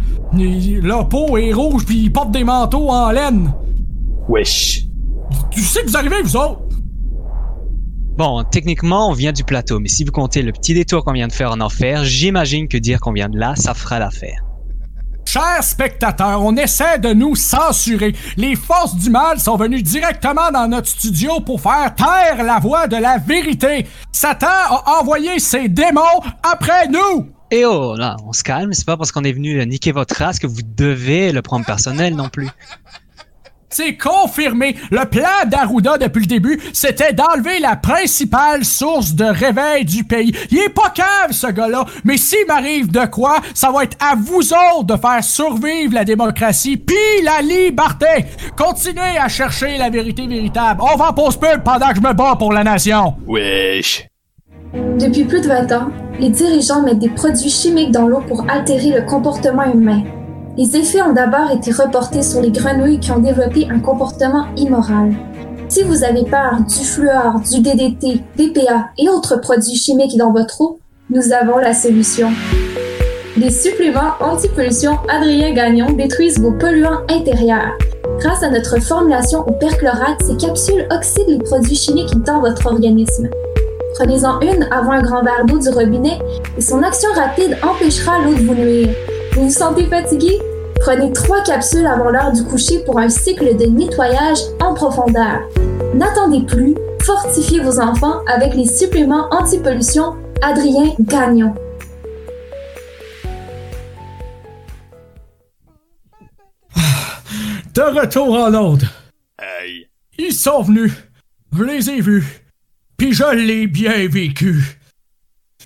[0.84, 3.51] Leur peau est rouge, puis ils portent des manteaux en laine.
[4.30, 4.84] Wesh.
[5.49, 6.61] Tu sais que vous arrivez, vous autres?
[8.18, 11.28] Bon, techniquement, on vient du plateau, mais si vous comptez le petit détour qu'on vient
[11.28, 14.43] de faire en enfer, j'imagine que dire qu'on vient de là, ça fera l'affaire.
[15.26, 18.13] Chers spectateurs, on essaie de nous censurer.
[18.38, 22.86] Les forces du mal sont venues directement dans notre studio pour faire taire la voix
[22.88, 23.88] de la vérité.
[24.11, 27.34] Satan a envoyé ses démons après nous.
[27.52, 30.39] Et oh, là, on se calme, c'est pas parce qu'on est venu niquer votre race
[30.39, 32.50] que vous devez le prendre personnel non plus.
[33.70, 34.78] C'est confirmé.
[34.89, 40.34] Le plan d'Arruda depuis le début, c'était d'enlever la principale source de réveil du pays.
[40.50, 41.86] Il est pas cave, ce gars-là.
[42.06, 46.06] Mais s'il m'arrive de quoi, ça va être à vous autres de faire survivre la
[46.06, 48.26] démocratie puis la liberté.
[48.56, 50.82] Continuez à chercher la vérité véritable.
[50.82, 53.18] On va en pause pub pendant que je me bats pour la nation.
[53.28, 54.08] Wesh.
[54.74, 55.89] Depuis plus de 20 ans,
[56.20, 60.03] les dirigeants mettent des produits chimiques dans l'eau pour altérer le comportement humain.
[60.57, 65.13] Les effets ont d'abord été reportés sur les grenouilles qui ont développé un comportement immoral.
[65.68, 70.61] Si vous avez peur du fluor, du DDT, BPA et autres produits chimiques dans votre
[70.61, 72.30] eau, nous avons la solution.
[73.38, 77.74] Les suppléments anti-pollution Adrien Gagnon détruisent vos polluants intérieurs.
[78.20, 83.30] Grâce à notre formulation au perchlorate, ces capsules oxydent les produits chimiques dans votre organisme.
[83.96, 86.20] Prenez-en une avant un grand verre d'eau du robinet
[86.58, 88.89] et son action rapide empêchera l'eau de vous nuire.
[89.34, 90.38] Vous vous sentez fatigué?
[90.82, 95.39] Prenez trois capsules avant l'heure du coucher pour un cycle de nettoyage en profondeur.
[95.93, 101.56] N'attendez plus, fortifiez vos enfants avec les suppléments anti-pollution Adrien Gagnon.
[107.74, 108.84] De retour en onde.
[109.38, 109.88] Aïe.
[110.18, 110.91] Ils sont venus.
[111.58, 112.45] Je les ai vus.
[112.98, 114.80] Puis je l'ai bien vécu.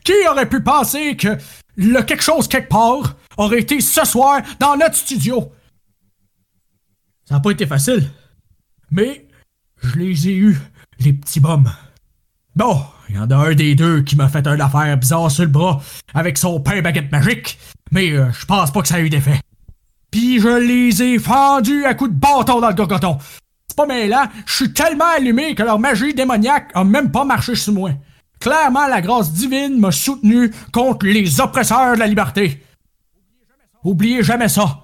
[0.03, 1.37] Qui aurait pu penser que
[1.75, 5.51] le quelque chose quelque part aurait été ce soir dans notre studio?
[7.25, 8.09] Ça n'a pas été facile.
[8.91, 9.27] Mais
[9.83, 10.57] je les ai eus,
[10.99, 11.71] les petits bums.
[12.55, 15.43] Bon, il y en a un des deux qui m'a fait une affaire bizarre sur
[15.43, 15.81] le bras
[16.13, 17.59] avec son pain baguette magique,
[17.91, 19.39] mais euh, je pense pas que ça a eu d'effet.
[20.11, 23.19] Puis je les ai fendus à coups de bâton dans le gogoton.
[23.69, 27.55] C'est pas mêlant, je suis tellement allumé que leur magie démoniaque a même pas marché
[27.55, 27.91] sur moi.
[28.39, 32.63] Clairement, la grâce divine m'a soutenu contre les oppresseurs de la liberté.
[33.83, 34.81] Oubliez jamais ça.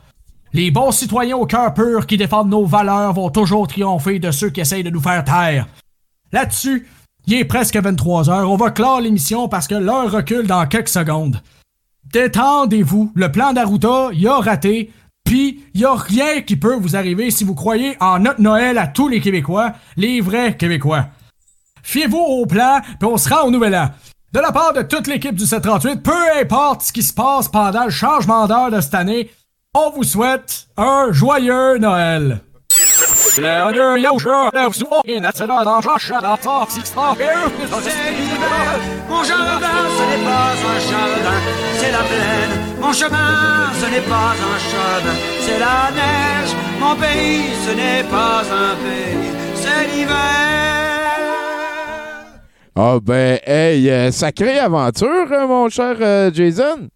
[0.53, 4.49] Les bons citoyens au cœur pur qui défendent nos valeurs vont toujours triompher de ceux
[4.49, 5.67] qui essayent de nous faire taire.
[6.31, 6.87] Là-dessus,
[7.27, 8.51] il est presque 23 heures.
[8.51, 11.41] On va clore l'émission parce que l'heure recule dans quelques secondes.
[12.05, 13.11] Détendez-vous.
[13.15, 14.91] Le plan d'Aruta, il a raté.
[15.25, 18.77] Puis, il y a rien qui peut vous arriver si vous croyez en notre Noël
[18.77, 21.07] à tous les Québécois, les vrais Québécois.
[21.83, 23.89] Fiez-vous au plan, puis on se rend au nouvel an.
[24.31, 27.85] De la part de toute l'équipe du 738, peu importe ce qui se passe pendant
[27.85, 29.31] le changement d'heure de cette année,
[29.73, 32.41] on vous souhaite un joyeux Noël.
[39.09, 41.39] Mon jardin, ce n'est pas un jardin,
[41.77, 42.59] c'est la plaine.
[42.81, 46.55] Mon chemin, ce n'est pas un chemin, c'est la neige.
[46.79, 50.15] Mon pays, ce n'est pas un pays, c'est l'hiver.
[52.75, 56.89] Ah ben, hey, euh, sacrée aventure, mon cher euh, Jason.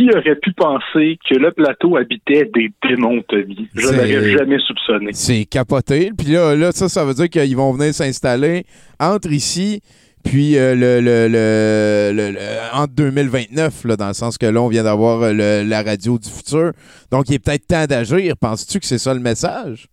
[0.00, 3.68] Qui aurait pu penser que le plateau habitait des démons, Tommy?
[3.74, 5.10] Je l'aurais jamais soupçonné.
[5.12, 6.10] C'est capoté.
[6.16, 8.64] Puis là, là, ça, ça veut dire qu'ils vont venir s'installer
[8.98, 9.82] entre ici
[10.24, 12.38] puis euh, le, le, le- le-
[12.74, 16.28] entre 2029, là, dans le sens que là, on vient d'avoir euh, la radio du
[16.28, 16.72] futur.
[17.10, 18.34] Donc, il est peut-être temps d'agir.
[18.38, 19.86] Penses-tu que c'est ça le message?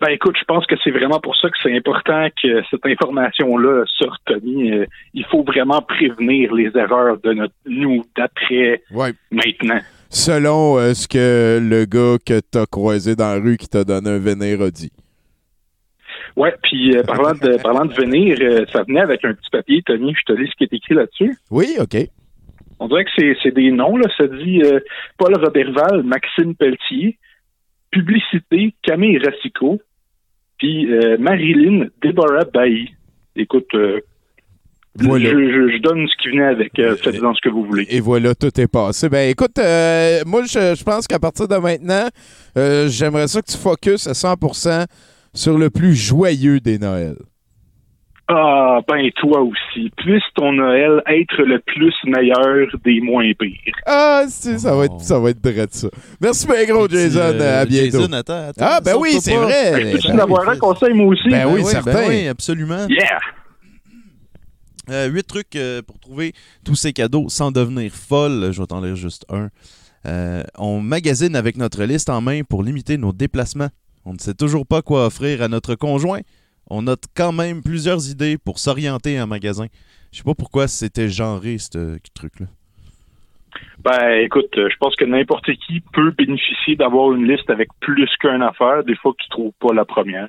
[0.00, 3.84] Ben écoute, je pense que c'est vraiment pour ça que c'est important que cette information-là
[3.86, 4.70] sorte, Tommy.
[4.70, 8.82] Euh, il faut vraiment prévenir les erreurs de notre nous d'après
[9.32, 9.80] maintenant.
[10.10, 14.08] Selon euh, ce que le gars que t'as croisé dans la rue qui t'a donné
[14.08, 14.90] un vénère a dit.
[16.34, 19.82] Ouais, puis euh, parlant de parlant de venir, euh, ça venait avec un petit papier,
[19.84, 21.36] Tony, je te lis ce qui est écrit là-dessus.
[21.50, 21.96] Oui, OK.
[22.80, 23.10] On dirait que
[23.42, 24.08] c'est, des noms, là.
[24.16, 24.62] Ça dit
[25.18, 27.18] Paul Roberval, Maxime Pelletier,
[27.90, 29.80] Publicité, Camille Racicot,
[30.58, 32.90] puis euh, Marilyn Deborah Bailly.
[33.36, 34.00] Écoute, euh,
[34.96, 35.30] Voilà.
[35.30, 36.78] je, je- je donne ce qui venait avec.
[36.78, 37.86] euh, Faites-en ce que vous voulez.
[37.88, 39.08] Et voilà, tout est passé.
[39.08, 42.08] Ben écoute, euh, moi, je, je pense qu'à partir de maintenant,
[42.56, 44.86] euh, j'aimerais ça que tu focuses à 100%
[45.34, 47.16] sur le plus joyeux des Noëls.
[48.30, 49.90] Ah, ben toi aussi.
[49.96, 53.72] Puisse ton Noël être le plus meilleur des moins pires.
[53.86, 55.88] Ah, c'est- ça va être, ça va être drôle, ça.
[56.20, 57.20] Merci bien gros, Jason.
[57.20, 58.00] euh, à bientôt.
[58.00, 59.72] Jason, attends, attends, ah, ben oui, c'est vrai.
[59.72, 60.54] Ben, je peux-tu Ben en avoir oui.
[60.54, 61.28] un conseil, moi aussi?
[61.30, 61.92] Ben oui, Ben certain.
[61.94, 62.86] Ben oui, absolument.
[62.88, 63.18] Yeah!
[64.90, 66.32] Euh, huit trucs euh, pour trouver
[66.64, 68.50] tous ces cadeaux sans devenir folle.
[68.52, 69.48] Je vais t'en lire juste un.
[70.06, 73.68] Euh, on magasine avec notre liste en main pour limiter nos déplacements.
[74.06, 76.20] On ne sait toujours pas quoi offrir à notre conjoint.
[76.70, 79.66] On note quand même plusieurs idées pour s'orienter en magasin.
[80.12, 82.46] Je sais pas pourquoi c'était genré, ce truc-là.
[83.82, 88.08] Ben, écoute, euh, je pense que n'importe qui peut bénéficier d'avoir une liste avec plus
[88.20, 90.28] qu'une affaire, des fois qu'il trouve pas la première.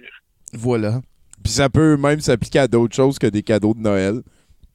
[0.54, 1.02] Voilà.
[1.44, 4.22] Puis ça peut même s'appliquer à d'autres choses que des cadeaux de Noël.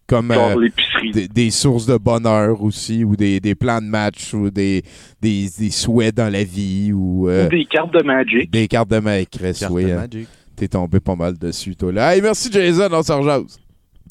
[0.06, 1.12] Comme euh, l'épicerie.
[1.12, 4.82] des, des sources de bonheur aussi, ou des, des plans de match, ou des,
[5.22, 8.50] des, des souhaits dans la vie, ou euh, Ou des cartes de Magic.
[8.50, 9.30] des cartes de Magic.
[9.30, 9.96] Carte oui, de hein.
[9.96, 10.28] Magic.
[10.56, 11.92] T'es tombé pas mal dessus, toi.
[11.92, 12.14] Là.
[12.14, 12.88] Hey, merci, Jason.
[12.92, 13.58] On s'en rejase.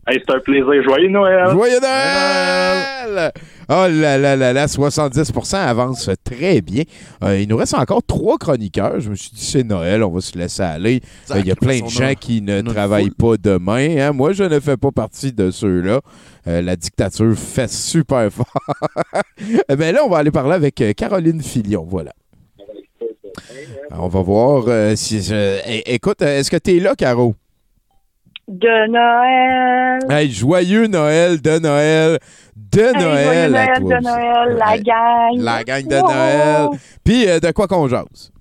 [0.06, 0.66] Hey, c'est un plaisir.
[0.84, 1.50] Joyeux Noël!
[1.52, 3.32] Joyeux Noël!
[3.70, 6.84] Oh là là là là, 70% avance très bien.
[7.24, 9.00] Euh, il nous reste encore trois chroniqueurs.
[9.00, 11.00] Je me suis dit, c'est Noël, on va se laisser aller.
[11.32, 13.96] Euh, Il y a plein de gens qui ne travaillent pas demain.
[13.98, 14.12] hein.
[14.12, 16.02] Moi, je ne fais pas partie de ceux-là.
[16.48, 18.52] Euh, la dictature fait super fort.
[19.78, 21.86] Mais là, on va aller parler avec Caroline Filion.
[21.90, 22.12] Voilà.
[23.92, 25.22] On va voir euh, si.
[25.22, 25.62] je-
[25.92, 27.36] Écoute, euh, est-ce que tu es là, Caro?
[28.48, 30.00] De Noël.
[30.12, 32.20] Hey, joyeux Noël de Noël
[32.56, 33.98] de Hey, Noël joyeux à Noël toi.
[34.00, 35.38] de Noël, la gang.
[35.38, 36.08] La gang de Wow.
[36.12, 36.80] Noël.
[37.06, 38.32] Puis euh, de quoi qu'on jase?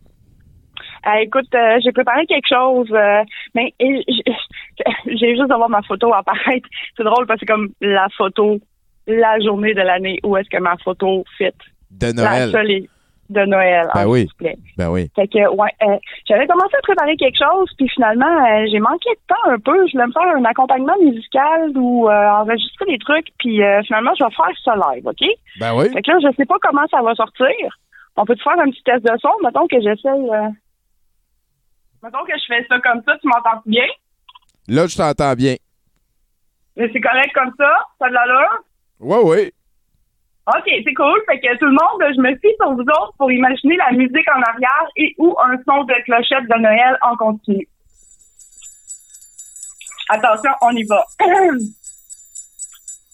[1.07, 3.23] Euh, écoute, euh, j'ai préparé quelque chose, euh,
[3.55, 6.69] mais j'ai juste d'avoir ma photo apparaître.
[6.97, 8.59] C'est drôle parce que c'est comme la photo,
[9.07, 11.47] la journée de l'année où est-ce que ma photo fit.
[11.91, 12.51] De La Noël.
[12.51, 12.87] seule
[13.33, 14.29] de Noël, Ben hein, oui.
[14.39, 14.57] plaît.
[14.79, 15.11] Ben oui.
[15.17, 15.97] Fait que, ouais, euh,
[16.29, 19.87] j'avais commencé à préparer quelque chose, puis finalement, euh, j'ai manqué de temps un peu.
[19.89, 24.25] Je voulais me faire un accompagnement musical ou euh, enregistrer des trucs, puis finalement, je
[24.25, 25.25] vais faire ça live, OK?
[25.61, 25.91] Ben oui.
[25.93, 27.49] Fait que là, je sais pas comment ça va sortir.
[28.17, 30.31] On peut te faire un petit test de son, mettons que j'essaye.
[30.31, 30.49] euh,
[32.03, 33.87] Mettons que je fais ça comme ça, tu m'entends bien?
[34.69, 35.55] Là, je t'entends bien.
[36.77, 37.71] Mais c'est correct comme ça?
[37.99, 38.59] Ça a de l'allure?
[39.01, 39.53] Oui, oui.
[40.49, 41.23] OK, c'est cool.
[41.27, 44.29] Fait que tout le monde, je me fie sur vous autres pour imaginer la musique
[44.35, 47.69] en arrière et ou un son de clochette de Noël en continu.
[50.09, 51.07] Attention, on y va.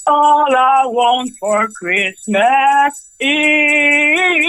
[0.07, 4.49] All I want for Christmas is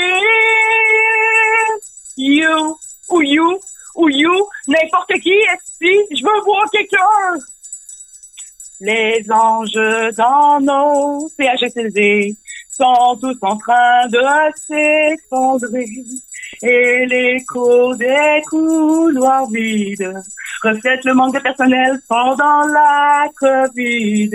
[2.15, 2.77] you
[3.09, 3.59] ou you
[3.95, 5.35] ou you, n'importe qui,
[5.77, 7.37] si je veux voir quelqu'un?
[8.79, 12.37] Les anges dans nos CHSLD
[12.79, 14.19] sont tous en train de
[14.55, 15.85] s'effondrer.
[16.61, 20.13] Et l'écho des couloirs vides
[20.63, 24.29] reflète le manque de personnel pendant la COVID.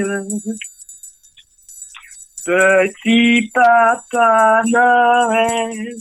[2.47, 5.95] Petit papa Noël,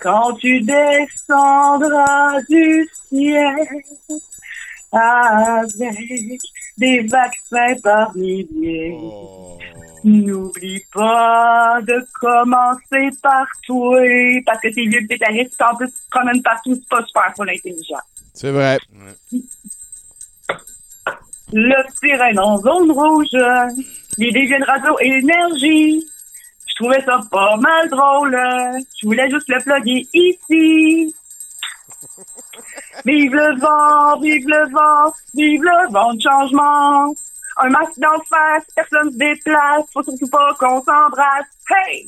[0.00, 3.54] quand tu descendras du ciel
[4.94, 6.40] avec
[6.78, 8.96] des vaccins par milliers.
[10.04, 14.00] N'oublie pas de commencer par toi,
[14.44, 17.44] parce que t'es vieux tarif, en plus tu te promènes partout, c'est pas super pour
[17.46, 18.02] l'intelligent.
[18.34, 18.78] C'est vrai.
[21.52, 23.34] Le petit reine en zone rouge,
[24.18, 26.04] l'idée vient de radio énergie.
[26.66, 28.36] Je trouvais ça pas mal drôle.
[29.00, 31.14] Je voulais juste le plugger ici.
[33.04, 37.14] Vive le vent, vive le vent, vive le vent de changement.
[37.56, 41.46] Un masque d'en face, personne se déplace, faut surtout pas qu'on s'embrasse.
[41.70, 42.06] Hey!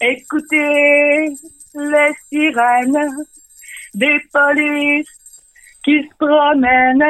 [0.00, 1.34] Écoutez
[1.74, 3.24] les sirènes
[3.94, 5.08] des polices
[5.84, 7.02] qui se promènent,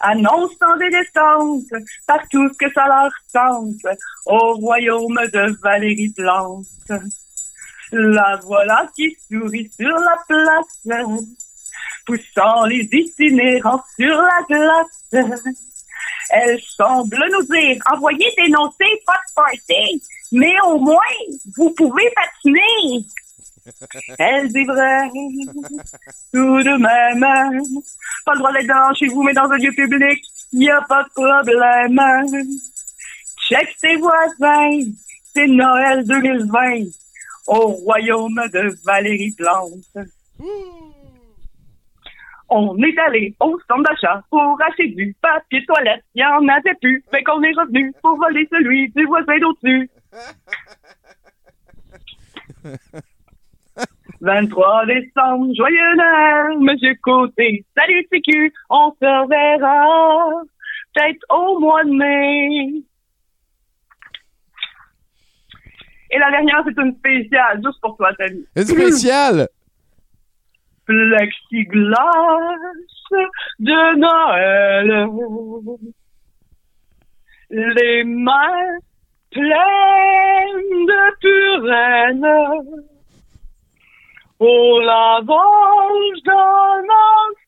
[0.00, 6.66] annonçant des descentes par tout ce que ça leur tente au royaume de Valérie Plante.
[7.92, 11.06] La voilà qui sourit sur la place,
[12.06, 15.42] poussant les itinérants sur la glace.
[16.30, 20.02] Elle semble nous dire, envoyez dénoncer, pas de party,
[20.32, 20.96] mais au moins,
[21.58, 23.04] vous pouvez patiner.
[24.18, 25.08] Elle dit vrai,
[26.32, 27.20] tout de même.
[28.24, 30.24] Pas le droit d'être dans chez vous, mais dans un lieu public,
[30.54, 32.48] y a pas de problème.
[33.48, 34.80] Check tes voisins,
[35.34, 37.01] c'est Noël 2020
[37.46, 40.06] au royaume de Valérie Plante.
[42.48, 46.04] On est allé au centre d'achat pour acheter du papier toilette.
[46.14, 49.88] Il y en avait plus, fait qu'on est revenu pour voler celui du voisin d'au-dessus.
[54.20, 57.64] 23 décembre, joyeux Noël, Monsieur Côté.
[57.76, 60.44] Salut CQ, on se reverra
[60.94, 62.82] peut-être au mois de mai.
[66.12, 68.44] Et la dernière, c'est une spéciale, juste pour toi, Tammy.
[68.54, 69.48] Une spéciale!
[70.84, 71.96] Plexiglas
[73.58, 75.08] de Noël.
[77.50, 78.78] Les mains
[79.30, 82.26] pleines de purelle.
[84.38, 86.84] Au lavage d'un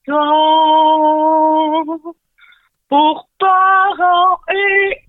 [0.08, 2.14] instant.
[2.94, 5.02] Pour parents et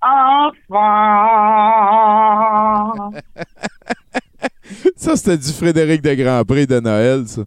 [1.45, 3.11] enfants.
[4.95, 7.43] Ça, c'était du Frédéric de Grandpré de Noël, ça.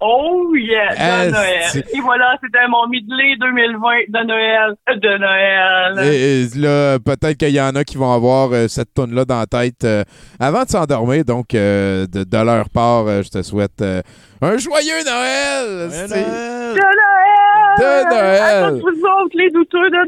[0.00, 1.84] Oh yeah, Ah, de Noël.
[1.94, 4.74] Et voilà, c'était mon medley 2020 de Noël.
[4.88, 5.98] Euh, De Noël.
[6.12, 9.24] Et, et là, peut-être qu'il y en a qui vont avoir euh, cette tonne là
[9.24, 10.02] dans la tête euh,
[10.40, 11.24] avant de s'endormir.
[11.24, 14.02] Donc, euh, de, de leur part, euh, je te souhaite euh,
[14.42, 15.90] un joyeux Noël!
[15.90, 17.47] c'est- De Noël.
[17.78, 18.64] De Noël.
[18.64, 18.88] À tous vous
[19.24, 20.06] autres, les douteux de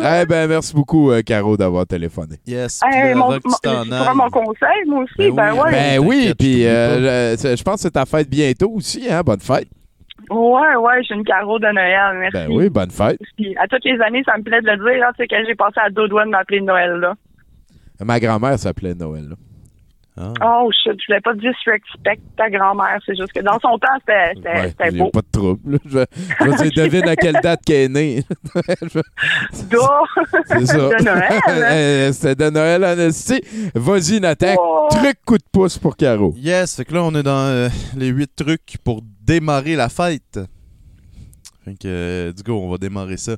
[0.00, 0.22] Noël.
[0.22, 2.36] Eh ben, merci beaucoup, euh, Caro, d'avoir téléphoné.
[2.46, 2.80] Yes.
[2.84, 5.30] Hey, mon, mon, prends mon conseil, moi aussi.
[5.30, 5.70] Ben, ouais.
[5.70, 9.22] Ben oui, puis euh, je je pense que c'est ta fête bientôt aussi, hein?
[9.24, 9.68] Bonne fête.
[10.30, 12.18] Ouais, ouais, je suis une carreau de Noël.
[12.18, 12.32] Merci.
[12.48, 13.18] Ben oui, bonne fête.
[13.36, 15.36] Puis à toutes les années, ça me plaît de le dire, hein, tu sais, que
[15.46, 17.14] j'ai passé à deux doigts de m'appeler Noël, là.
[18.04, 19.28] Ma grand-mère s'appelait Noël.
[19.30, 19.36] là.
[20.18, 22.98] Oh, shit, je voulais pas disrespect ta grand-mère.
[23.06, 25.10] C'est juste que dans son temps, c'était Ouais, c'était il y a beau.
[25.10, 25.72] pas de trouble.
[25.72, 25.78] là.
[25.86, 26.06] Je vais,
[26.40, 28.22] je vais dire, devine à quelle date qu'elle est née.
[29.52, 29.70] C'est
[30.66, 30.76] ça.
[30.76, 32.12] de Noël.
[32.14, 33.40] C'était de Noël en esti.
[33.74, 34.54] Vas-y, Nathan.
[34.58, 34.88] Oh.
[34.90, 36.34] Truc coup de pouce pour Caro.
[36.36, 40.40] Yes, fait que là, on est dans euh, les huit trucs pour démarrer la fête.
[41.64, 43.36] Fait que, euh, du coup, on va démarrer ça.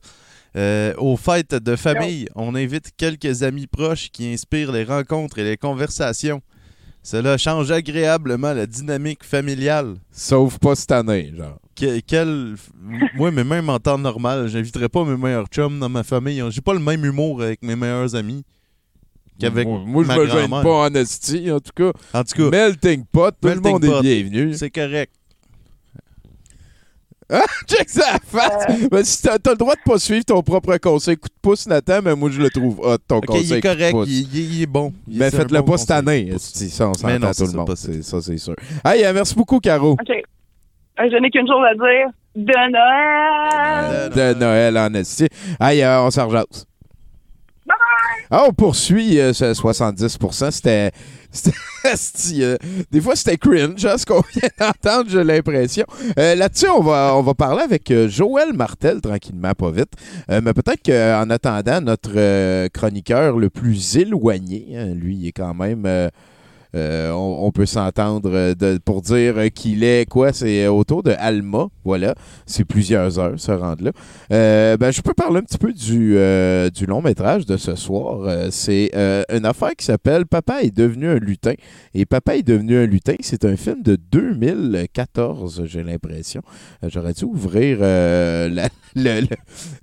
[0.56, 5.44] Euh, aux fêtes de famille, on invite quelques amis proches qui inspirent les rencontres et
[5.44, 6.40] les conversations.
[7.04, 9.96] Cela change agréablement la dynamique familiale.
[10.10, 11.58] Sauf pas cette année, genre.
[11.76, 12.54] Que- quel...
[13.14, 16.42] Moi, mais même en temps normal, j'inviterais pas mes meilleurs chums dans ma famille.
[16.48, 18.42] J'ai pas le même humour avec mes meilleurs amis
[19.38, 21.92] qu'avec Moi, moi, je me gêne pas en esti, en tout cas.
[22.18, 24.54] En tout cas, Melting pot, tout le monde est bienvenu.
[24.54, 25.12] C'est correct.
[27.30, 28.88] Ah, check ça face!
[28.90, 31.66] Ben, si t'as t'as le droit de pas suivre ton propre conseil coup de pouce,
[31.66, 33.92] Nathan, mais moi je le trouve hot, ton Ok, conseil il est coup de correct,
[33.92, 34.08] pouce.
[34.08, 34.92] il, il- il est bon.
[35.08, 36.32] Il- Mais faites-le bon pas cette année.
[36.38, 37.74] Ça, on s'entend non, tout c'est le monde.
[38.02, 38.54] Ça, c'est sûr.
[38.84, 39.92] Hey, euh, merci beaucoup, Caro.
[39.92, 40.10] OK.
[40.10, 42.08] Euh, Je n'ai qu'une chose à dire.
[42.36, 44.10] De Noël.
[44.34, 45.26] de Noël en esti.
[45.60, 46.66] Hey, euh, on s'en rejase.
[48.30, 50.50] Ah, on poursuit euh, ce 70%.
[50.50, 50.90] C'était.
[52.40, 52.56] euh,
[52.90, 55.84] des fois, c'était cringe, hein, ce qu'on vient d'entendre, j'ai l'impression.
[56.18, 59.92] Euh, Là-dessus, on va, on va parler avec euh, Joël Martel, tranquillement, pas vite.
[60.30, 65.54] Euh, mais peut-être qu'en attendant, notre chroniqueur le plus éloigné, hein, lui, il est quand
[65.54, 66.10] même.
[66.74, 71.12] Euh, euh, on, peut s'entendre euh, pour dire euh, qu'il est quoi, c'est autour de
[71.18, 72.14] Alma, voilà.
[72.46, 73.92] C'est plusieurs heures se rendre là.
[74.32, 77.74] Euh, ben, je peux parler un petit peu du, euh, du long métrage de ce
[77.74, 78.22] soir.
[78.22, 81.54] Euh, c'est euh, une affaire qui s'appelle Papa est devenu un lutin.
[81.94, 86.42] Et Papa est devenu un lutin, c'est un film de 2014, j'ai l'impression.
[86.82, 88.68] Euh, J'aurais dû ouvrir euh,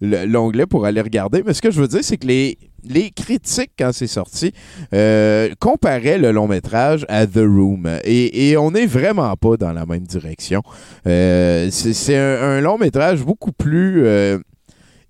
[0.01, 1.43] l'onglet pour aller regarder.
[1.45, 4.53] Mais ce que je veux dire, c'est que les, les critiques, quand c'est sorti,
[4.93, 7.89] euh, comparaient le long métrage à The Room.
[8.03, 10.61] Et, on n'est vraiment pas dans la même direction.
[11.07, 14.39] Euh, c'est un, long métrage beaucoup plus euh,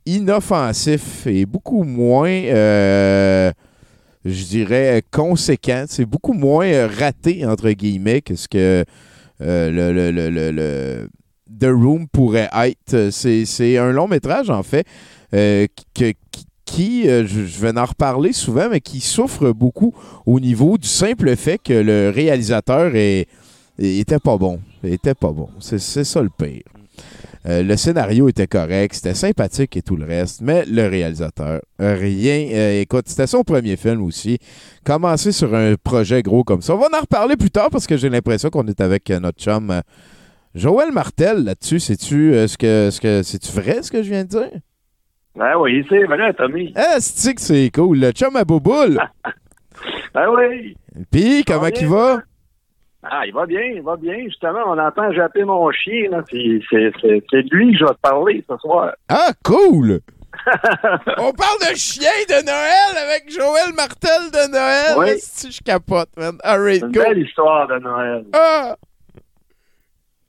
[0.06, 3.54] inoffensif et beaucoup moins, je
[4.24, 5.86] dirais, conséquent.
[5.88, 8.86] C'est beaucoup moins raté, entre guillemets, que ce que
[9.40, 11.08] le,
[11.60, 13.10] The Room pourrait être.
[13.12, 14.86] C'est un long métrage, en fait,
[15.32, 19.94] que- qui, qui, euh, je, vais en reparler souvent, mais qui souffre beaucoup
[20.26, 22.94] au niveau du simple fait que le réalisateur
[23.78, 24.60] était pas bon.
[25.60, 26.64] C'est ça le pire.
[27.48, 32.48] Euh, le scénario était correct, c'était sympathique et tout le reste, mais le réalisateur, rien.
[32.52, 34.38] Euh, écoute, c'était son premier film aussi.
[34.86, 36.76] Commencer sur un projet gros comme ça.
[36.76, 39.82] On va en reparler plus tard parce que j'ai l'impression qu'on est avec notre chum
[40.54, 41.80] Joël Martel là-dessus.
[41.80, 44.52] C'est-tu euh, ce que ce que c'est-tu vrai ce que je viens de dire?
[45.36, 46.74] Ben oui, c'est vrai, Tommy.
[46.76, 48.00] Ah, c'est que c'est cool.
[48.00, 49.00] Le chum à Bouboule?
[50.14, 50.76] Ben oui.
[51.12, 52.20] Puis, comment qu'il va?
[53.02, 54.16] Ah, il va bien, il va bien.
[54.26, 57.86] Justement, on entend japper mon chien, là, puis c'est, c'est, c'est de lui que je
[57.86, 58.92] vais te parler ce soir.
[59.10, 60.02] Ah, cool!
[61.18, 64.96] On parle de chien de Noël avec Joël Martel de Noël.
[64.98, 65.18] Oui.
[65.20, 66.38] Si je capote, man?
[66.44, 67.02] All right, C'est une go.
[67.04, 68.26] belle histoire de Noël.
[68.34, 68.76] Ah!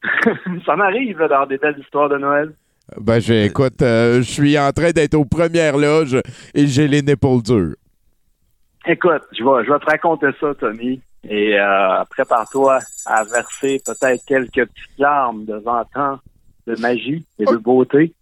[0.67, 2.53] Ça m'arrive dans des belles histoires de Noël.
[3.01, 6.19] Ben, j'ai- écoute, euh, je suis en train d'être aux premières loges
[6.55, 7.75] et j'ai les épaules dures.
[8.87, 11.01] Écoute, je vais, je vais te raconter ça, Tommy.
[11.29, 16.19] Et euh, prépare-toi à verser peut-être quelques petites larmes devant tant
[16.67, 18.13] de magie et de beauté.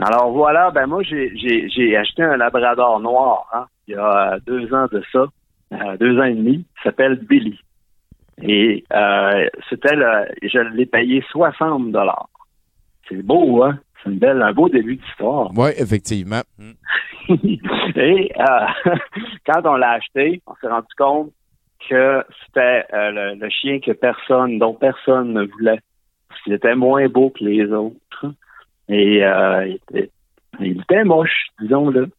[0.00, 4.72] Alors voilà, ben moi j'ai acheté un labrador noir hein, il y a euh, deux
[4.72, 5.24] ans de ça,
[5.72, 6.64] euh, deux ans et demi.
[6.78, 7.58] Il s'appelle Billy.
[8.42, 12.28] Et euh, c'était le, je l'ai payé 60 dollars.
[13.08, 13.78] C'est beau, hein?
[14.02, 15.50] C'est une belle, un beau début d'histoire.
[15.56, 16.42] Oui, effectivement.
[17.96, 18.92] Et euh,
[19.46, 21.30] quand on l'a acheté, on s'est rendu compte
[21.88, 25.80] que c'était euh, le, le chien que personne, dont personne ne voulait.
[26.28, 28.26] Parce qu'il était moins beau que les autres.
[28.88, 30.10] Et euh, il, était,
[30.60, 32.10] il était moche, disons-le.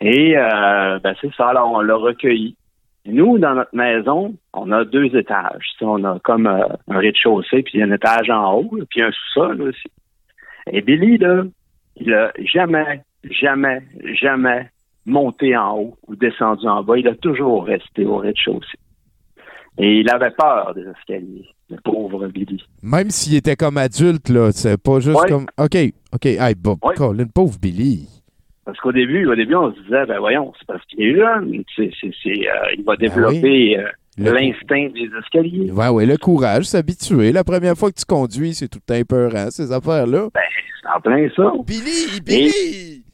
[0.00, 2.56] Et ben c'est ça, alors on l'a recueilli.
[3.06, 5.72] Et nous, dans notre maison, on a deux étages.
[5.80, 9.90] On a comme un rez-de-chaussée, puis un étage en haut, puis un sous-sol aussi.
[10.70, 11.44] Et Billy, là,
[11.96, 13.82] il a jamais, jamais,
[14.20, 14.68] jamais
[15.06, 16.98] monté en haut ou descendu en bas.
[16.98, 18.78] Il a toujours resté au rez-de-chaussée.
[19.78, 22.62] Et il avait peur des escaliers, le pauvre Billy.
[22.82, 25.46] Même s'il était comme adulte, là, c'est pas juste comme.
[25.58, 25.76] OK,
[26.12, 28.06] OK, hey, Bob, Colin, pauvre Billy.
[28.64, 31.64] Parce qu'au début, au début, on se disait, ben voyons, c'est parce qu'il est jeune,
[31.74, 35.70] c'est, c'est, c'est, euh, il va développer euh, l'instinct des escaliers.
[35.70, 37.32] Ouais, ouais, le courage, s'habituer.
[37.32, 40.28] La première fois que tu conduis, c'est tout un peu hein, ces affaires-là.
[40.34, 40.40] Ben,
[40.82, 41.52] c'est en plein ça.
[41.66, 43.04] Billy, Billy!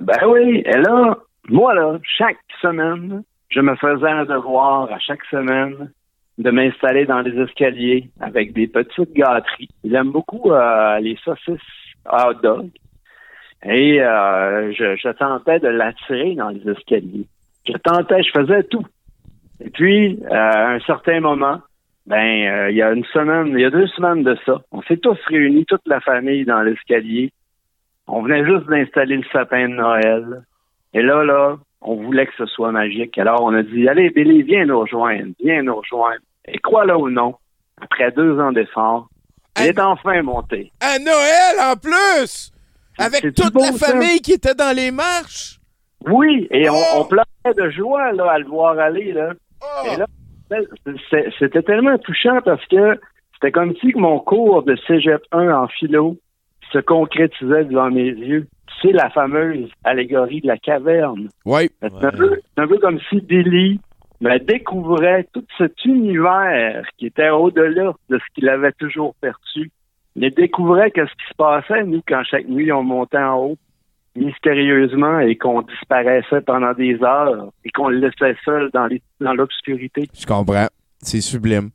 [0.00, 1.18] ben oui, et là,
[1.48, 5.90] moi, là, chaque semaine, je me faisais un devoir à chaque semaine
[6.38, 9.68] de m'installer dans les escaliers avec des petites gâteries.
[9.84, 11.60] Il aime beaucoup euh, les saucisses
[12.04, 12.70] à hot dog.
[13.64, 17.26] Et euh, je, je tentais de l'attirer dans les escaliers.
[17.66, 18.84] Je tentais, je faisais tout.
[19.64, 21.60] Et puis, à un certain moment,
[22.06, 22.16] ben,
[22.46, 24.98] euh, il y a une semaine, il y a deux semaines de ça, on s'est
[24.98, 27.32] tous réunis, toute la famille, dans l'escalier.
[28.06, 30.42] On venait juste d'installer le sapin de Noël.
[30.94, 33.18] Et là, là, on voulait que ce soit magique.
[33.18, 36.20] Alors, on a dit, allez, Billy, viens nous rejoindre, viens nous rejoindre.
[36.46, 37.34] Et crois-le ou non,
[37.80, 39.08] après deux ans d'efforts,
[39.58, 40.70] il est enfin monté.
[40.80, 42.52] À Noël, en plus!
[42.98, 43.86] Avec toute la ça?
[43.92, 45.58] famille qui était dans les marches!
[46.06, 46.74] Oui, et Oh!
[46.94, 49.12] on, on pleurait de joie là, à le voir aller.
[49.12, 49.30] Là.
[49.62, 49.86] Oh!
[49.92, 50.06] Et là,
[51.10, 52.98] c'est- c'était tellement touchant parce que
[53.34, 56.16] c'était comme si mon cours de Cégep 1 en philo
[56.72, 58.46] se concrétisait devant mes yeux.
[58.82, 61.28] C'est la fameuse allégorie de la caverne.
[61.44, 61.70] Oui.
[61.80, 63.80] C'est un, peu- c'est un peu comme si Billy
[64.20, 69.70] me découvrait tout cet univers qui était au-delà de ce qu'il avait toujours perçu.
[70.14, 73.56] Il découvrait qu'est-ce qui se passait, nous, quand chaque nuit on montait en haut,
[74.16, 79.34] mystérieusement, et qu'on disparaissait pendant des heures, et qu'on le laissait seul dans les- dans
[79.34, 80.08] l'obscurité.
[80.18, 80.68] Je comprends.
[81.00, 81.70] C'est sublime.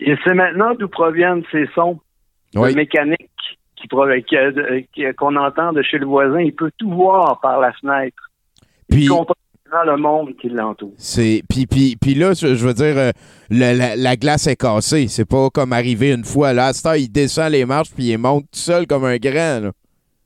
[0.00, 1.98] Et c'est maintenant d'où proviennent ces sons
[2.54, 2.70] Oui.
[2.72, 3.30] de mécanique
[3.76, 6.40] qui prov- qui- euh, qui- qu'on entend de chez le voisin.
[6.40, 8.30] Il peut tout voir par la fenêtre.
[8.90, 9.34] Puis- Il comprend
[9.84, 10.92] le monde qui l'entoure.
[10.96, 13.10] C'est puis, puis, puis là, je, veux dire, euh,
[13.50, 15.08] la, la- la glace est cassée.
[15.08, 16.52] C'est pas comme arriver une fois.
[16.54, 19.60] Là, à heure, il descend les marches puis il monte tout seul comme un grand.
[19.62, 19.72] là.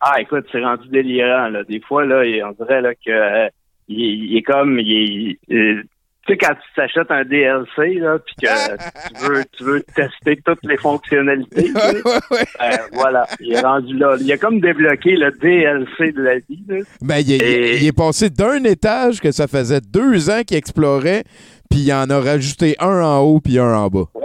[0.04, 1.48] Ah, écoute, c'est rendu délirant.
[1.48, 1.62] Là.
[1.64, 3.48] Des fois, là, il- on dirait là, que euh,
[3.88, 5.36] il, est- il est comme, il
[6.24, 8.46] tu sais, quand tu t'achètes un DLC, là, puis que
[9.18, 12.02] tu veux, tu veux tester toutes les fonctionnalités, tu sais,
[12.60, 14.16] ben, voilà, il est rendu là.
[14.20, 16.62] Il a comme débloqué le DLC de la vie.
[16.68, 16.76] Là.
[17.00, 20.56] Ben, il, est- Et- il est passé d'un étage que ça faisait deux ans qu'il
[20.56, 21.24] explorait,
[21.68, 24.04] puis il en a rajouté un en haut puis un en bas.
[24.14, 24.22] Ouais.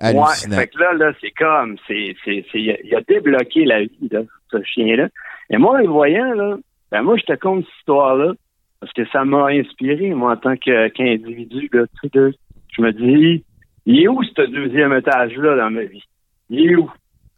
[0.00, 0.56] Hallucinant.
[0.56, 4.08] Ouais, fait que là, là, c'est comme, c'est, c'est, c'est, il a- débloqué la vie,
[4.10, 4.20] là,
[4.50, 5.08] ce chien-là.
[5.50, 6.56] Et moi, le voyant, là,
[6.90, 8.32] ben moi, je te compte cette histoire-là,
[8.80, 12.30] parce que ça m'a inspiré, moi, en tant que, qu'individu, là, tu sais, là.
[12.76, 13.44] je me dis,
[13.86, 16.04] il est où ce deuxième étage-là dans ma vie?
[16.48, 16.90] Il est où?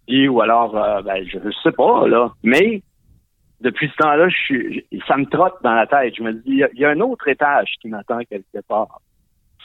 [0.06, 0.40] Il est où?
[0.40, 2.82] Alors, euh, ben, je sais pas, là, mais
[3.62, 6.14] depuis ce temps-là, je suis, ça me trotte dans la tête.
[6.16, 9.00] Je me dis, il y, a un autre étage qui m'attend quelque part.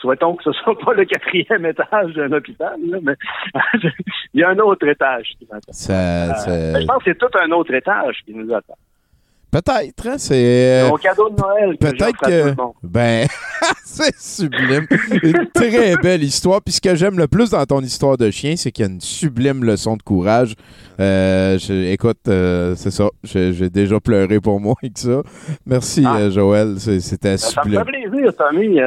[0.00, 3.14] Souhaitons que ce soit pas le quatrième étage d'un hôpital, là, mais
[4.34, 5.72] il y a un autre étage qui m'attend.
[5.72, 5.92] Ça,
[6.30, 8.76] Euh, ça- je pense que c'est tout un autre étage qui nous attend.
[9.50, 10.86] Peut-être, hein, c'est.
[10.90, 11.76] Mon cadeau de Noël.
[11.78, 12.54] Peut-être que.
[12.82, 13.26] Ben,
[13.84, 14.86] c'est sublime.
[15.22, 16.60] Une très belle histoire.
[16.62, 18.90] Puis ce que j'aime le plus dans ton histoire de chien, c'est qu'il y a
[18.92, 20.54] une sublime leçon de courage.
[21.00, 23.08] Euh, je- écoute, euh, c'est ça.
[23.24, 25.22] J'ai déjà pleuré pour moi avec ça.
[25.66, 26.16] Merci, Ah.
[26.18, 26.74] euh, Joël.
[26.78, 27.84] C'était Ben, Ça me sublime.
[27.84, 28.78] fait plaisir, Tommy.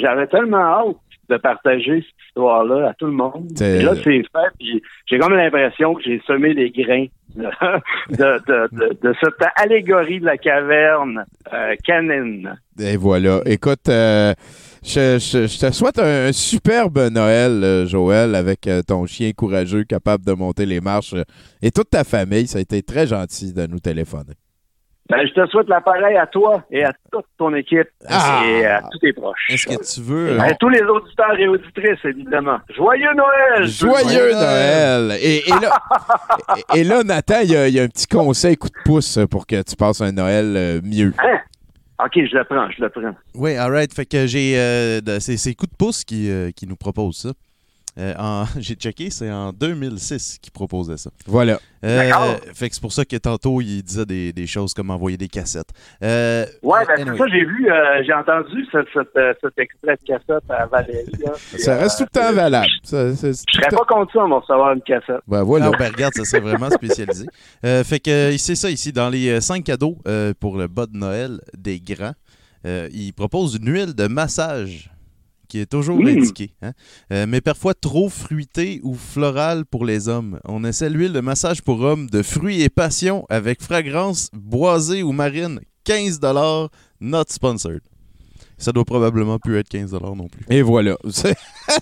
[0.00, 0.96] J'avais tellement hâte
[1.28, 3.48] de partager cette histoire-là à tout le monde.
[3.60, 10.20] Et là, c'est fait, j'ai comme l'impression que j'ai semé les grains de, cette allégorie
[10.20, 12.58] de la caverne euh, canine.
[12.78, 13.40] Et voilà.
[13.46, 14.34] Écoute, euh,
[14.82, 20.66] je, te souhaite un, superbe Noël, euh, Joël, avec ton chien courageux capable de monter
[20.66, 21.14] les marches
[21.62, 22.46] et toute ta famille.
[22.46, 24.34] Ça a été très gentil de nous téléphoner.
[25.08, 28.42] Ben, je te souhaite l'appareil à toi et à toute ton équipe Ah!
[28.44, 29.46] et à tous tes proches.
[29.50, 30.40] Est-ce que tu veux...
[30.40, 32.58] À tous les auditeurs et auditrices, évidemment.
[32.74, 33.66] Joyeux Noël!
[33.68, 35.16] Joyeux Noël!
[35.20, 35.78] Et, et là,
[36.74, 38.74] et, et là, Nathan, il y, a- il y a un petit conseil coup de
[38.84, 41.12] pouce pour que tu passes un Noël euh, mieux.
[41.18, 41.38] Hein?
[42.04, 43.14] OK, je le prends, je le prends.
[43.34, 43.94] Oui, alright.
[43.94, 44.58] Fait que j'ai.
[44.58, 47.28] euh, c'est c'est Coup de pouce qui, euh, qui nous propose ça.
[47.98, 51.10] Euh, en- j'ai checké, c'est en 2006 qu'il proposait ça.
[51.26, 51.58] Voilà.
[51.84, 55.16] Euh, fait que c'est pour ça que tantôt, il disait des, des choses comme envoyer
[55.16, 55.68] des cassettes.
[56.02, 57.12] Euh, Ouais, ben anyway.
[57.12, 58.86] c'est ça, j'ai vu, euh, j'ai entendu cette,
[59.40, 61.06] cet extrait de cassette à Valérie.
[61.24, 61.32] là.
[61.52, 62.66] Puis, Ça reste tout le temps valable.
[62.82, 65.20] Ça, Je serais pas temps- contre ça, on va recevoir une cassette.
[65.28, 65.66] Ben voilà.
[65.66, 67.26] Non, ben regarde, ça serait vraiment spécialisé.
[67.64, 70.96] Euh, fait que c'est ça ici, dans les cinq cadeaux euh, pour le bas de
[70.96, 72.14] Noël des grands,
[72.66, 74.90] euh, il propose une huile de massage
[75.46, 76.72] qui est toujours indiquée, hein.
[77.12, 80.38] Euh, mais parfois trop fruitée ou florale pour les hommes.
[80.44, 85.12] On essaie l'huile de massage pour hommes de fruits et passion avec fragrance boisée ou
[85.12, 85.60] marine.
[85.84, 86.20] 15
[87.00, 87.80] not sponsored.
[88.58, 90.42] Ça doit probablement plus être 15 non plus.
[90.48, 90.96] Et voilà.
[91.04, 91.36] C'est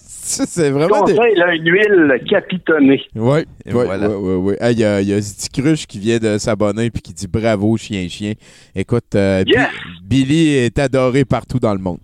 [0.07, 1.15] c'est vraiment des...
[1.15, 3.01] Conseil, là, une huile capitonnée?
[3.15, 4.09] Oui, Et oui, voilà.
[4.09, 4.55] oui, oui, oui.
[4.61, 7.12] Ah, Il y a, il y a Ziti Cruche qui vient de s'abonner puis qui
[7.12, 8.32] dit bravo, chien, chien.
[8.74, 9.69] Écoute, euh, Yes!
[10.03, 11.99] Billy est adoré partout dans le monde.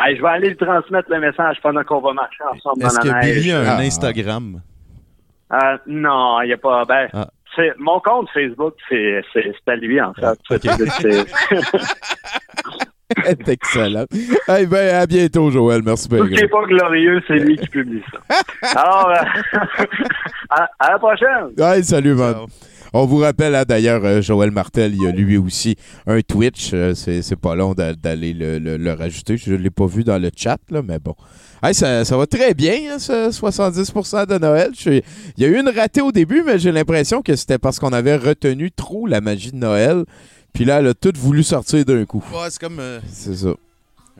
[0.00, 2.96] Hey, je vais aller le transmettre le message pendant qu'on va marcher ensemble dans Est-ce
[2.96, 3.36] la que neige.
[3.36, 3.78] Billy a un Ah.
[3.80, 4.60] Instagram?
[5.52, 5.56] Euh,
[5.86, 6.84] non, il n'y a pas.
[6.84, 7.28] Ben, Ah.
[7.54, 10.38] c'est, mon compte Facebook, c'est, c'est, c'est à lui, en fait.
[10.48, 11.26] C'est-
[13.24, 14.06] C'est excellent.
[14.58, 15.82] Eh ben, à bientôt, Joël.
[15.84, 16.08] Merci.
[16.08, 18.40] Tout ce qui n'est pas glorieux, c'est lui qui publie ça.
[18.80, 19.58] Alors, euh,
[20.50, 21.50] à, à la prochaine.
[21.56, 22.34] Ouais, salut, man.
[22.96, 25.74] On vous rappelle, hein, d'ailleurs, euh, Joël Martel, il y a lui aussi
[26.06, 26.70] un Twitch.
[26.72, 29.36] Euh, c'est c'est pas long d'a- d'aller le, le- le rajouter.
[29.36, 31.14] Je ne l'ai pas vu dans le chat, là, mais bon.
[31.60, 34.70] Hey, ça, ça va très bien, hein, ce 70% de Noël.
[34.74, 35.02] Je suis-
[35.36, 37.92] Il y a eu une ratée au début, mais j'ai l'impression que c'était parce qu'on
[37.92, 40.04] avait retenu trop la magie de Noël.
[40.52, 42.22] Puis là, elle a tout voulu sortir d'un coup.
[42.32, 43.48] Ouais, c'est comme euh, C'est ça.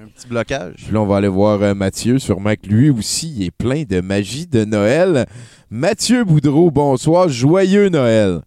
[0.03, 0.75] un petit blocage.
[0.85, 2.19] Puis là, on va aller voir euh, Mathieu.
[2.19, 5.27] Sûrement que lui aussi, il est plein de magie de Noël.
[5.71, 7.29] Mathieu Boudreau, bonsoir.
[7.29, 8.41] Joyeux Noël.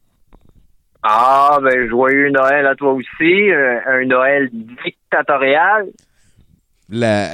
[1.03, 3.51] Ah, ben, joyeux Noël à toi aussi.
[3.51, 5.87] euh, un Noël dictatorial.
[6.89, 7.33] La...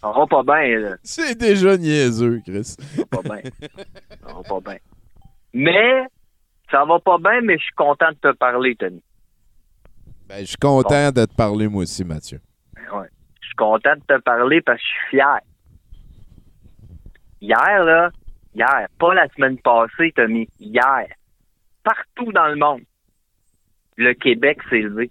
[0.00, 0.96] Ça va pas bien, là.
[1.02, 2.64] C'est déjà niaiseux, Chris.
[2.64, 3.50] Ça va pas bien.
[4.26, 4.78] Ça va pas bien.
[5.54, 6.02] Mais,
[6.70, 9.02] ça va pas bien, mais je suis content de te parler, Tony.
[10.28, 12.40] Ben, je suis content de te parler, moi aussi, Mathieu.
[12.92, 13.08] Ouais.
[13.40, 15.38] Je suis content de te parler parce que je suis fier.
[17.40, 18.10] Hier, là,
[18.54, 21.06] hier, pas la semaine passée, Tommy, hier,
[21.82, 22.82] partout dans le monde,
[23.96, 25.10] le Québec s'est levé.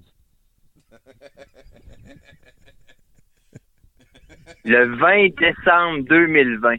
[4.65, 6.75] Le 20 décembre 2020,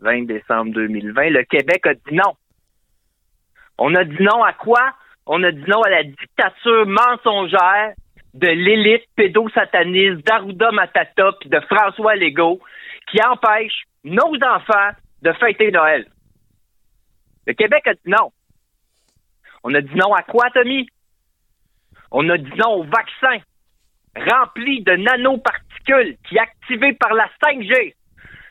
[0.00, 2.34] 20 décembre 2020, le Québec a dit non.
[3.78, 4.94] On a dit non à quoi?
[5.26, 7.94] On a dit non à la dictature mensongère
[8.34, 12.60] de l'élite pédosataniste d'Arruda Matata puis de François Legault
[13.10, 14.90] qui empêche nos enfants
[15.22, 16.06] de fêter Noël.
[17.46, 18.32] Le Québec a dit non.
[19.64, 20.88] On a dit non à quoi, Tommy?
[22.10, 23.38] On a dit non au vaccin
[24.14, 27.94] rempli de nanoparticules qui, activé par la 5G,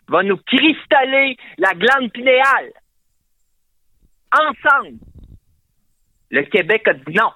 [0.07, 2.71] va nous cristaller la glande pinéale.
[4.33, 4.97] Ensemble,
[6.31, 7.31] le Québec a dit non.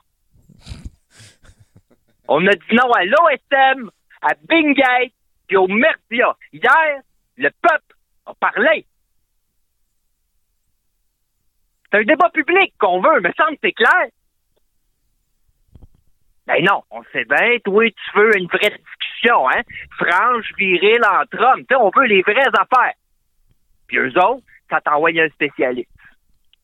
[2.27, 3.91] On a dit non à l'OSM,
[4.21, 5.13] à Bingate,
[5.47, 6.35] puis au Merdia.
[6.51, 7.01] Hier,
[7.37, 7.95] le peuple
[8.25, 8.85] a parlé.
[11.95, 14.07] C'est un débat public qu'on veut, me semble que c'est clair.
[16.45, 19.61] Ben non, on sait bien, toi, tu veux une vraie discussion, hein?
[19.97, 21.61] Franche, viril, entre hommes.
[21.61, 22.95] Tu sais, on veut les vraies affaires.
[23.88, 25.89] Puis eux autres, ça t'envoie un spécialiste.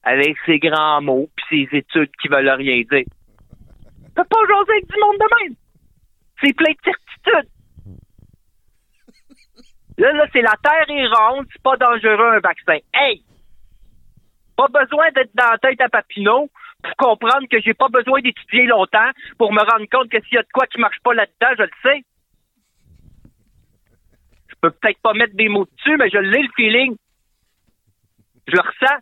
[0.03, 3.05] Avec ses grands mots, puis ses études qui veulent rien dire.
[4.13, 5.55] T'as pas jaser avec du monde de même.
[6.43, 7.51] C'est plein de certitudes.
[9.97, 12.79] Là, là, c'est la terre est ronde, c'est pas dangereux un vaccin.
[12.93, 13.23] Hey!
[14.61, 16.47] Pas besoin d'être dans la tête à Papineau
[16.83, 19.09] pour comprendre que j'ai pas besoin d'étudier longtemps
[19.39, 21.63] pour me rendre compte que s'il y a de quoi qui marche pas là-dedans, je
[21.63, 22.03] le sais.
[24.49, 26.95] Je peux peut-être pas mettre des mots dessus, mais je l'ai le feeling.
[28.47, 28.99] Je le ressens.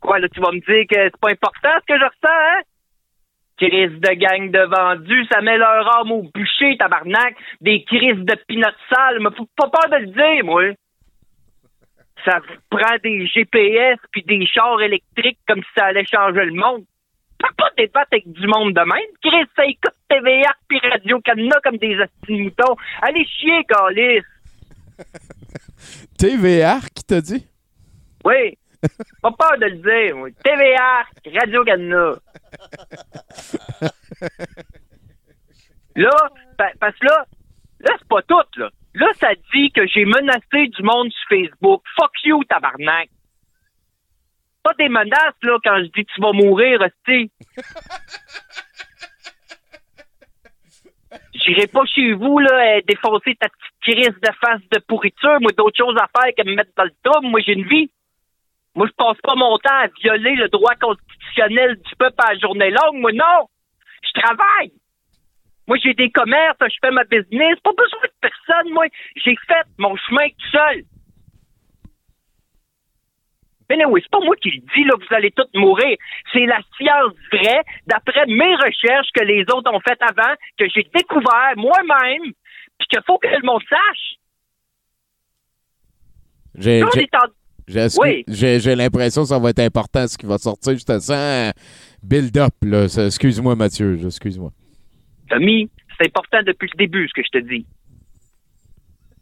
[0.00, 2.60] Quoi, là, tu vas me dire que c'est pas important ce que je ressens, hein?
[3.56, 7.36] Crise de gang de vendus, ça met leur âme au bûcher, tabarnak.
[7.60, 10.72] Des crises de pinottes sales, mais faut pas peur de le dire, moi.
[12.24, 12.38] Ça
[12.70, 16.84] prend des GPS puis des chars électriques comme si ça allait changer le monde.
[17.40, 19.10] Tu peux pas débattre avec du monde de même.
[19.22, 21.96] Chris, ça écoute TVA puis Radio Canada comme des
[22.28, 22.76] moutons.
[23.00, 24.22] Allez chier, Calis.
[26.18, 27.44] TVR qui t'a dit?
[28.24, 28.56] Oui.
[29.20, 30.28] Pas peur de le dire, moi.
[30.44, 31.04] TVA,
[31.40, 32.18] Radio Canada.
[35.96, 36.10] Là,
[36.56, 37.26] pa- parce que là,
[37.80, 38.70] là, c'est pas tout, là.
[39.22, 41.84] Ça dit que j'ai menacé du monde sur Facebook.
[41.94, 43.08] Fuck you, tabarnak.
[44.64, 47.30] Pas des menaces, là, quand je dis tu vas mourir, hostie.
[51.34, 55.40] J'irai pas chez vous, là, euh, défoncer ta petite crise de face de pourriture.
[55.40, 57.28] Moi, d'autres choses à faire que me mettre dans le trouble.
[57.28, 57.92] Moi, j'ai une vie.
[58.74, 62.40] Moi, je passe pas mon temps à violer le droit constitutionnel du peuple à la
[62.40, 62.96] journée longue.
[63.00, 63.48] Moi, non.
[64.02, 64.72] Je travaille.
[65.72, 67.56] Moi, j'ai des commerces, je fais ma business.
[67.64, 68.84] Pas besoin de personne, moi.
[69.16, 70.82] J'ai fait mon chemin tout seul.
[73.70, 75.96] Mais oui, c'est pas moi qui le dis, là, vous allez tous mourir.
[76.30, 80.86] C'est la science vraie, d'après mes recherches que les autres ont faites avant, que j'ai
[80.94, 82.34] découvert moi-même,
[82.78, 84.18] puis qu'il faut que le monde sache.
[86.54, 86.82] J'ai
[88.58, 90.76] j'ai- l'impression que ça va être important ce qui va sortir.
[90.76, 91.54] Je te sens
[92.02, 92.52] build-up.
[92.62, 93.98] Excuse-moi, Mathieu.
[94.04, 94.50] Excuse-moi.
[95.32, 97.64] Tommy, c'est important depuis le début, ce que je te dis.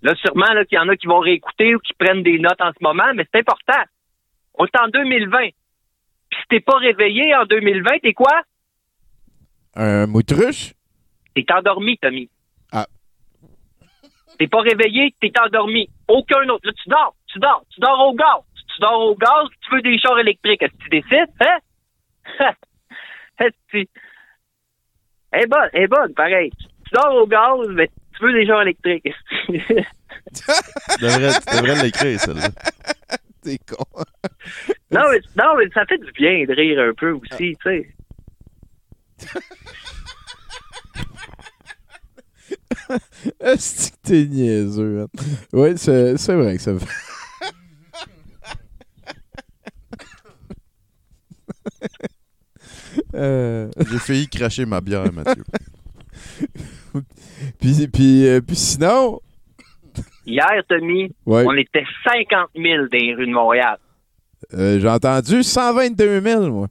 [0.02, 2.60] Là, sûrement là, qu'il y en a qui vont réécouter ou qui prennent des notes
[2.60, 3.80] en ce moment, mais c'est important.
[4.54, 5.38] On est en 2020.
[5.38, 5.52] Puis
[6.40, 8.42] si t'es pas réveillé en 2020, t'es quoi?
[9.76, 10.74] Un moutruche?
[11.34, 12.28] T'es endormi, Tommy.
[12.72, 12.88] Ah.
[14.36, 15.88] T'es pas réveillé, t'es endormi.
[16.08, 16.66] Aucun autre.
[16.66, 18.42] Là, tu dors, tu dors, tu dors au gaz.
[18.74, 20.62] Tu dors au gaz, tu veux des chars électriques.
[20.62, 22.54] Est-ce que tu décides, hein?
[25.32, 26.50] Elle est bonne, elle est bonne, pareil.
[26.58, 29.08] Tu dors au gaz, mais tu veux des chars électriques.
[30.32, 32.48] Tu devrais, tu devrais l'écrire, celle-là.
[33.42, 33.84] T'es con.
[34.92, 37.94] non, mais, non, mais ça fait du bien de rire un peu aussi, tu sais.
[43.40, 45.02] Est-ce que t'es niaiseux?
[45.02, 45.06] hein?
[45.52, 46.86] Oui, c'est c'est vrai que ça fait.
[53.14, 55.42] Euh, J'ai failli cracher ma bière, Mathieu.
[57.60, 59.20] puis, puis, euh, puis sinon,
[60.26, 61.44] Hier, Tommy, Ouais.
[61.46, 63.78] on était 50 000 dans les rues de Montréal.
[64.54, 66.68] euh, j'ai entendu 122 000, moi.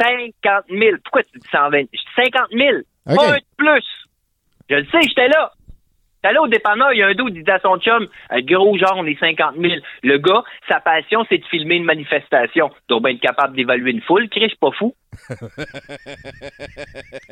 [0.00, 0.96] 50 000.
[1.04, 1.78] Pourquoi tu dis 120?
[1.80, 2.62] Je dis 50 000.
[3.06, 3.16] Ok.
[3.16, 3.84] Pas un de plus.
[4.70, 5.50] Je le sais, j'étais là.
[6.32, 8.76] Là au dépanneur, il y a un dos qui disait à son chum, euh, gros
[8.76, 9.74] genre, on est 50 000.
[10.02, 12.68] Le gars, sa passion, c'est de filmer une manifestation.
[12.70, 14.28] Tu dois bien être capable d'évaluer une foule.
[14.28, 14.94] Chris, je suis pas fou.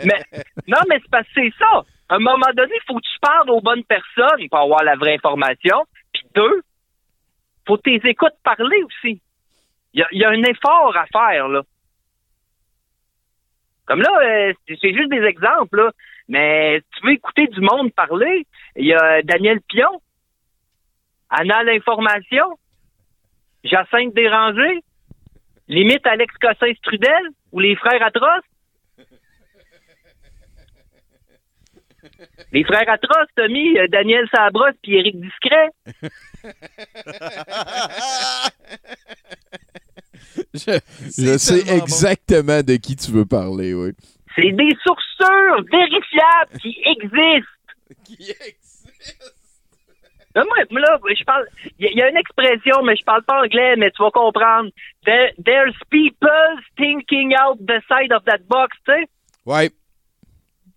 [0.05, 0.23] mais,
[0.67, 1.85] non, mais c'est parce que c'est ça.
[2.09, 4.97] À un moment donné, il faut que tu parles aux bonnes personnes pour avoir la
[4.97, 5.85] vraie information.
[6.13, 6.63] Puis deux,
[7.67, 9.21] faut que tu écoutes parler aussi.
[9.93, 11.63] Il y a, il y a un effort à faire, là.
[13.87, 15.91] Comme là, euh, c'est c'est juste des exemples, là.
[16.29, 20.01] Mais si tu veux écouter du monde parler, il y a Daniel Pion,
[21.31, 22.59] Anna l'information,
[23.65, 24.83] Jacinthe Déranger,
[25.69, 28.45] limite Alex Cossin-Strudel ou les frères atroces.
[32.53, 35.71] Les frères atroces, Tommy, euh, Daniel Sabros puis Éric Discret.
[40.55, 43.93] Je, je sais exactement de qui tu veux parler, oui.
[44.35, 47.51] C'est des sources sûres, vérifiables, qui existent.
[48.05, 48.66] Qui existent.
[50.45, 51.47] Moi, là, je parle.
[51.79, 54.03] Il y, a- il y a une expression, mais je parle pas anglais, mais tu
[54.03, 54.71] vas comprendre.
[55.07, 56.29] There- there's people
[56.77, 59.07] thinking out the side of that box, tu sais.
[59.47, 59.71] Ouais,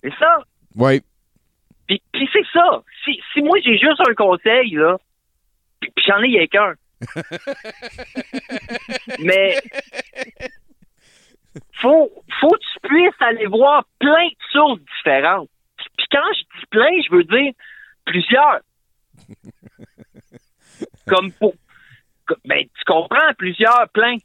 [0.03, 0.37] C'est ça.
[0.77, 1.01] ouais.
[1.87, 2.81] Puis, puis c'est ça.
[3.03, 4.95] Si, si moi j'ai juste un conseil, là,
[5.81, 6.75] puis puis j'en ai qu'un.
[9.19, 9.57] Mais
[11.81, 15.49] faut, faut que tu puisses aller voir plein de sources différentes.
[15.97, 17.53] Puis quand je dis plein, je veux dire
[18.05, 18.59] plusieurs.
[21.07, 21.53] Comme pour.
[22.45, 24.15] Ben, tu comprends, plusieurs, plein.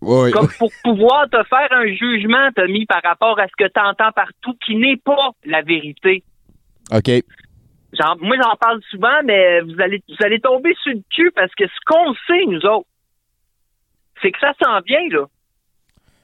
[0.00, 0.30] Ouais.
[0.30, 4.12] Comme pour pouvoir te faire un jugement, Tommy, par rapport à ce que tu entends
[4.12, 6.22] partout, qui n'est pas la vérité.
[6.92, 7.08] OK.
[8.20, 11.64] Moi, j'en parle souvent, mais vous allez, vous allez tomber sur le cul parce que
[11.66, 12.88] ce qu'on sait, nous autres,
[14.22, 15.26] c'est que ça s'en vient, là.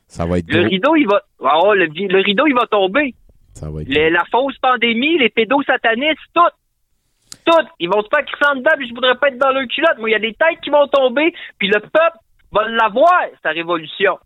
[0.06, 0.68] Ça va être Le gros.
[0.68, 1.22] rideau, il va.
[1.38, 3.14] Oh, le, le rideau, il va tomber.
[3.54, 6.40] Ça va être Les- la fausse pandémie, les pédosatanistes, tout.
[7.44, 7.66] Tout.
[7.78, 9.98] Ils vont se faire crisser en dedans, puis je voudrais pas être dans leur culotte.
[9.98, 12.18] Moi, il y a des têtes qui vont tomber, puis le peuple
[12.52, 14.18] va l'avoir, sa révolution.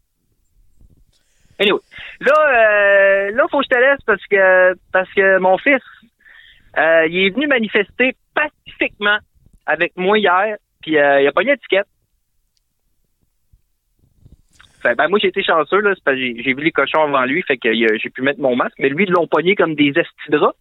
[1.59, 1.81] Anyway.
[2.21, 5.83] Là, euh, faut que je te laisse parce que parce que mon fils,
[6.77, 9.19] euh, il est venu manifester pacifiquement
[9.65, 11.87] avec moi hier, puis euh, il a pas eu d'étiquette.
[14.83, 17.43] Fait, ben, moi, j'ai été chanceux, là, parce que j'ai vu les cochons avant lui,
[17.43, 20.53] fait que j'ai pu mettre mon masque, mais lui, ils l'ont pogné comme des estidras.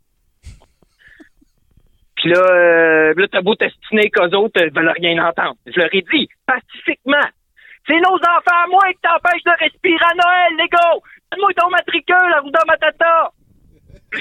[2.26, 5.57] Puis là, euh, là t'as beau t'estiner qu'eux autres euh, veulent rien entendre.
[5.68, 7.30] Je leur ai dit, pacifiquement,
[7.85, 10.97] c'est nos enfants à moi qui t'empêchent de respirer à Noël, les gars!
[11.31, 13.30] Donne-moi ton matricule, la roue dans ma tata!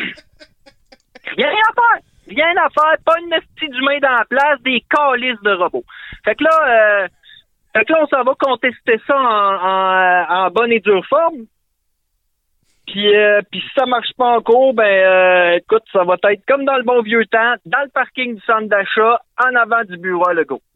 [1.34, 2.02] Rien à faire!
[2.28, 5.84] Rien à faire, pas une esti d'humain dans la place, des calices de robots.
[6.26, 7.08] Fait que là, euh,
[7.74, 11.46] fait que là, on s'en va contester ça en, en, en bonne et dure forme.
[12.86, 16.64] Puis, euh, puis si ça marche pas encore, ben euh, écoute, ça va être comme
[16.64, 20.28] dans le bon vieux temps, dans le parking du centre d'achat, en avant du bureau
[20.28, 20.62] à Legault.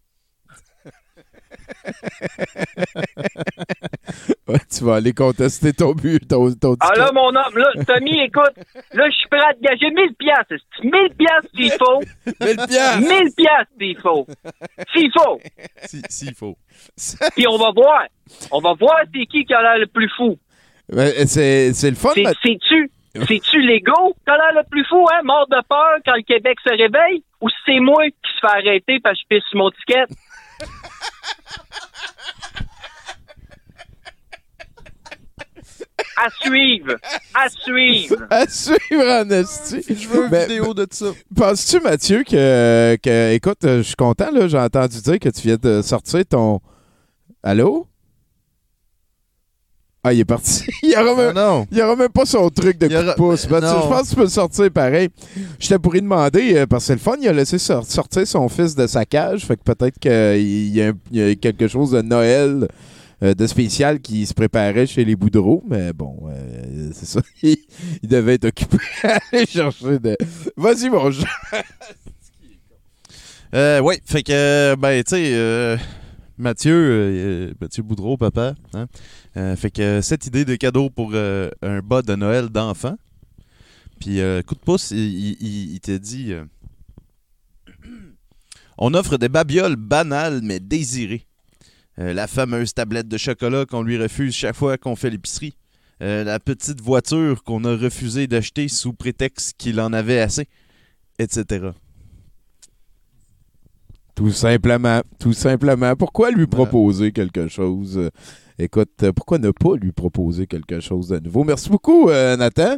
[4.49, 8.19] Ouais, tu vas aller contester ton but, ton, ton Ah là, mon homme, là, Tommy,
[8.25, 8.55] écoute,
[8.95, 10.55] là, je suis prêt à te gager 1000 piastres.
[10.83, 12.01] 1000 piastres s'il faut?
[12.47, 13.01] 1000 piastres.
[13.01, 14.27] 1000 piastres s'il faut.
[14.95, 15.41] S'il faut.
[16.09, 16.57] S'il faut.
[17.37, 18.07] Puis on va voir.
[18.51, 20.39] On va voir c'est qui qui a l'air le plus fou.
[20.91, 22.11] Ben, c'est c'est le fun.
[22.15, 22.91] C'est- ma- C'est-tu
[23.27, 27.23] c'est-tu l'ego l'air le plus fou, hein, mort de peur quand le Québec se réveille?
[27.41, 30.05] Ou c'est moi qui se fait arrêter parce que je pisse sur mon ticket?
[36.17, 36.95] À suivre!
[37.35, 38.27] À suivre!
[38.31, 39.83] À suivre en esti.
[39.89, 41.07] Je veux une vidéo de ça.
[41.35, 44.49] Penses-tu, Mathieu, que, que- Écoute, je suis content, là.
[44.49, 46.61] J'ai entendu dire que tu viens de sortir ton.
[47.43, 47.87] Allô?
[50.05, 50.65] Ah, il est parti.
[50.83, 53.49] il aura même, il aura même pas son truc de coup de pouce.
[53.51, 53.59] Non.
[53.61, 55.09] je pense que tu peux le sortir pareil.
[55.59, 58.27] Je t'ai pourri demander, euh, parce que c'est le fun, il a laissé sor- sortir
[58.27, 59.45] son fils de sa cage.
[59.45, 62.69] Fait que peut-être qu'il y, a un- il y a quelque chose de Noël.
[63.21, 67.21] euh, de spécial qui se préparait chez les Boudreaux, mais bon, euh, c'est ça.
[67.43, 67.57] Il,
[68.05, 70.17] il devait être occupé à aller chercher de.
[70.57, 71.11] Vas-y, mon.
[73.55, 75.77] Euh, oui, fait que, euh, ben, tu sais, euh,
[76.37, 78.87] Mathieu, euh, Mathieu Boudreau, papa, hein,
[79.39, 82.97] euh, fait que euh, cette idée de cadeau pour euh, un bas de Noël d'enfant,
[84.01, 84.99] puis euh, coup de pouce, il,
[85.41, 86.33] il- il- t'a dit
[88.79, 91.25] On offre des babioles banales mais désirées.
[91.97, 95.55] La fameuse tablette de chocolat qu'on lui refuse chaque fois qu'on fait l'épicerie.
[95.99, 100.47] La petite voiture qu'on a refusé d'acheter sous prétexte qu'il en avait assez,
[101.19, 101.71] etc.
[104.15, 105.01] Tout simplement.
[105.19, 105.97] Tout simplement.
[105.97, 108.11] Pourquoi lui proposer quelque chose?
[108.59, 111.45] Écoute, euh, pourquoi ne pas lui proposer quelque chose de nouveau?
[111.45, 112.77] Merci beaucoup, euh, Nathan.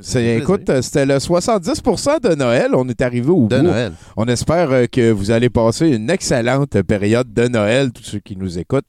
[0.00, 2.70] C'est, écoute, euh, c'était le 70% de Noël.
[2.74, 3.62] On est arrivé au De bout.
[3.62, 3.92] Noël.
[4.16, 8.58] On espère que vous allez passer une excellente période de Noël, tous ceux qui nous
[8.58, 8.88] écoutent.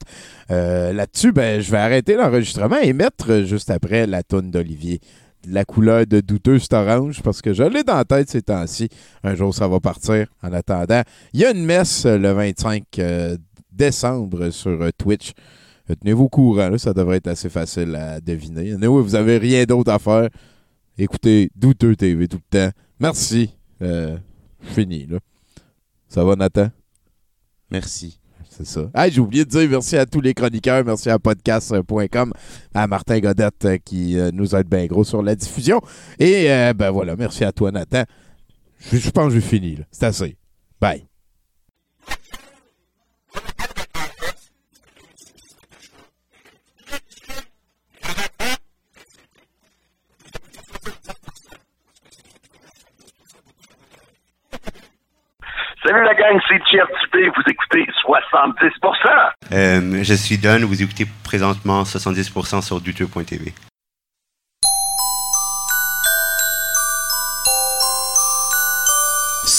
[0.50, 5.00] Euh, là-dessus, ben, je vais arrêter l'enregistrement et mettre juste après la toune d'Olivier.
[5.46, 8.88] La couleur de douteuse orange parce que je l'ai dans la tête ces temps-ci.
[9.22, 10.26] Un jour, ça va partir.
[10.42, 11.02] En attendant,
[11.34, 13.36] il y a une messe le 25 euh,
[13.70, 15.32] décembre sur Twitch.
[15.86, 18.72] Tenez-vous au courant, là, ça devrait être assez facile à deviner.
[18.72, 20.28] Anyway, vous avez rien d'autre à faire.
[20.96, 22.72] Écoutez Douteux TV tout le temps.
[23.00, 23.50] Merci.
[23.82, 24.16] Euh,
[24.60, 25.18] fini, là.
[26.08, 26.68] Ça va, Nathan?
[27.70, 28.20] Merci.
[28.56, 28.88] C'est ça.
[28.94, 32.32] Ah, j'ai oublié de dire merci à tous les chroniqueurs, merci à podcast.com,
[32.72, 35.80] à Martin Godette euh, qui euh, nous aide bien gros sur la diffusion.
[36.20, 38.04] Et euh, ben voilà, merci à toi, Nathan.
[38.92, 39.84] Je, je pense que j'ai fini, là.
[39.90, 40.36] C'est assez.
[40.80, 41.04] Bye.
[55.86, 59.32] Salut la gang, c'est Thierry Dupé, vous écoutez 70%.
[59.52, 63.52] Euh, je suis Don, vous écoutez présentement 70% sur douteux.tv.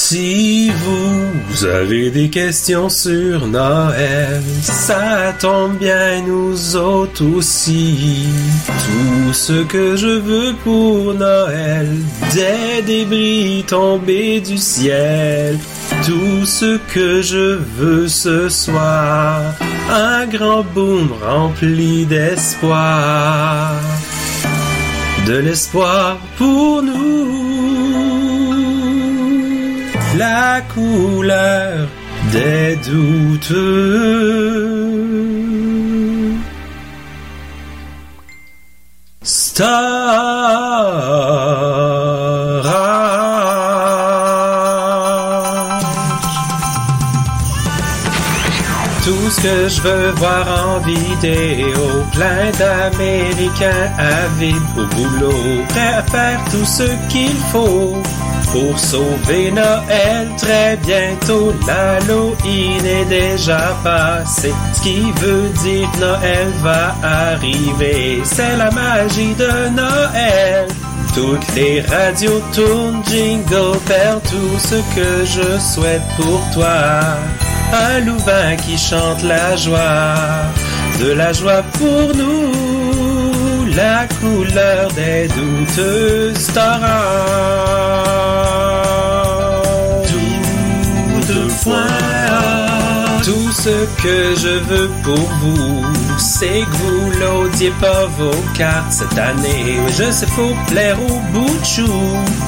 [0.07, 8.27] Si vous avez des questions sur Noël, ça tombe bien nous autres aussi.
[8.67, 11.89] Tout ce que je veux pour Noël,
[12.35, 15.57] des débris tombés du ciel.
[16.05, 19.55] Tout ce que je veux ce soir,
[19.89, 23.71] un grand boom rempli d'espoir.
[25.25, 28.14] De l'espoir pour nous
[30.17, 31.87] la couleur
[32.31, 34.35] des douteux.
[39.23, 39.95] Star
[49.41, 51.79] que je veux voir en vidéo?
[52.13, 57.93] Plein d'Américains avides au boulot, prêts à faire tout ce qu'il faut.
[58.51, 64.53] Pour sauver Noël très bientôt, l'Halloween est déjà passé.
[64.73, 68.21] Ce qui veut dire Noël va arriver.
[68.23, 70.67] C'est la magie de Noël.
[71.13, 76.69] Toutes les radios tournent, jingle bell, tout ce que je souhaite pour toi.
[77.73, 80.15] Un louvain qui chante la joie,
[80.99, 86.85] de la joie pour nous, la couleur des douteuses torrents.
[90.07, 92.04] Tout de point,
[93.25, 95.83] tout ce que je veux pour vous,
[96.19, 99.77] c'est que vous l'audiez pas vos cartes cette année.
[99.97, 101.91] Je sais, faut plaire au bout de chou,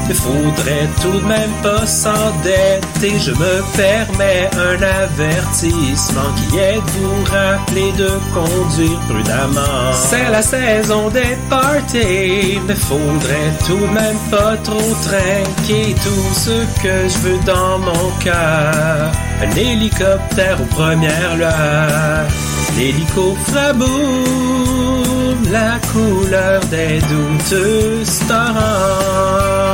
[0.07, 3.13] mais faudrait tout de même pas s'endetter.
[3.19, 9.91] Je me permets un avertissement qui est de vous rappeler de conduire prudemment.
[9.93, 16.83] C'est la saison des parties, mais faudrait tout de même pas trop trinquer tout ce
[16.83, 19.11] que je veux dans mon cœur.
[19.41, 22.27] Un hélicoptère aux premières lueurs.
[22.77, 29.67] L'hélico fera boum, la couleur des douteuses torrents.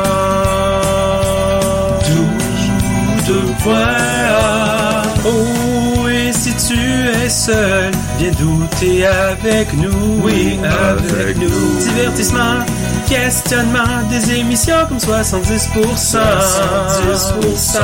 [3.64, 5.03] Point.
[5.26, 5.82] Oh,
[6.57, 6.80] si tu
[7.23, 10.21] es seul, viens douter avec nous.
[10.23, 11.77] Oui, avec nous.
[11.80, 12.65] Divertissement,
[13.07, 15.77] questionnement, des émissions comme 70%.
[15.77, 17.77] 70%.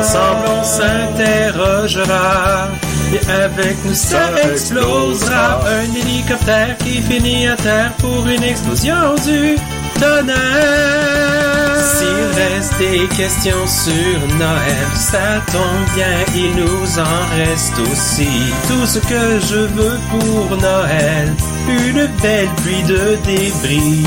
[0.00, 2.68] Ensemble, on s'interrogera.
[3.12, 5.60] Et avec nous, ça explosera.
[5.66, 9.56] Un hélicoptère qui finit à terre pour une explosion du
[10.00, 11.61] tonnerre.
[11.82, 18.28] S'il reste des questions sur Noël, ça tombe bien, il nous en reste aussi.
[18.68, 21.34] Tout ce que je veux pour Noël,
[21.68, 24.06] une belle pluie de débris.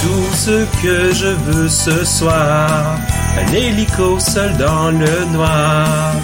[0.00, 2.98] Tout ce que je veux ce soir,
[3.38, 6.14] un hélico seul dans le noir.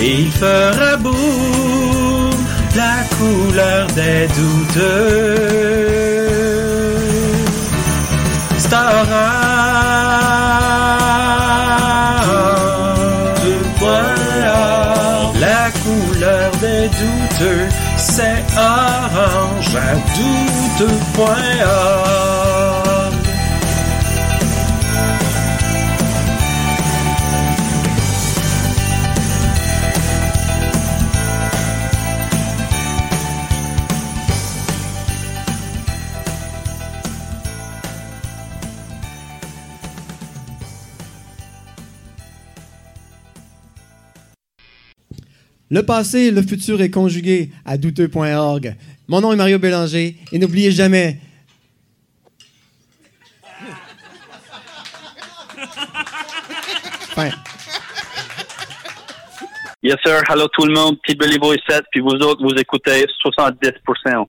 [0.00, 2.30] Et il fera boum,
[2.74, 5.50] la couleur des douteux.
[8.58, 9.39] Stara
[17.40, 20.90] douteux, c'est orange à doute
[45.72, 48.74] Le passé, le futur est conjugué à douteux.org.
[49.06, 51.18] Mon nom est Mario Bélanger et n'oubliez jamais.
[57.14, 57.30] Fin.
[59.84, 60.20] Yes, sir.
[60.28, 60.98] Hello tout le monde.
[61.02, 61.84] Petit Billy Boy 7.
[61.92, 64.18] Puis vous autres, vous écoutez 70%.